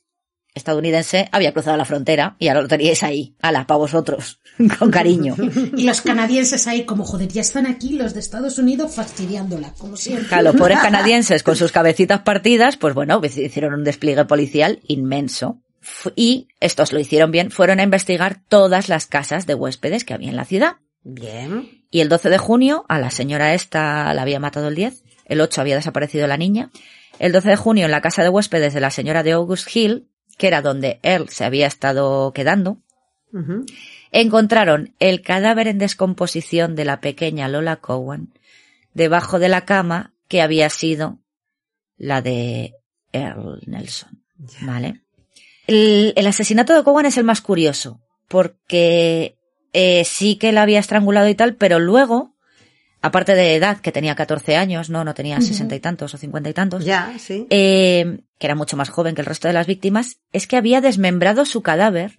[0.54, 4.40] estadounidense había cruzado la frontera y ahora lo teníais ahí, ala, para vosotros,
[4.78, 5.34] con cariño.
[5.76, 9.96] Y los canadienses ahí, como joder, ya están aquí los de Estados Unidos fastidiándola, como
[9.96, 10.28] siempre.
[10.28, 14.80] Claro, los pobres canadienses con sus cabecitas partidas, pues bueno, pues hicieron un despliegue policial
[14.86, 15.62] inmenso.
[16.16, 20.30] Y estos lo hicieron bien, fueron a investigar todas las casas de huéspedes que había
[20.30, 20.76] en la ciudad.
[21.02, 21.84] Bien.
[21.90, 25.40] Y el 12 de junio, a la señora esta la había matado el 10, el
[25.40, 26.70] 8 había desaparecido la niña.
[27.18, 30.08] El 12 de junio, en la casa de huéspedes de la señora de August Hill,
[30.36, 32.78] que era donde él se había estado quedando,
[34.12, 38.32] encontraron el cadáver en descomposición de la pequeña Lola Cowan
[38.94, 41.18] debajo de la cama que había sido
[41.96, 42.74] la de
[43.12, 44.22] Earl Nelson.
[44.62, 45.02] ¿Vale?
[45.68, 49.36] El, el asesinato de Cowan es el más curioso, porque
[49.72, 52.34] eh, sí que la había estrangulado y tal, pero luego,
[53.02, 56.50] aparte de edad, que tenía 14 años, no, no tenía sesenta y tantos o cincuenta
[56.50, 57.46] y tantos, Ya, sí.
[57.50, 60.80] eh, que era mucho más joven que el resto de las víctimas, es que había
[60.80, 62.16] desmembrado su cadáver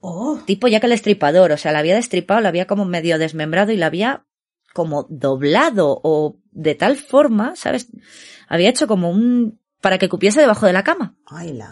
[0.00, 3.18] Oh, tipo ya que el estripador, o sea, la había destripado, la había como medio
[3.18, 4.24] desmembrado y la había
[4.72, 7.88] como doblado o de tal forma, ¿sabes?
[8.46, 9.58] Había hecho como un...
[9.80, 11.16] para que cupiese debajo de la cama.
[11.26, 11.68] Ay, la.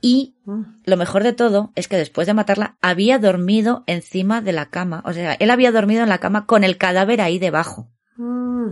[0.00, 0.62] Y Mm.
[0.84, 5.02] lo mejor de todo es que después de matarla había dormido encima de la cama,
[5.04, 7.90] o sea, él había dormido en la cama con el cadáver ahí debajo.
[8.16, 8.70] Mm.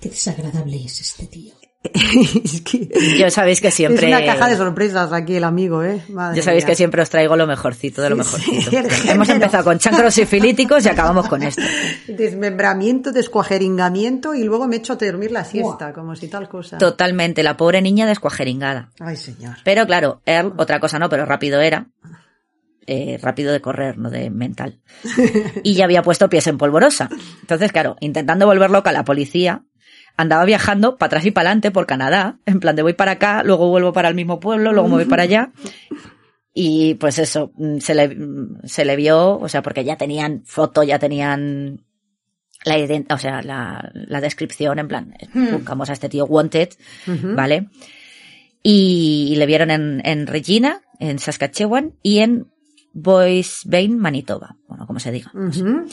[0.00, 1.54] qué desagradable es este tío.
[2.44, 4.10] es que Yo sabéis que siempre...
[4.10, 6.02] es una caja de sorpresas aquí el amigo, ¿eh?
[6.08, 6.70] Madre Ya sabéis mía.
[6.72, 8.70] que siempre os traigo lo mejorcito de lo mejorcito.
[8.70, 11.62] sí, Hemos empezado con chancros sifilíticos y acabamos con esto.
[12.08, 16.78] Desmembramiento, descuajeringamiento y luego me echo a dormir la siesta, como si tal cosa.
[16.78, 18.90] Totalmente, la pobre niña descuajeringada.
[19.00, 19.56] Ay, señor.
[19.64, 21.86] Pero claro, Earl, otra cosa no, pero rápido era.
[22.88, 24.78] Eh, rápido de correr, no de mental.
[25.64, 27.08] Y ya había puesto pies en polvorosa.
[27.40, 29.64] Entonces, claro, intentando volver loca a la policía,
[30.16, 33.42] andaba viajando para atrás y para adelante por Canadá, en plan de voy para acá,
[33.44, 35.52] luego vuelvo para el mismo pueblo, luego me voy para allá.
[36.54, 40.42] Y pues eso, mm, se le, mm, se le vio, o sea, porque ya tenían
[40.46, 41.84] foto, ya tenían
[42.64, 46.70] la ident- o sea, la, la descripción, en plan, eh, buscamos a este tío wanted,
[47.36, 47.68] ¿vale?
[48.62, 52.46] Y, le vieron en, en Regina, en Saskatchewan, y en
[52.92, 55.30] Boise Bane, Manitoba, bueno, como se diga.
[55.34, 55.84] Ujú.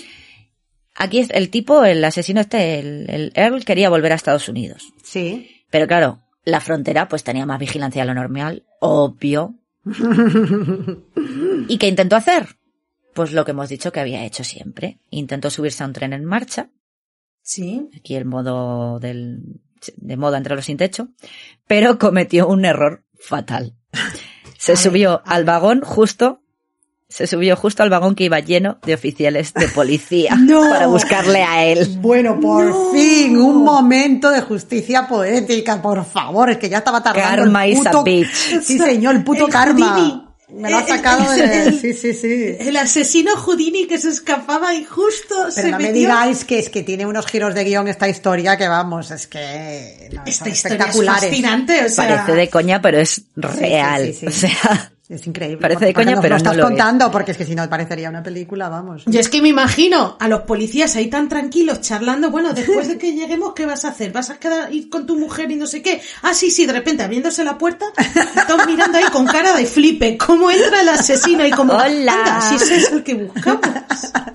[0.96, 4.94] Aquí es el tipo, el asesino este, el, el Earl, quería volver a Estados Unidos.
[5.04, 5.64] Sí.
[5.70, 9.56] Pero claro, la frontera pues tenía más vigilancia de lo normal, obvio.
[11.68, 12.48] ¿Y qué intentó hacer?
[13.14, 15.00] Pues lo que hemos dicho que había hecho siempre.
[15.10, 16.70] Intentó subirse a un tren en marcha,
[17.42, 17.90] Sí.
[17.98, 19.60] aquí el modo del,
[19.98, 21.10] de moda entre los sin techo,
[21.68, 23.76] pero cometió un error fatal.
[24.58, 26.42] Se subió al vagón justo,
[27.14, 30.62] se subió justo al vagón que iba lleno de oficiales de policía No.
[30.70, 31.88] para buscarle a él.
[32.00, 37.44] Bueno, por fin, un momento de justicia poética, por favor, es que ya estaba tardando.
[37.44, 38.04] Karma el is a puto...
[38.04, 38.62] bitch.
[38.64, 39.94] Sí, señor, el puto El karma.
[39.96, 40.24] Houdini.
[40.56, 41.64] Me lo ha sacado el- de...
[41.64, 42.56] el- Sí, sí, sí.
[42.60, 45.94] El asesino Houdini que se escapaba y justo Pero se no me metió...
[46.02, 50.10] digáis que es que tiene unos giros de guion esta historia que vamos, es que
[50.14, 52.08] no, Esta historia es fascinante, o sea...
[52.08, 54.14] Parece de coña, pero es real.
[54.14, 54.26] sí, sí.
[54.28, 55.58] O sea, Es increíble.
[55.58, 56.70] Parece de coña, nos pero lo estás no lo es.
[56.70, 59.04] contando porque es que si no parecería una película, vamos.
[59.06, 62.98] Yo es que me imagino a los policías ahí tan tranquilos charlando, bueno, después de
[62.98, 64.14] que lleguemos, ¿qué vas a hacer?
[64.14, 66.02] ¿Vas a quedar ir con tu mujer y no sé qué?
[66.22, 67.86] Ah, sí, sí, de repente abriéndose la puerta,
[68.48, 72.14] todos mirando ahí con cara de flipe, cómo entra el asesino y como, Hola.
[72.14, 73.60] anda, si ese es el que buscamos.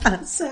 [0.08, 0.46] O sea,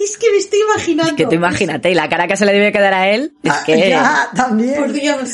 [0.00, 1.16] es que me estoy imaginando.
[1.16, 3.62] que tú imagínate, y la cara que se le debe quedar a él, es Ah,
[3.64, 3.76] que...
[3.90, 4.74] Ya, también.
[4.74, 5.30] Por Dios,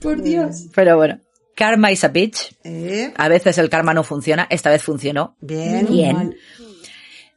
[0.00, 0.66] por Dios.
[0.74, 1.18] Pero bueno,
[1.60, 2.56] karma is a bitch.
[2.64, 5.36] Eh, A veces el karma no funciona, esta vez funcionó.
[5.40, 5.86] bien.
[5.88, 6.34] Bien.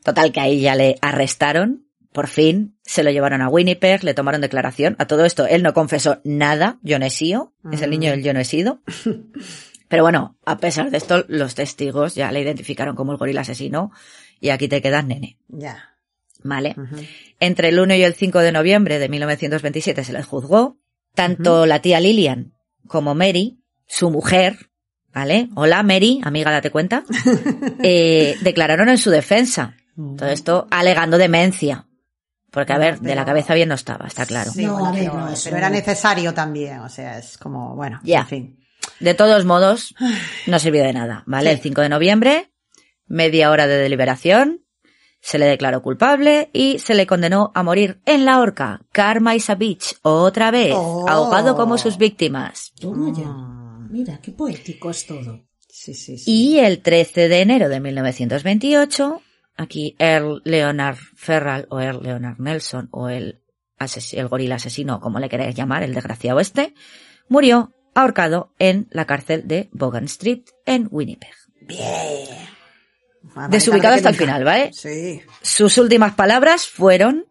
[0.04, 4.42] Total, que ahí ya le arrestaron, por fin, se lo llevaron a Winnipeg, le tomaron
[4.42, 4.96] declaración.
[5.00, 8.24] A todo esto, él no confesó nada, yo no he sido, es el niño del
[8.24, 8.80] yo no he sido.
[9.90, 13.92] Pero bueno, a pesar de esto, los testigos ya le identificaron como el gorila asesino
[14.40, 15.96] y aquí te quedas nene, Ya.
[16.44, 16.76] ¿vale?
[17.40, 20.78] Entre el 1 y el 5 de noviembre de 1927 se les juzgó.
[21.14, 22.54] Tanto la tía Lillian
[22.88, 24.70] como Mary, su mujer,
[25.14, 25.50] ¿vale?
[25.56, 27.04] Hola Mary, amiga, date cuenta.
[27.84, 29.76] eh, declararon en su defensa.
[29.96, 31.86] Todo esto alegando demencia.
[32.50, 34.52] Porque, a ver, de la cabeza bien no estaba, está claro.
[34.52, 38.20] Sí, No, bueno, pero, no, pero era necesario también, o sea, es como, bueno, Ya.
[38.22, 38.60] en fin.
[39.00, 39.96] De todos modos,
[40.48, 41.50] no sirvió de nada, ¿vale?
[41.52, 42.52] El 5 de noviembre,
[43.08, 44.62] media hora de deliberación,
[45.20, 48.82] se le declaró culpable y se le condenó a morir en la horca.
[48.92, 51.08] Karma is a bitch, otra vez, Oh.
[51.10, 52.72] ahogado como sus víctimas.
[53.94, 55.46] Mira, qué poético es todo.
[55.70, 56.32] Sí, sí, sí.
[56.32, 59.22] Y el 13 de enero de 1928,
[59.56, 63.42] aquí Earl Leonard Ferral o Earl Leonard Nelson o el,
[63.80, 66.74] ases- el gorila asesino, como le queréis llamar, el desgraciado este,
[67.30, 71.34] murió ahorcado en la cárcel de Bogan Street en Winnipeg.
[73.36, 74.44] Más Desubicado hasta el final.
[74.44, 74.72] ¿vale?
[74.74, 75.22] Sí.
[75.42, 77.26] Sus últimas palabras fueron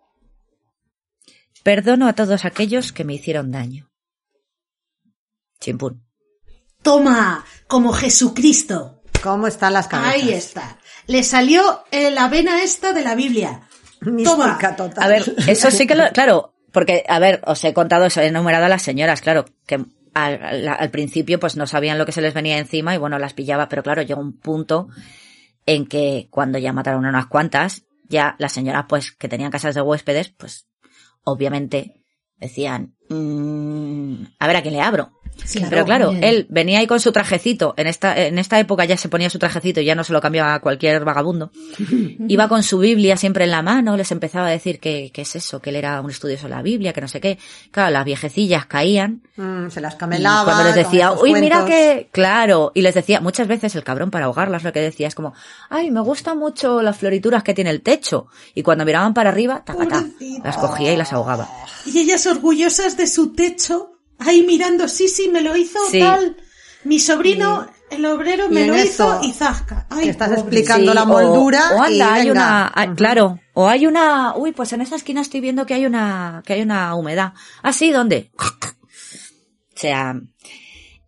[1.65, 3.91] Perdono a todos aquellos que me hicieron daño.
[5.61, 6.05] Chimpún.
[6.83, 9.01] Toma, como Jesucristo.
[9.23, 10.15] ¿Cómo están las cabezas?
[10.15, 10.79] Ahí está.
[11.07, 13.63] Le salió eh, la vena esta de la Biblia.
[14.25, 14.47] Toma.
[14.49, 15.05] Mística total.
[15.05, 18.27] A ver, eso sí que lo, claro, porque, a ver, os he contado, os he
[18.27, 19.77] enumerado a las señoras, claro, que
[20.15, 23.19] al, al- al principio pues no sabían lo que se les venía encima y bueno,
[23.19, 24.89] las pillaba, pero claro, llegó un punto
[25.67, 29.75] en que cuando ya mataron a unas cuantas, ya las señoras pues que tenían casas
[29.77, 30.67] de huéspedes, pues
[31.23, 32.03] obviamente
[32.37, 35.13] decían, "Mm, a ver a quién le abro.
[35.45, 36.23] Sí, Pero claro, bien.
[36.25, 37.75] él venía ahí con su trajecito.
[37.77, 40.21] En esta, en esta época ya se ponía su trajecito y ya no se lo
[40.21, 41.51] cambiaba a cualquier vagabundo.
[42.29, 45.35] Iba con su Biblia siempre en la mano, les empezaba a decir que, que es
[45.37, 47.39] eso, que él era un estudioso de la Biblia, que no sé qué.
[47.71, 49.23] Claro, las viejecillas caían.
[49.37, 50.45] Mm, se las Y camelaba.
[50.45, 54.27] cuando les decía, uy, mira que, claro, y les decía, muchas veces el cabrón para
[54.27, 55.35] ahogarlas lo que decía es como,
[55.71, 58.27] ay, me gustan mucho las florituras que tiene el techo.
[58.55, 60.05] Y cuando miraban para arriba, tacatá,
[60.45, 61.49] las cogía y las ahogaba.
[61.87, 63.92] Y ellas orgullosas de su techo,
[64.27, 65.99] ahí mirando, sí, sí, me lo hizo Sí.
[66.01, 66.37] tal.
[66.85, 69.87] Mi sobrino, el obrero, me lo eso, hizo y zasca.
[69.89, 70.41] Ay, estás pobre.
[70.41, 72.33] explicando la o- moldura O, anda, y hay venga.
[72.33, 75.87] una, hay- claro, o hay una, uy, pues en esa esquina estoy viendo que hay
[75.87, 77.35] una, que hay una humedad.
[77.63, 78.31] Ah, sí, ¿dónde?
[78.37, 80.21] O sea,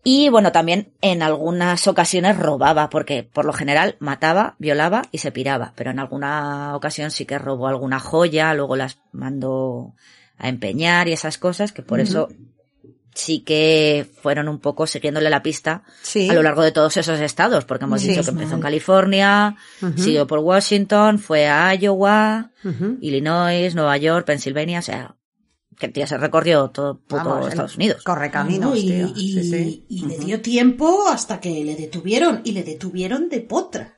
[0.04, 5.32] y bueno, también en algunas ocasiones robaba, porque por lo general mataba, violaba y se
[5.32, 9.94] piraba, pero en alguna ocasión sí que robó alguna joya, luego las mandó
[10.38, 12.28] a empeñar y esas cosas, que por eso
[13.14, 16.28] sí que fueron un poco siguiéndole la pista Sí.
[16.28, 18.08] a lo largo de todos esos estados, porque hemos Sí.
[18.08, 19.56] dicho que empezó en California,
[19.96, 22.50] siguió por Washington, fue a Iowa.
[23.00, 25.16] Illinois, Nueva York, Pennsylvania, o sea,
[25.78, 28.02] que el tío se recorrió todo puto Vamos, Estados Unidos.
[28.76, 29.12] Y, tío.
[29.16, 29.86] y- Sí, sí.
[29.88, 32.40] y le dio tiempo hasta que le detuvieron.
[32.44, 33.93] Y le detuvieron de potra.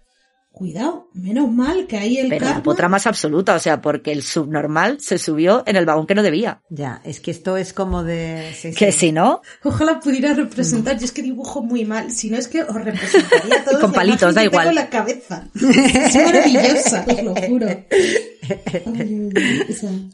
[0.59, 4.11] Cuidado, menos mal que ahí el Pero la karma- potra más absoluta, o sea, porque
[4.11, 6.63] el subnormal se subió en el vagón que no debía.
[6.71, 8.55] Ya, es que esto es como de...
[8.59, 9.01] sí, Que sí.
[9.01, 12.63] si no, Ojalá pudiera representar, yo es que dibujo muy mal, si no es que
[12.63, 14.65] os representaría todo Con palitos, da igual.
[14.69, 15.47] con la cabeza.
[15.55, 17.67] Es maravillosa, os lo juro.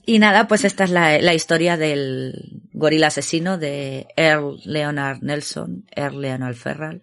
[0.06, 5.85] Y nada, pues esta es la, la historia del gorila asesino de Earl Leonard Nelson,
[5.94, 7.02] Earl Leonard Ferral,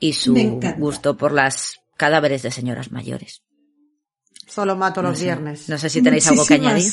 [0.00, 0.34] y su
[0.78, 3.42] gusto por las cadáveres de señoras mayores.
[4.48, 5.68] Solo mato los sé- viernes.
[5.68, 6.92] No sé si tenéis algo que añadir.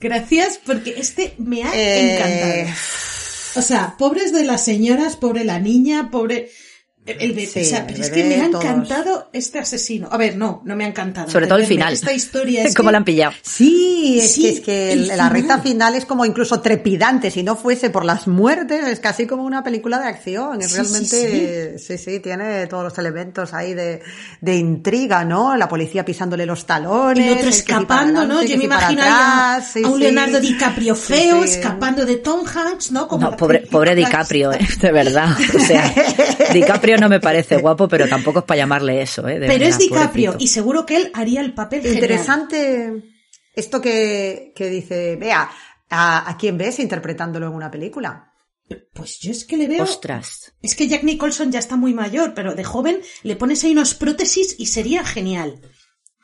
[0.00, 2.76] Gracias, porque este me ha Eh, encantado.
[3.56, 6.50] O sea, pobres de las señoras, pobre la niña, pobre
[7.12, 7.46] el bebé.
[7.46, 8.64] Sí, o sea, el pero es que me ha todos.
[8.64, 10.08] encantado este asesino.
[10.10, 11.30] A ver, no, no me ha encantado.
[11.30, 11.92] Sobre todo el final.
[11.92, 13.32] Esta historia es ¿Cómo que- la han pillado?
[13.42, 15.94] Sí, es Sí, que, es que el la recta final.
[15.94, 17.30] es como incluso trepidante.
[17.30, 20.60] Si no fuese por las muertes, es casi como una película de acción.
[20.62, 22.20] Sí, realmente, sí sí.
[22.20, 24.00] tiene todos los elementos ahí de,
[24.40, 25.56] de intriga, ¿no?
[25.56, 27.26] La policía pisándole los talones.
[27.26, 28.42] El otro el escapando, ¿no?
[28.42, 29.98] Yo me imagino a, atrás, sí, a un.
[29.98, 33.08] Leonardo DiCaprio feo escapando de Tom Hanks, ¿no?
[33.08, 33.94] Como No, pobre, pobre.
[33.94, 34.58] DiCaprio, ¿eh?
[34.80, 35.28] de verdad.
[35.54, 35.92] O sea,
[36.52, 39.34] DiCaprio no me parece guapo, pero tampoco es para llamarle eso, ¿eh?
[39.38, 40.44] De Pero verdad, es DiCaprio pobrecito.
[40.44, 41.96] y seguro que él haría el papel genial.
[42.02, 43.02] Interesante
[43.54, 45.50] esto que, que dice, vea,
[45.90, 48.32] ¿a, ¿a quién ves interpretándolo en una película?
[48.92, 49.82] Pues yo es que le veo...
[49.82, 50.52] Ostras.
[50.60, 53.94] Es que Jack Nicholson ya está muy mayor, pero de joven le pones ahí unos
[53.94, 55.60] prótesis y sería genial.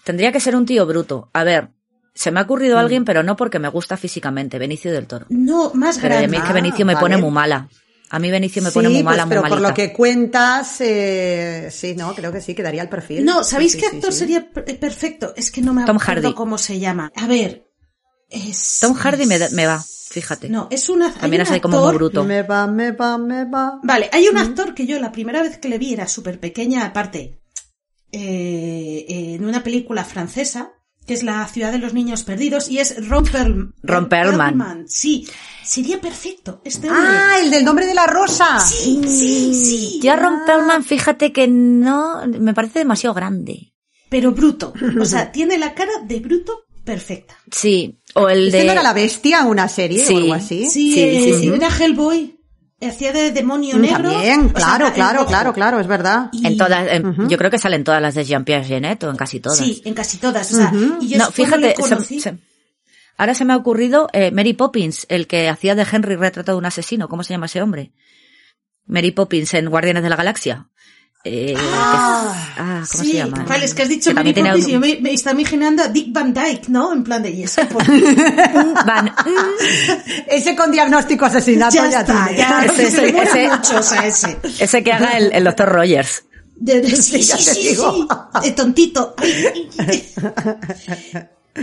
[0.05, 1.31] Tendría que ser un tío bruto.
[1.33, 1.71] A ver,
[2.15, 2.47] se me ha Mm.
[2.47, 5.25] ocurrido alguien, pero no porque me gusta físicamente, Benicio del Toro.
[5.31, 6.37] No, más Pero a mí grande.
[6.37, 7.69] es que Benicio me Ah, pone muy mala.
[8.15, 10.81] A mí Benicio me sí, pone muy pues, mala, muy pero por lo que cuentas,
[10.81, 13.25] eh, sí, no, creo que sí, quedaría el perfil.
[13.25, 14.19] No, ¿sabéis Sí, qué sí, actor sí.
[14.21, 15.33] sería per- perfecto?
[15.37, 16.35] Es que no me Tom acuerdo Hardy.
[16.35, 17.11] cómo se llama.
[17.17, 17.67] A ver,
[18.31, 18.79] es...
[18.81, 20.49] Tom Hardy me, da- es- me va, fíjate.
[20.49, 21.13] No, es una...
[21.13, 22.25] También un es como actor- muy bruto.
[22.25, 23.81] Me va, me va, me va.
[23.83, 26.85] Vale, hay un actor que yo la primera vez que le vi era súper pequeña,
[26.87, 27.41] aparte,
[28.13, 30.73] eh, eh, en una película francesa,
[31.07, 34.85] que es La ciudad de los niños perdidos, y es Ron, Perl- Ron Perlman.
[34.89, 35.29] Sí,
[35.63, 37.05] sería perfecto este hombre.
[37.07, 38.59] Ah, el del nombre de la rosa.
[38.61, 40.01] sí, sí, sí.
[40.03, 43.73] Yo a Ron Perlman, fíjate que no, me parece demasiado grande.
[44.09, 44.73] Pero bruto.
[45.01, 47.37] O sea, tiene la cara de bruto perfecta.
[47.51, 48.65] Sí, o el ¿Este de...
[48.65, 50.15] no era la bestia en una serie Sí.
[50.15, 50.67] o algo así?
[50.67, 51.49] Sí, Sí, eh, sí, sí.
[51.49, 52.39] era Hellboy.
[52.89, 54.11] Hacía de demonio Mm, negro.
[54.13, 56.29] También, o sea, claro, claro, claro, claro, es verdad.
[56.33, 59.17] Y- En todas, en- yo creo que salen todas las de Jean-Pierre Genet o en
[59.17, 59.59] casi todas.
[59.59, 60.53] Sí, en casi todas.
[60.53, 62.39] O sea, y yo no, fíjate, se- se-
[63.17, 66.59] ahora se me ha ocurrido eh, Mary Poppins, el que hacía de Henry retrato de
[66.59, 67.09] un asesino.
[67.09, 67.93] ¿Cómo se llama ese hombre?
[68.87, 70.69] Mary Poppins en Guardianes de la Galaxia.
[71.27, 73.47] Eh, que es- ah, ¿cómo sí, se llama?
[73.49, 75.83] vale, es que has dicho Que Mary Poppins y yo algo- me, me está imaginando
[75.83, 76.93] a Dick Van Dyke, ¿no?
[76.93, 77.87] En plan de, y eso, pues,
[78.87, 79.15] Van-
[80.29, 82.39] Ese con diagnóstico asesinato ya ya, está, tiene.
[82.39, 84.37] ya, Ese- se le muere ese- mucho, o sea, ese.
[84.59, 86.25] ese que haga el, el doctor Rogers.
[86.57, 87.79] De- de- sí, sí, sí, sí,
[88.43, 89.15] de tontito.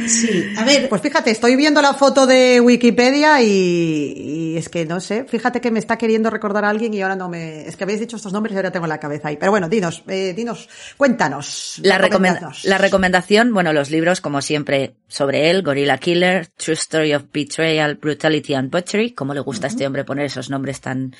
[0.08, 4.14] Sí, a ver, Pues fíjate, estoy viendo la foto de Wikipedia y,
[4.54, 7.18] y es que no sé, fíjate que me está queriendo recordar a alguien y ahora
[7.18, 7.68] no me...
[7.68, 9.38] Es que habéis dicho estos nombres y ahora tengo la cabeza ahí.
[9.38, 11.80] Pero bueno, dinos, eh, dinos, cuéntanos.
[11.84, 17.14] La, recomenda- la recomendación, bueno, los libros, como siempre, sobre él, Gorilla Killer, True Story
[17.14, 21.14] of Betrayal, Brutality and Butchery, como le gusta a este hombre poner esos nombres tan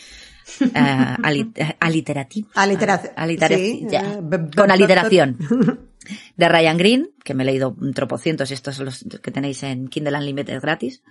[0.60, 1.16] eh,
[1.56, 2.52] eh, aliterativos.
[2.56, 3.14] Aliteración.
[3.16, 4.02] Alitera- Sí, ya.
[4.14, 5.38] eh, Con aliteración.
[6.36, 9.62] De Ryan Green, que me he leído un tropocientos, y estos son los que tenéis
[9.64, 11.04] en Kindle Unlimited gratis.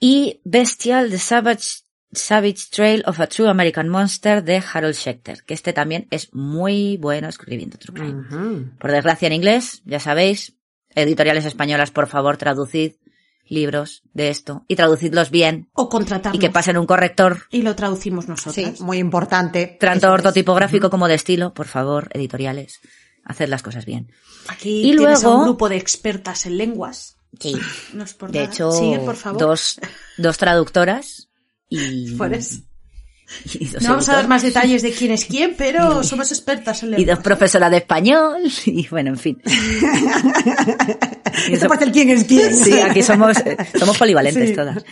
[0.00, 5.54] Y Bestial, The Savage, Savage Trail of a True American Monster de Harold Schechter, que
[5.54, 8.70] este también es muy bueno escribiendo True Crime.
[8.80, 10.56] Por desgracia en inglés, ya sabéis.
[10.92, 12.94] Editoriales españolas, por favor, traducid
[13.50, 16.36] libros de esto y traducidlos bien o contratarnos.
[16.36, 18.80] y que pasen un corrector, Y lo traducimos Sí, nosotros.
[18.80, 19.76] muy importante.
[19.78, 20.12] tanto es.
[20.14, 22.80] ortotipográfico como de estilo, por favor, editoriales.
[23.24, 24.10] Haced las cosas bien.
[24.48, 27.16] Aquí Y tienes a luego- un grupo de expertas en lenguas.
[27.38, 27.54] Sí.
[27.92, 28.52] No es por De nada.
[28.52, 29.38] hecho, Sigue, por favor.
[29.40, 29.78] dos,
[30.16, 31.28] dos traductoras
[31.68, 32.62] y, Puedes.
[33.80, 36.90] No vamos a dar más detalles de quién es quién, pero somos expertas en Y
[36.92, 37.18] dos lenguas.
[37.20, 38.42] profesoras de español.
[38.66, 39.40] Y bueno, en fin.
[41.50, 42.54] Esto parece el quién es quién.
[42.54, 44.54] Sí, aquí somos, eh, somos polivalentes Sí.
[44.54, 44.84] todas.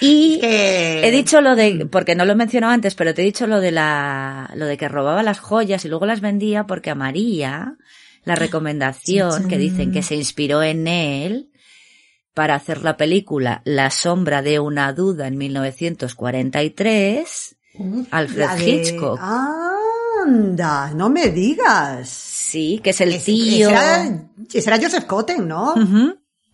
[0.00, 3.46] Y he dicho lo de, porque no lo he mencionado antes, pero te he dicho
[3.46, 6.94] lo de la, lo de que robaba las joyas y luego las vendía porque a
[6.94, 7.76] María,
[8.24, 11.50] la recomendación que dicen que se inspiró en él
[12.32, 17.56] para hacer la película La sombra de una duda en 1943,
[18.10, 19.18] Alfred de- Hitchcock.
[19.20, 22.08] Anda, no me digas.
[22.08, 23.70] Sí, que es el tío.
[23.70, 24.20] Ese era,
[24.52, 25.74] ese era Joseph Cotten, ¿no?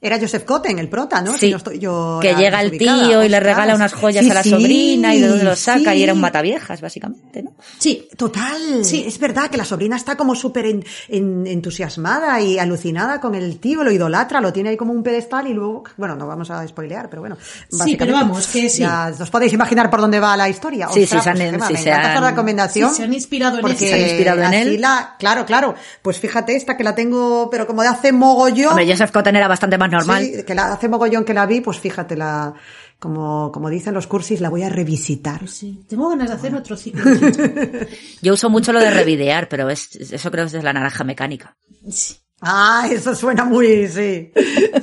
[0.00, 1.32] Era Joseph Cotten, el prota, ¿no?
[1.32, 1.38] Sí.
[1.46, 4.34] Si no estoy yo que llega el tío y le regala unas joyas Sí, a
[4.34, 6.22] la sí, sobrina y de dónde los saca y era un sí.
[6.22, 7.52] mataviejas, básicamente, ¿no?
[7.78, 9.04] Sí, Total, Sí.
[9.06, 13.58] es verdad que la sobrina está como súper en- en- entusiasmada y alucinada con el
[13.58, 16.66] tío, lo idolatra, lo tiene ahí como un pedestal y luego, bueno, no vamos a
[16.66, 17.36] spoilear, pero bueno.
[17.70, 18.82] básicamente, pero vamos, que sí.
[18.82, 20.88] Ya os podéis imaginar por dónde va la historia.
[20.92, 22.90] Sí, Ostras, sí, se han- pues, sí, se han- recomendación.
[22.90, 23.88] Sí, se han inspirado en porque ese.
[23.88, 24.80] Se han inspirado en él.
[24.80, 25.74] La, claro, claro.
[26.02, 28.70] Pues fíjate esta que la tengo, pero como de hace mogollón.
[28.70, 30.24] Hombre, Joseph Cotton era bastante más normal.
[30.24, 32.54] Sí, que la, hace mogollón que la vi, pues fíjate, la,
[32.98, 35.48] como, como dicen los cursis, la voy a revisitar.
[35.48, 37.04] Sí, tengo ganas de hacer otro ciclo.
[38.22, 41.04] Yo uso mucho lo de revidear, pero es, eso creo que es de la naranja
[41.04, 41.56] mecánica.
[41.90, 42.16] Sí.
[42.40, 44.30] Ah, eso suena muy, sí.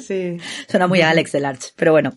[0.06, 0.38] Sí,
[0.70, 2.14] Suena muy a Alex del Arch, pero bueno.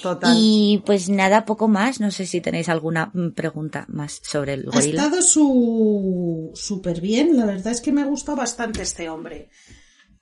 [0.00, 0.32] total.
[0.36, 1.98] Y pues nada, poco más.
[1.98, 5.02] No sé si tenéis alguna mm, pregunta más sobre el Ha gorila.
[5.02, 9.50] estado su súper bien, la verdad es que me ha gustado bastante este hombre.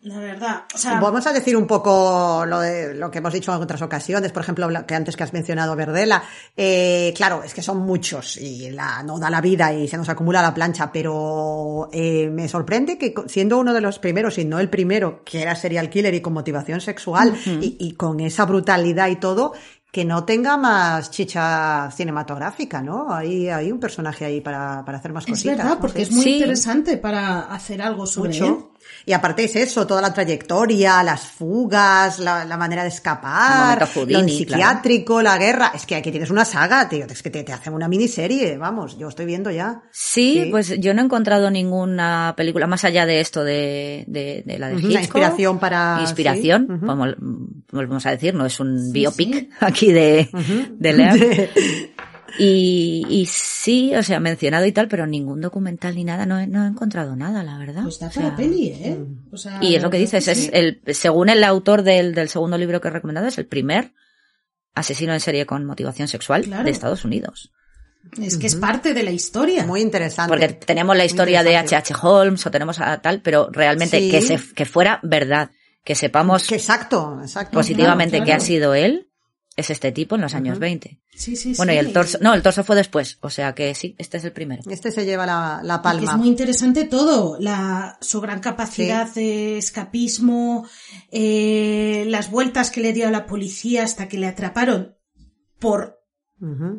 [0.05, 3.55] La verdad, o sea, Vamos a decir un poco lo, de, lo que hemos dicho
[3.55, 6.23] en otras ocasiones, por ejemplo, que antes que has mencionado Verdela.
[6.55, 10.09] Eh, claro, es que son muchos y la, no da la vida y se nos
[10.11, 14.59] acumula la plancha, pero eh, me sorprende que siendo uno de los primeros, y no
[14.61, 19.09] el primero, que era serial killer y con motivación sexual y, y con esa brutalidad
[19.09, 19.55] y todo,
[19.91, 23.15] que no tenga más chicha cinematográfica, ¿no?
[23.15, 25.57] Hay, hay un personaje ahí para, para hacer más es cositas.
[25.57, 26.03] verdad, no porque sé.
[26.03, 26.35] es muy Sí.
[26.35, 28.57] interesante para hacer algo sobre él.
[29.07, 33.85] Y aparte es eso, toda la trayectoria, las fugas, la, la manera de escapar, momento
[33.85, 35.73] lo Houdini, psiquiátrico, la guerra.
[35.75, 37.05] Es que aquí tienes una saga, tío.
[37.09, 39.83] Es que te, te hacen una miniserie, vamos, yo estoy viendo ya.
[39.91, 40.49] Sí, Sí.
[40.51, 44.69] pues yo no he encontrado ninguna película más allá de esto de, de, de la
[44.69, 44.93] de Hitchcock.
[44.93, 46.87] la inspiración para- Inspiración, sí, ujú.
[46.87, 47.05] como
[47.73, 50.29] volvemos a decir, no es un biopic aquí de,
[50.79, 51.19] de Lear.
[52.39, 56.47] Y, y sí, o sea, mencionado y tal, pero ningún documental ni nada, no he,
[56.47, 57.83] no he encontrado nada, la verdad.
[57.85, 58.99] Pues da O sea, peli, ¿eh?
[59.31, 60.51] O sea, Y es lo que dices, es sí.
[60.53, 63.93] el, según el autor del, del segundo libro que he recomendado, es el primer
[64.75, 66.65] asesino en serie con motivación sexual Claro.
[66.65, 67.53] de Estados Unidos.
[68.21, 69.65] Es que es parte de la historia.
[69.65, 70.29] Muy interesante.
[70.29, 71.57] Porque tenemos la historia de.
[71.57, 71.95] H.H.
[72.03, 74.11] Holmes o tenemos a tal, pero realmente Sí.
[74.11, 75.53] que, se, que fuera verdad,
[75.85, 77.53] que sepamos Que exacto, exacto.
[77.57, 79.09] positivamente claro, que ha sido él,
[79.57, 81.01] es este tipo en los años 20.
[81.15, 81.77] Sí, sí, Bueno, sí.
[81.77, 84.33] y el torso, no, el torso fue después, o sea que sí, este es el
[84.33, 84.63] primero.
[84.69, 86.13] Este se lleva la, la Porque palma.
[86.13, 90.67] es muy interesante todo, la, su gran capacidad de escapismo,
[91.13, 94.97] eh, las vueltas que le dio a la policía hasta que le atraparon
[95.59, 96.01] por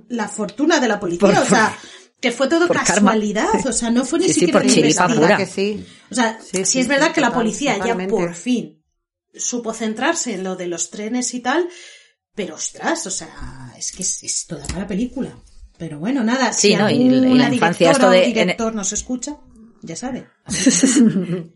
[0.10, 1.76] la fortuna de la policía, Por- o sea,
[2.22, 2.84] que fue todo karma.
[2.84, 5.38] casualidad, o sea, no fue ni Sí, sí, siquiera por una chiripa ¿Verdad pura.
[5.38, 5.86] que sí?
[6.12, 8.14] O sea, Sí, sí, sí, es verdad sí, que la policía totalmente.
[8.14, 8.84] ya por fin
[9.34, 11.68] supo centrarse en lo de los trenes y tal,
[12.36, 15.36] pero ostras, o sea, es que es, es toda para película.
[15.78, 16.90] Pero bueno, nada, Sí, si ¿no?
[16.90, 19.38] Y- la infancia, esto de- o director nos escucha,
[19.82, 20.28] ya sabe.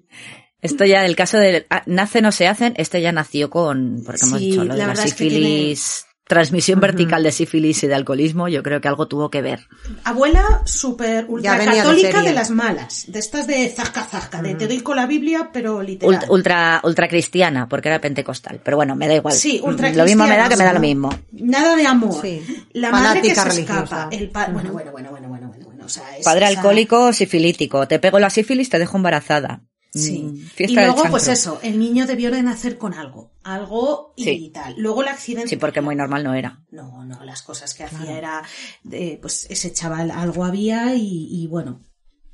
[0.62, 4.26] Esto ya, el caso de ah, nace no se hacen, este ya nació con, porque
[4.26, 7.88] hemos dicho lo la de la verdad es que sífilis, transmisión vertical de sífilis y
[7.88, 9.68] de alcoholismo, yo creo que algo tuvo que ver.
[10.04, 14.54] Abuela súper ultra venía de católica de, las malas, de estas de zasca zasca, de
[14.54, 16.20] te doy con la Biblia, pero literal.
[16.22, 19.34] Ult- ultra, ultra cristiana, porque era pentecostal, pero bueno, me da igual.
[19.34, 21.10] Sí, ultra Lo mismo me da que me da lo mismo.
[21.32, 22.22] Nada de amor.
[22.22, 22.44] Sí.
[22.74, 23.50] La madre que se escapa.
[23.50, 24.08] religiosa.
[24.12, 25.86] El pa- bueno, bueno, bueno, bueno, bueno, bueno, bueno.
[25.86, 27.88] O sea, es- Padre o sea, alcohólico, sifilítico.
[27.88, 29.62] Te pego la sífilis, te dejo embarazada.
[29.94, 30.20] Sí.
[30.22, 33.32] Mm, Y luego, pues eso, el niño debió de nacer con algo.
[33.44, 34.52] Algo y Sí.
[34.54, 34.76] tal.
[34.78, 35.50] Luego el accidente.
[35.50, 36.62] Sí, porque muy normal no era.
[36.72, 38.44] No, no, las cosas que hacía era,
[38.92, 41.82] eh, pues ese chaval algo había y, y bueno,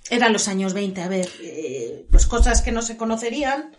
[0.10, 3.72] eran los años 20, a ver, eh, pues cosas que no se conocerían,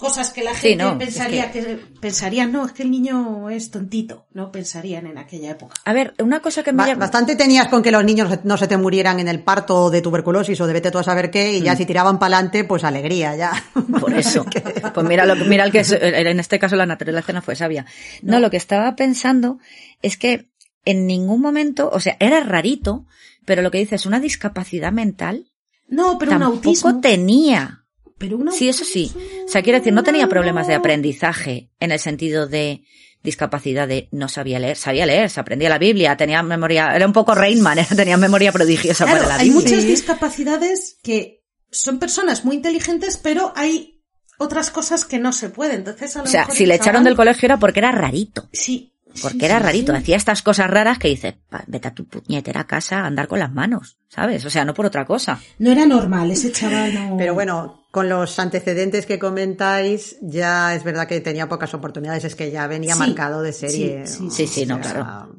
[0.00, 1.78] cosas que la Sí, gente es pensaría que...
[2.00, 5.74] pensarían, no, es que el niño es tontito, no pensarían en aquella época.
[5.84, 6.94] A ver, una cosa que me Ba-.
[6.94, 10.60] Bastante tenías con que los niños no se te murieran en el parto de tuberculosis
[10.60, 13.36] o de vete tú a saber qué, y ya si tiraban para adelante, pues alegría
[13.36, 13.52] ya.
[13.74, 14.00] Mm.
[14.00, 14.44] Por eso.
[14.94, 17.54] Pues mira, lo, que- mira el que es- en este caso la naturaleza no fue
[17.54, 17.84] sabia.
[18.22, 19.58] No, lo que estaba pensando
[20.02, 20.48] es que
[20.86, 23.04] en ningún momento, o sea, era rarito,
[23.44, 25.46] pero lo que dices, una discapacidad mental
[25.88, 26.56] No, pero un tampoco
[26.88, 27.00] autismo.
[27.00, 27.79] tenía.
[28.20, 29.10] Pero Sí, eso sí.
[29.46, 32.84] O sea, quiero decir, no tenía problemas de aprendizaje en el sentido de
[33.22, 37.12] discapacidad de no sabía leer, sabía leer, se aprendía la Biblia, tenía memoria, era un
[37.14, 37.86] poco Rainman, ¿eh?
[37.96, 39.62] tenía memoria prodigiosa Claro, para la hay Biblia.
[39.70, 44.02] muchas discapacidades que son personas muy inteligentes, pero hay
[44.38, 45.76] otras cosas que no se pueden.
[45.78, 48.48] Entonces, a lo O sea, mejor si le echaron del colegio era porque era rarito.
[48.52, 48.94] Sí.
[49.22, 49.98] Porque sí, era sí, rarito, sí.
[49.98, 53.38] hacía estas cosas raras que dices, "Pa, vete a tu puñetera casa a andar con
[53.40, 54.44] las manos, ¿sabes?
[54.44, 55.40] O sea, no por otra cosa.
[55.58, 57.16] No era normal, ese chaval no.
[57.18, 62.34] Pero bueno, con los antecedentes que comentáis, ya es verdad que tenía pocas oportunidades, es
[62.36, 64.06] que ya venía Sí, marcado de serie.
[64.06, 65.32] sí, sí, sí, sí, no, sea, claro.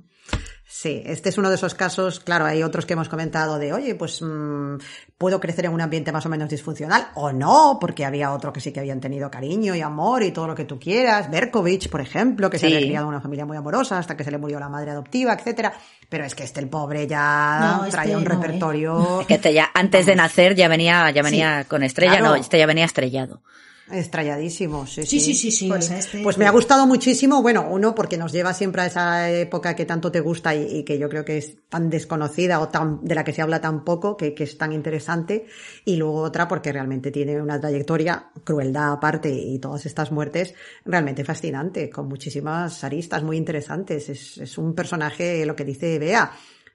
[0.81, 3.93] Sí, este es uno de esos casos, claro, hay otros que hemos comentado de, oye,
[3.93, 4.77] pues mm,
[5.15, 8.61] puedo crecer en un ambiente más o menos disfuncional, o no, porque había otro que
[8.61, 12.01] sí que habían tenido cariño y amor y todo lo que tú quieras, Berkovich, por
[12.01, 14.59] ejemplo, que se había criado en una familia muy amorosa hasta que se le murió
[14.59, 15.71] la madre adoptiva, etcétera,
[16.09, 18.33] pero es que este el pobre ya No, este traía un no, ¿eh?
[18.33, 19.25] repertorio...
[19.27, 22.29] Que este ya, antes de nacer ya venía, ya venía con estrella, claro.
[22.29, 23.43] no, este ya venía estrellado.
[23.91, 27.93] Estrelladísimo, sí, Sí, sí, sí, sí, Pues, este- pues me ha gustado muchísimo, bueno, uno
[27.95, 31.09] porque nos lleva siempre a esa época que tanto te gusta y, y que yo
[31.09, 34.33] creo que es tan desconocida o tan de la que se habla tan poco, que,
[34.33, 35.45] que es tan interesante,
[35.85, 40.53] y luego otra porque realmente tiene una trayectoria, crueldad aparte y todas estas muertes,
[40.85, 44.09] realmente fascinante, con muchísimas aristas muy interesantes.
[44.09, 46.31] Es, es un personaje, lo que dice Bea,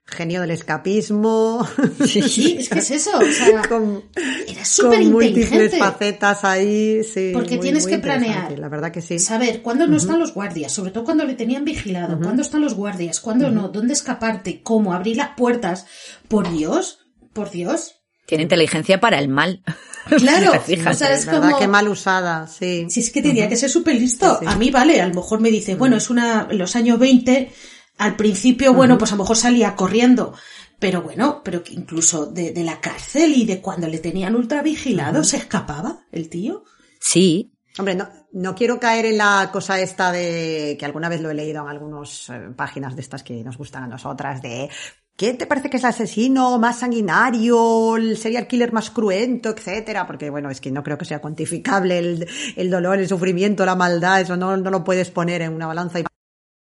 [0.06, 1.66] genio del escapismo.
[2.04, 3.18] Sí, es que es eso.
[3.18, 4.04] O sea, con,
[4.46, 5.78] era súper con múltiples inteligente.
[5.78, 7.30] facetas ahí, sí.
[7.32, 8.58] Porque muy, tienes muy que planear.
[8.58, 9.18] La verdad que sí.
[9.18, 12.74] Saber cuándo no están los guardias, sobre todo cuando le tenían vigilado, cuándo están los
[12.74, 15.86] guardias, cuándo no, dónde escaparte, cómo abrir las puertas.
[16.28, 17.00] Por Dios,
[17.32, 17.96] por Dios.
[18.26, 19.62] Tiene inteligencia para el mal.
[20.06, 21.58] Claro, Si o sea, es verdad como...
[21.58, 22.86] que mal usada, sí.
[22.88, 24.38] Si es que tenía que ser súper listo.
[24.38, 24.52] Sí, sí.
[24.52, 27.50] A mí, vale, a lo mejor me dice, bueno, es una, los años 20,
[27.98, 30.34] al principio, bueno, pues a lo mejor salía corriendo.
[30.78, 34.62] Pero bueno, pero que incluso de, de la cárcel y de cuando le tenían ultra
[34.62, 36.64] vigilado, se escapaba el tío.
[37.00, 41.30] Sí, Hombre, no, no quiero caer en la cosa esta de que alguna vez lo
[41.30, 44.70] he leído en algunas páginas de estas que nos gustan a nosotras, de
[45.14, 50.06] ¿quién te parece que es el asesino más sanguinario, el serial killer más cruento, etcétera?
[50.06, 53.76] Porque bueno, es que no creo que sea cuantificable el, el dolor, el sufrimiento, la
[53.76, 56.04] maldad, eso no, no lo puedes poner en una balanza y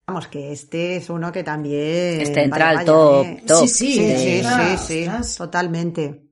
[0.06, 2.20] Vamos, que este es uno que también...
[2.20, 3.43] Este entra al top, ¿eh?
[3.47, 3.66] top.
[3.66, 6.24] Sí, sí, Sí, de- sí, sí, totalmente.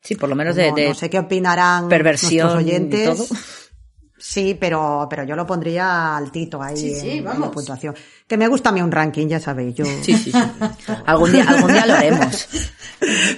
[0.00, 3.16] Sí, por lo menos de, no, de no sé qué opinarán perversión nuestros y oyentes.
[3.28, 3.38] todo.
[4.18, 7.50] Sí, pero, pero yo lo pondría altito ahí Sí, sí, en, en la vamos.
[7.50, 7.94] puntuación.
[8.26, 9.74] Que me gusta a mí un ranking, ya sabéis.
[9.74, 9.84] Yo...
[9.84, 10.32] Sí, sí, sí.
[11.04, 12.48] Algún día, algún día lo haremos.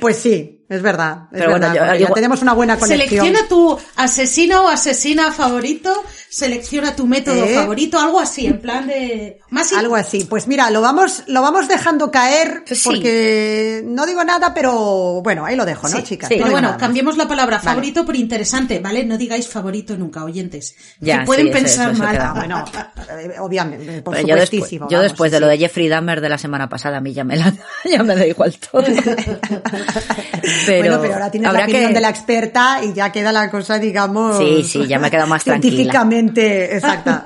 [0.00, 1.28] Pues sí, es verdad.
[1.32, 3.08] Es Pero bueno, verdad, yo- porque ya tenemos una buena conexión.
[3.08, 7.54] Selecciona tu asesino o asesina favorito, selecciona tu método ¿Eh?
[7.54, 9.38] favorito, algo así, en plan de...
[9.50, 10.24] Más Algo así.
[10.24, 12.88] Pues mira, lo vamos, lo vamos dejando caer Pues sí.
[12.88, 16.28] porque no digo nada, pero bueno, ahí lo dejo, ¿no, Sí, chicas?
[16.28, 16.36] sí.
[16.36, 17.68] No Pero bueno, cambiemos la palabra Vale.
[17.68, 19.04] favorito por interesante, ¿vale?
[19.04, 20.74] No digáis favorito nunca, oyentes.
[21.00, 22.32] Ya, que pueden eso- pensar eso mal.
[22.34, 22.64] bueno,
[23.08, 24.88] eh, obviamente, por Pero yo después, supuestísimo.
[24.90, 27.12] yo vamos, después sí, de lo de Jeffrey Dahmer de la semana pasada, a mí
[27.14, 28.84] ya me, la- ya me da igual todo.
[30.64, 31.94] pero, bueno, pero ahora tienes la opinión que...
[31.94, 34.38] de la experta y ya queda la cosa, digamos.
[34.38, 35.70] Sí, sí, ya me he quedado más tranquila.
[35.74, 37.24] Científicamente, exacta.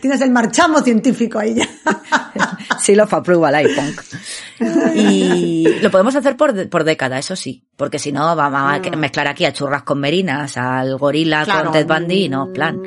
[0.00, 1.68] tienes el marchamo científico ahí ya.
[2.80, 3.94] Sí, lo aprueba el iPhone.
[4.94, 7.62] Y lo podemos hacer por, por década, eso sí.
[7.76, 11.72] Porque si no, vamos a que- mezclar aquí a churras con merinas, al gorila con
[11.72, 12.80] Ted Bundy, no, plan.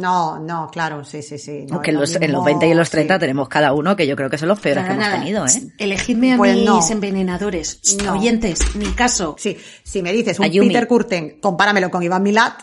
[0.00, 1.66] No, no, claro, sí, sí, sí.
[1.68, 2.92] no Aunque en lo los, en los mismo, 20 y en los sí.
[2.92, 5.46] 30 tenemos cada uno que yo creo que son los peores Nada, que hemos tenido,
[5.46, 5.72] ¿eh?
[5.78, 6.80] Elegidme a Pues mis no.
[6.90, 7.80] envenenadores.
[8.04, 8.12] No.
[8.12, 9.36] Oyentes, ni caso.
[9.38, 10.68] Sí, si me dices un Ayumi.
[10.68, 12.60] Peter Curten, compáramelo con Iván Milat,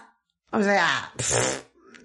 [0.51, 1.11] o sea,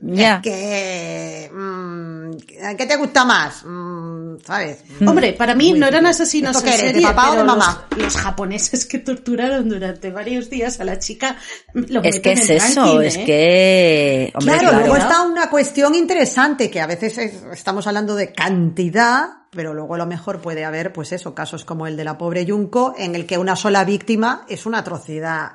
[0.00, 0.40] Ya.
[0.40, 1.50] que...
[1.52, 2.30] mm,
[2.76, 3.64] ¿Qué te gusta más?
[3.64, 4.84] Mm, ¿Sabes?
[5.06, 7.86] Hombre, para mí no eran asesinos ¿Esto en eres, de serie, papá o de mamá?
[7.90, 11.36] Los, los japoneses que torturaron durante varios días a la chica
[11.72, 13.24] lo Es que es en eso, ranking, es ¿eh?
[13.24, 14.32] que...
[14.34, 14.78] Hombre, Claro, claro.
[14.86, 19.94] luego está una cuestión interesante, que a veces es- estamos hablando de cantidad, pero luego
[19.94, 23.14] a lo mejor puede haber, pues eso, casos como el de la pobre Yunko, en
[23.14, 25.50] el que una sola víctima es una atrocidad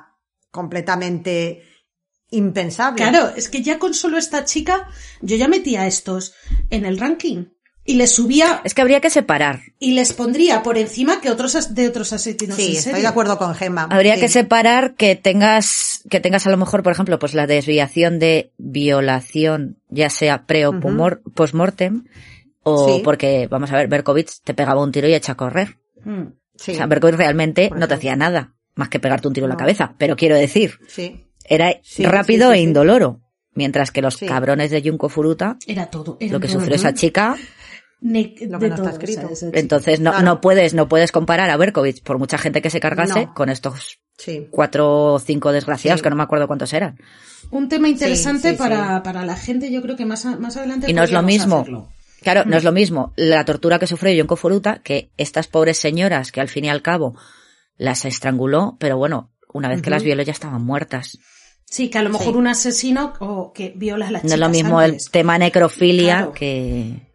[0.50, 1.62] completamente
[2.34, 2.96] impensable.
[2.96, 4.88] Claro, es que ya con solo esta chica,
[5.22, 6.34] yo ya metía a estos
[6.70, 7.46] en el ranking.
[7.86, 9.60] Y les subía Es que habría que separar.
[9.78, 13.00] y les pondría por encima que otros de otros asesinos Sí, en estoy serie.
[13.02, 13.88] de acuerdo con Gemma.
[13.90, 14.22] Habría Sí.
[14.22, 18.52] que separar que tengas, que tengas a lo mejor, por ejemplo, pues la desviación de
[18.56, 20.80] violación, ya sea pre o Ujú.
[20.80, 22.04] pomor- postmortem,
[22.62, 23.00] o Sí.
[23.04, 25.76] porque, vamos a ver, Berkovitz te pegaba un tiro y echa a correr.
[26.04, 26.28] Mm.
[26.56, 29.50] Sí, O sea, Berkovitz realmente no te hacía nada, más que pegarte un tiro en
[29.50, 29.94] la cabeza.
[29.98, 31.26] Pero quiero decir, sí.
[31.44, 33.20] Era Sí, rápido sí, sí, e indoloro.
[33.54, 34.26] Mientras que los Sí.
[34.26, 36.16] cabrones de Junko Furuta, Era todo.
[36.20, 36.58] era lo que todo.
[36.58, 37.36] sufrió esa chica,
[38.00, 39.20] Ne- Lo de que no está todo, escrito.
[39.20, 39.58] o sea, esa chica.
[39.60, 40.24] entonces no, Claro.
[40.26, 43.34] no puedes, no puedes comparar a Berkovitz por mucha gente que se cargase No.
[43.34, 44.46] con estos Sí.
[44.50, 46.02] cuatro o cinco desgraciados, Sí.
[46.04, 46.98] que no me acuerdo cuántos eran.
[47.50, 48.58] Un tema interesante sí, sí.
[48.58, 50.90] para, para la gente, yo creo que más, a- más adelante.
[50.90, 51.60] Y no es lo mismo.
[51.60, 51.88] hacerlo.
[52.20, 56.30] Claro, no es lo mismo la tortura que sufrió Yonko Furuta que estas pobres señoras
[56.30, 57.14] que al fin y al cabo
[57.78, 61.18] las estranguló, pero bueno, una vez que las violó ya estaban muertas.
[61.64, 62.38] Sí, que a lo mejor Sí.
[62.38, 65.06] un asesino o que viola a las No es lo mismo antes.
[65.06, 66.32] el tema necrofilia Claro.
[66.34, 67.08] que,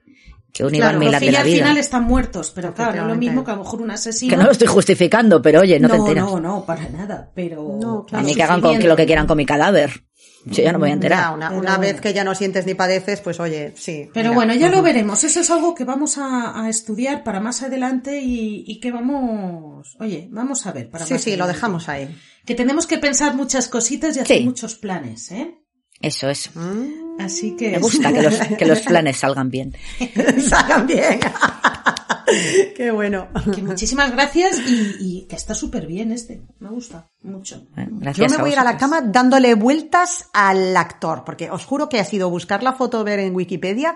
[0.52, 1.44] que un Claro, Iván de la al vida.
[1.44, 4.32] final están muertos, pero claro, no es lo mismo que a lo mejor un asesino.
[4.32, 6.26] Que no lo estoy justificando, pero oye, no, te enteras.
[6.26, 7.78] No, no, para nada, pero.
[7.80, 8.26] No, a claro.
[8.26, 10.04] mí que hagan con, que lo que quieran con mi cadáver.
[10.46, 11.34] Yo ya no me voy a Ya, enterar.
[11.36, 12.02] una, Pero una vez bueno.
[12.02, 14.10] que ya no sientes ni padeces, pues oye, sí.
[14.14, 14.36] Pero mira.
[14.36, 15.24] bueno, ya lo veremos.
[15.24, 19.96] Eso es algo que vamos a, a estudiar para más adelante y, y que vamos.
[20.00, 20.90] Oye, vamos a ver.
[20.90, 21.54] Para Sí, más sí, lo adelante.
[21.58, 22.16] dejamos ahí.
[22.46, 24.44] Que tenemos que pensar muchas cositas y hacer Sí.
[24.46, 25.56] muchos planes, ¿eh?
[26.02, 26.56] Eso es.
[26.56, 27.72] Mm, Así que.
[27.72, 29.76] Me gusta que los, que los planes salgan bien.
[30.50, 31.20] Salgan bien.
[32.76, 33.28] Qué bueno.
[33.56, 36.42] que muchísimas gracias y, y que está súper bien este.
[36.60, 37.68] Me gusta mucho.
[37.76, 37.88] ¿eh?
[37.90, 41.66] Yo Gracias me voy a ir a la cama dándole vueltas al actor, porque os
[41.66, 43.96] juro que ha sido buscar la foto, ver en Wikipedia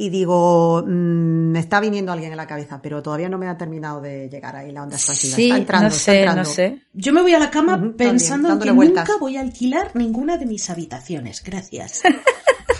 [0.00, 3.58] y digo, mm, me está viniendo alguien en la cabeza, pero todavía no me ha
[3.58, 5.36] terminado de llegar ahí la onda expansiva.
[5.36, 6.42] Sí, está entrando, no está entrando.
[6.42, 6.82] no sé.
[6.94, 9.06] Yo me voy a la cama pensando en que vueltas.
[9.06, 11.42] nunca voy a alquilar ninguna de mis habitaciones.
[11.44, 12.00] Gracias.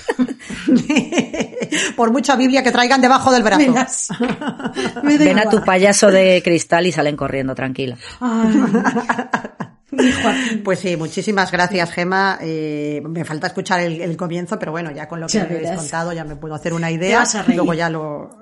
[1.96, 4.14] Por mucha Biblia que traigan debajo del brazo.
[5.02, 7.96] Me Ven a tu payaso de cristal y salen corriendo, tranquila.
[8.20, 8.54] Ay.
[10.64, 12.38] Pues sí, muchísimas gracias, Gema.
[12.40, 15.56] Eh, me falta escuchar el, el comienzo, pero bueno, ya con lo que Ya me
[15.56, 17.24] habéis contado ya me puedo hacer una idea.
[17.48, 18.39] Luego ya lo,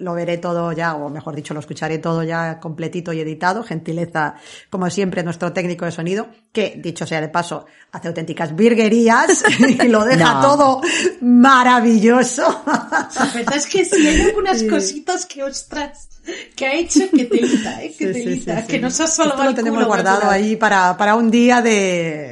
[0.00, 3.62] lo veré todo ya, o mejor dicho, lo escucharé todo ya completito y editado.
[3.62, 4.34] Gentileza,
[4.70, 9.88] como siempre, nuestro técnico de sonido, que, dicho sea de paso, hace auténticas virguerías y
[9.88, 10.40] lo deja No.
[10.40, 10.80] todo
[11.20, 12.62] maravilloso.
[12.66, 16.19] La verdad es que sí hay algunas cositas que, ostras,
[16.56, 17.94] que ha hecho que telita, ¿eh?
[17.98, 18.68] Que Sí, sí, telita, sí, sí.
[18.68, 20.34] que nos ha Esto salvado lo el tenemos culo, guardado natural.
[20.34, 21.70] ahí para, para un día de,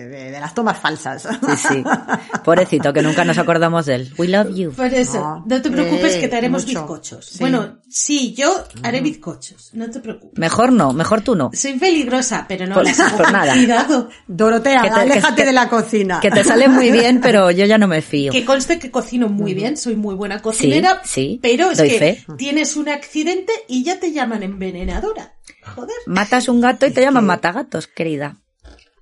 [0.08, 1.22] de, de las tomas falsas.
[1.22, 1.84] Sí, sí.
[2.44, 4.12] Pobrecito, que nunca nos acordamos de él.
[4.18, 4.72] We love you.
[4.72, 6.80] Por eso, No, no, te preocupes eh, que te haremos mucho.
[6.80, 7.26] bizcochos.
[7.26, 7.38] Sí.
[7.40, 10.38] Bueno, sí, yo haré bizcochos, no te preocupes.
[10.38, 11.50] Mejor no, mejor tú no.
[11.54, 13.52] Soy peligrosa, pero no Pues- las hago nada.
[13.54, 14.08] cuidado.
[14.26, 16.20] Dorotea, Que te- aléjate que- de la cocina.
[16.20, 18.32] Que te sale muy bien, pero yo ya no me fío.
[18.32, 21.98] Que conste que cocino muy bien, soy muy buena cocinera, sí, pero es doy que
[21.98, 22.24] fe.
[22.36, 25.34] tienes un accidente y ya te llaman envenenadora.
[25.74, 25.96] Joder.
[26.06, 28.36] Matas un gato y te llaman matagatos, querida.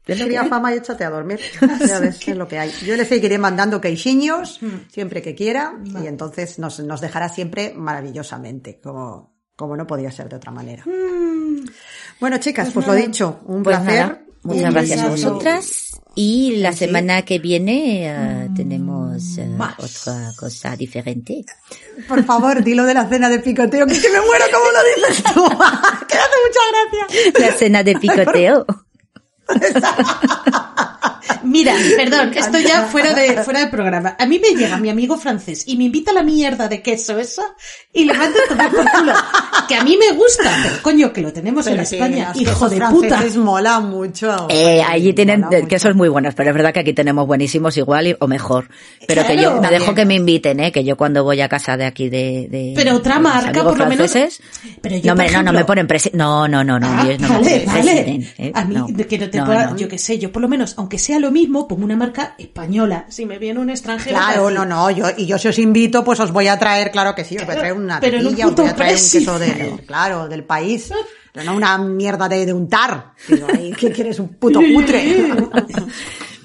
[0.07, 0.48] Es lo que Cría hay.
[0.48, 1.40] fama y échate a dormir.
[1.86, 2.70] Ya ves, es lo que hay.
[2.85, 4.61] Yo le seguiré mandando quejiños
[4.93, 10.28] siempre que quiera y entonces nos, nos dejará siempre maravillosamente, como, como no podía ser
[10.28, 10.85] de otra manera.
[12.20, 14.01] Bueno, chicas, pues, lo dicho, un Pues placer.
[14.07, 15.86] nada, muchas gracias a vosotras.
[16.19, 16.79] Y la Sí.
[16.79, 19.23] semana que viene eh, tenemos
[19.57, 19.75] Más.
[19.79, 21.45] otra cosa diferente.
[22.09, 24.79] Por favor, dilo de la cena de picoteo, que, que me muero como lo
[25.11, 25.45] dices tú.
[26.09, 27.41] que hace mucha gracia.
[27.47, 28.65] La cena de picoteo.
[31.44, 34.16] Mira, perdón, esto ya fuera de, fuera de programa.
[34.19, 37.19] A mí me llega mi amigo francés y me invita a la mierda de queso
[37.19, 37.43] esa
[37.93, 39.12] y le mando a tomar por culo.
[39.69, 42.32] Que a mí me gusta, pero coño, que lo tenemos en Pero España.
[42.35, 43.23] Hijo de puta.
[43.36, 44.47] mola mucho.
[44.51, 45.66] Eh, allí tienen mucho.
[45.69, 48.69] quesos muy buenos, pero es verdad que aquí tenemos buenísimos igual y- o mejor.
[49.07, 50.73] Pero que yo me dejo que me inviten, ¿eh?
[50.73, 52.47] Que yo cuando voy a casa de aquí de...
[52.51, 54.12] de Pero otra de marca, por lo menos.
[54.81, 56.11] Pero yo, no, me, por no, no me ponen presi...
[56.12, 56.86] No, no, no, no.
[56.89, 57.82] Ah, yo no me vale, ponen vale.
[58.03, 58.53] president, ¿eh?
[58.55, 58.86] A mí, No.
[59.07, 59.77] que no te No, pueda, no.
[59.77, 63.07] yo qué sé, yo por lo menos, aunque sea lo mismo, pongo una marca española.
[63.09, 64.17] Si me viene un extranjero.
[64.17, 66.91] Claro, para no, no, yo, y yo si os invito, pues os voy a traer,
[66.91, 68.75] claro que sí, os voy a traer una Pero en un tortilla, os voy a
[68.75, 69.11] traer un
[69.79, 70.91] queso claro, del país,
[71.33, 73.13] pero no una mierda de, de untar.
[73.29, 73.47] Digo,
[73.79, 74.19] ¿qué quieres?
[74.19, 75.33] Un puto cutre.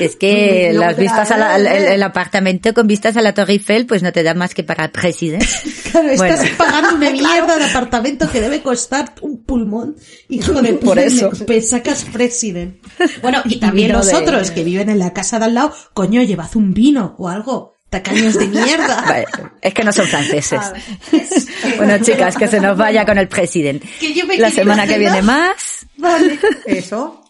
[0.00, 3.86] Es que las vistas la- al- el, el apartamento con vistas a la Torre Eiffel,
[3.86, 5.46] pues no te da más que para el presidente.
[5.90, 9.96] Claro, estás pagando una mierda de apartamento que debe costar un pulmón.
[10.28, 11.30] Hijo de puta, Por eso.
[11.48, 12.76] me- sacas president.
[13.22, 15.72] Bueno, y también Vino los de- otros que viven en la casa de al lado,
[15.94, 17.76] coño, llevad un vino o algo.
[17.90, 19.00] Tacaños de mierda.
[19.00, 19.24] Vale,
[19.62, 20.60] es que no son franceses.
[20.60, 23.88] A ver, es que- Bueno, chicas, que se nos vaya con el presidente.
[24.36, 25.86] La semana que viene más.
[25.96, 26.38] Vale.
[26.66, 27.24] Eso.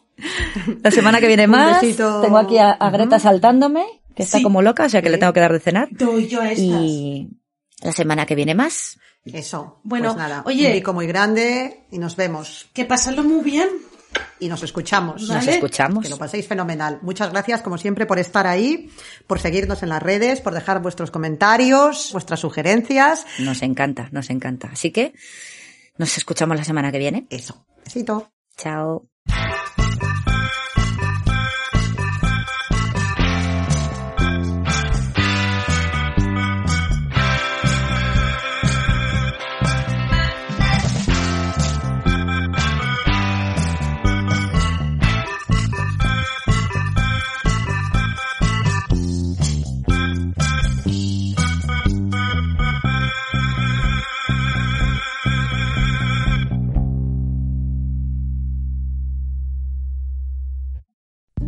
[0.82, 1.80] La semana que viene más.
[1.80, 2.20] besito.
[2.20, 3.84] Tengo aquí a, a Greta saltándome,
[4.14, 4.42] que está Sí.
[4.42, 5.88] como loca, o sea que le tengo que dar de cenar.
[5.90, 6.64] Doy yo a estas.
[6.64, 7.28] Y
[7.82, 8.98] la semana que viene más.
[9.24, 9.80] Eso.
[9.84, 10.66] Bueno, pues nada, oye.
[10.68, 13.68] un pico muy grande y nos vemos Que pasadlo muy bien.
[14.40, 15.28] y nos escuchamos.
[15.28, 15.40] Vale.
[15.44, 16.02] Nos escuchamos.
[16.04, 16.98] Que lo paséis fenomenal.
[17.02, 18.90] Muchas gracias, como siempre, por estar ahí,
[19.26, 23.26] por seguirnos en las redes, por dejar vuestros comentarios, vuestras sugerencias.
[23.40, 24.70] Nos encanta, nos encanta.
[24.72, 25.12] Así que
[25.98, 27.26] nos escuchamos la semana que viene.
[27.30, 27.66] Eso.
[27.84, 28.30] Besito.
[28.56, 29.06] Chao.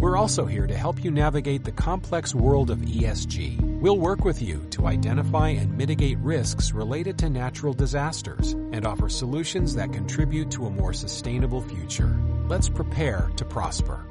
[0.00, 3.60] We're also here to help you navigate the complex world of ESG.
[3.80, 9.10] We'll work with you to identify and mitigate risks related to natural disasters and offer
[9.10, 12.18] solutions that contribute to a more sustainable future.
[12.48, 14.06] Let's prepare to prosper.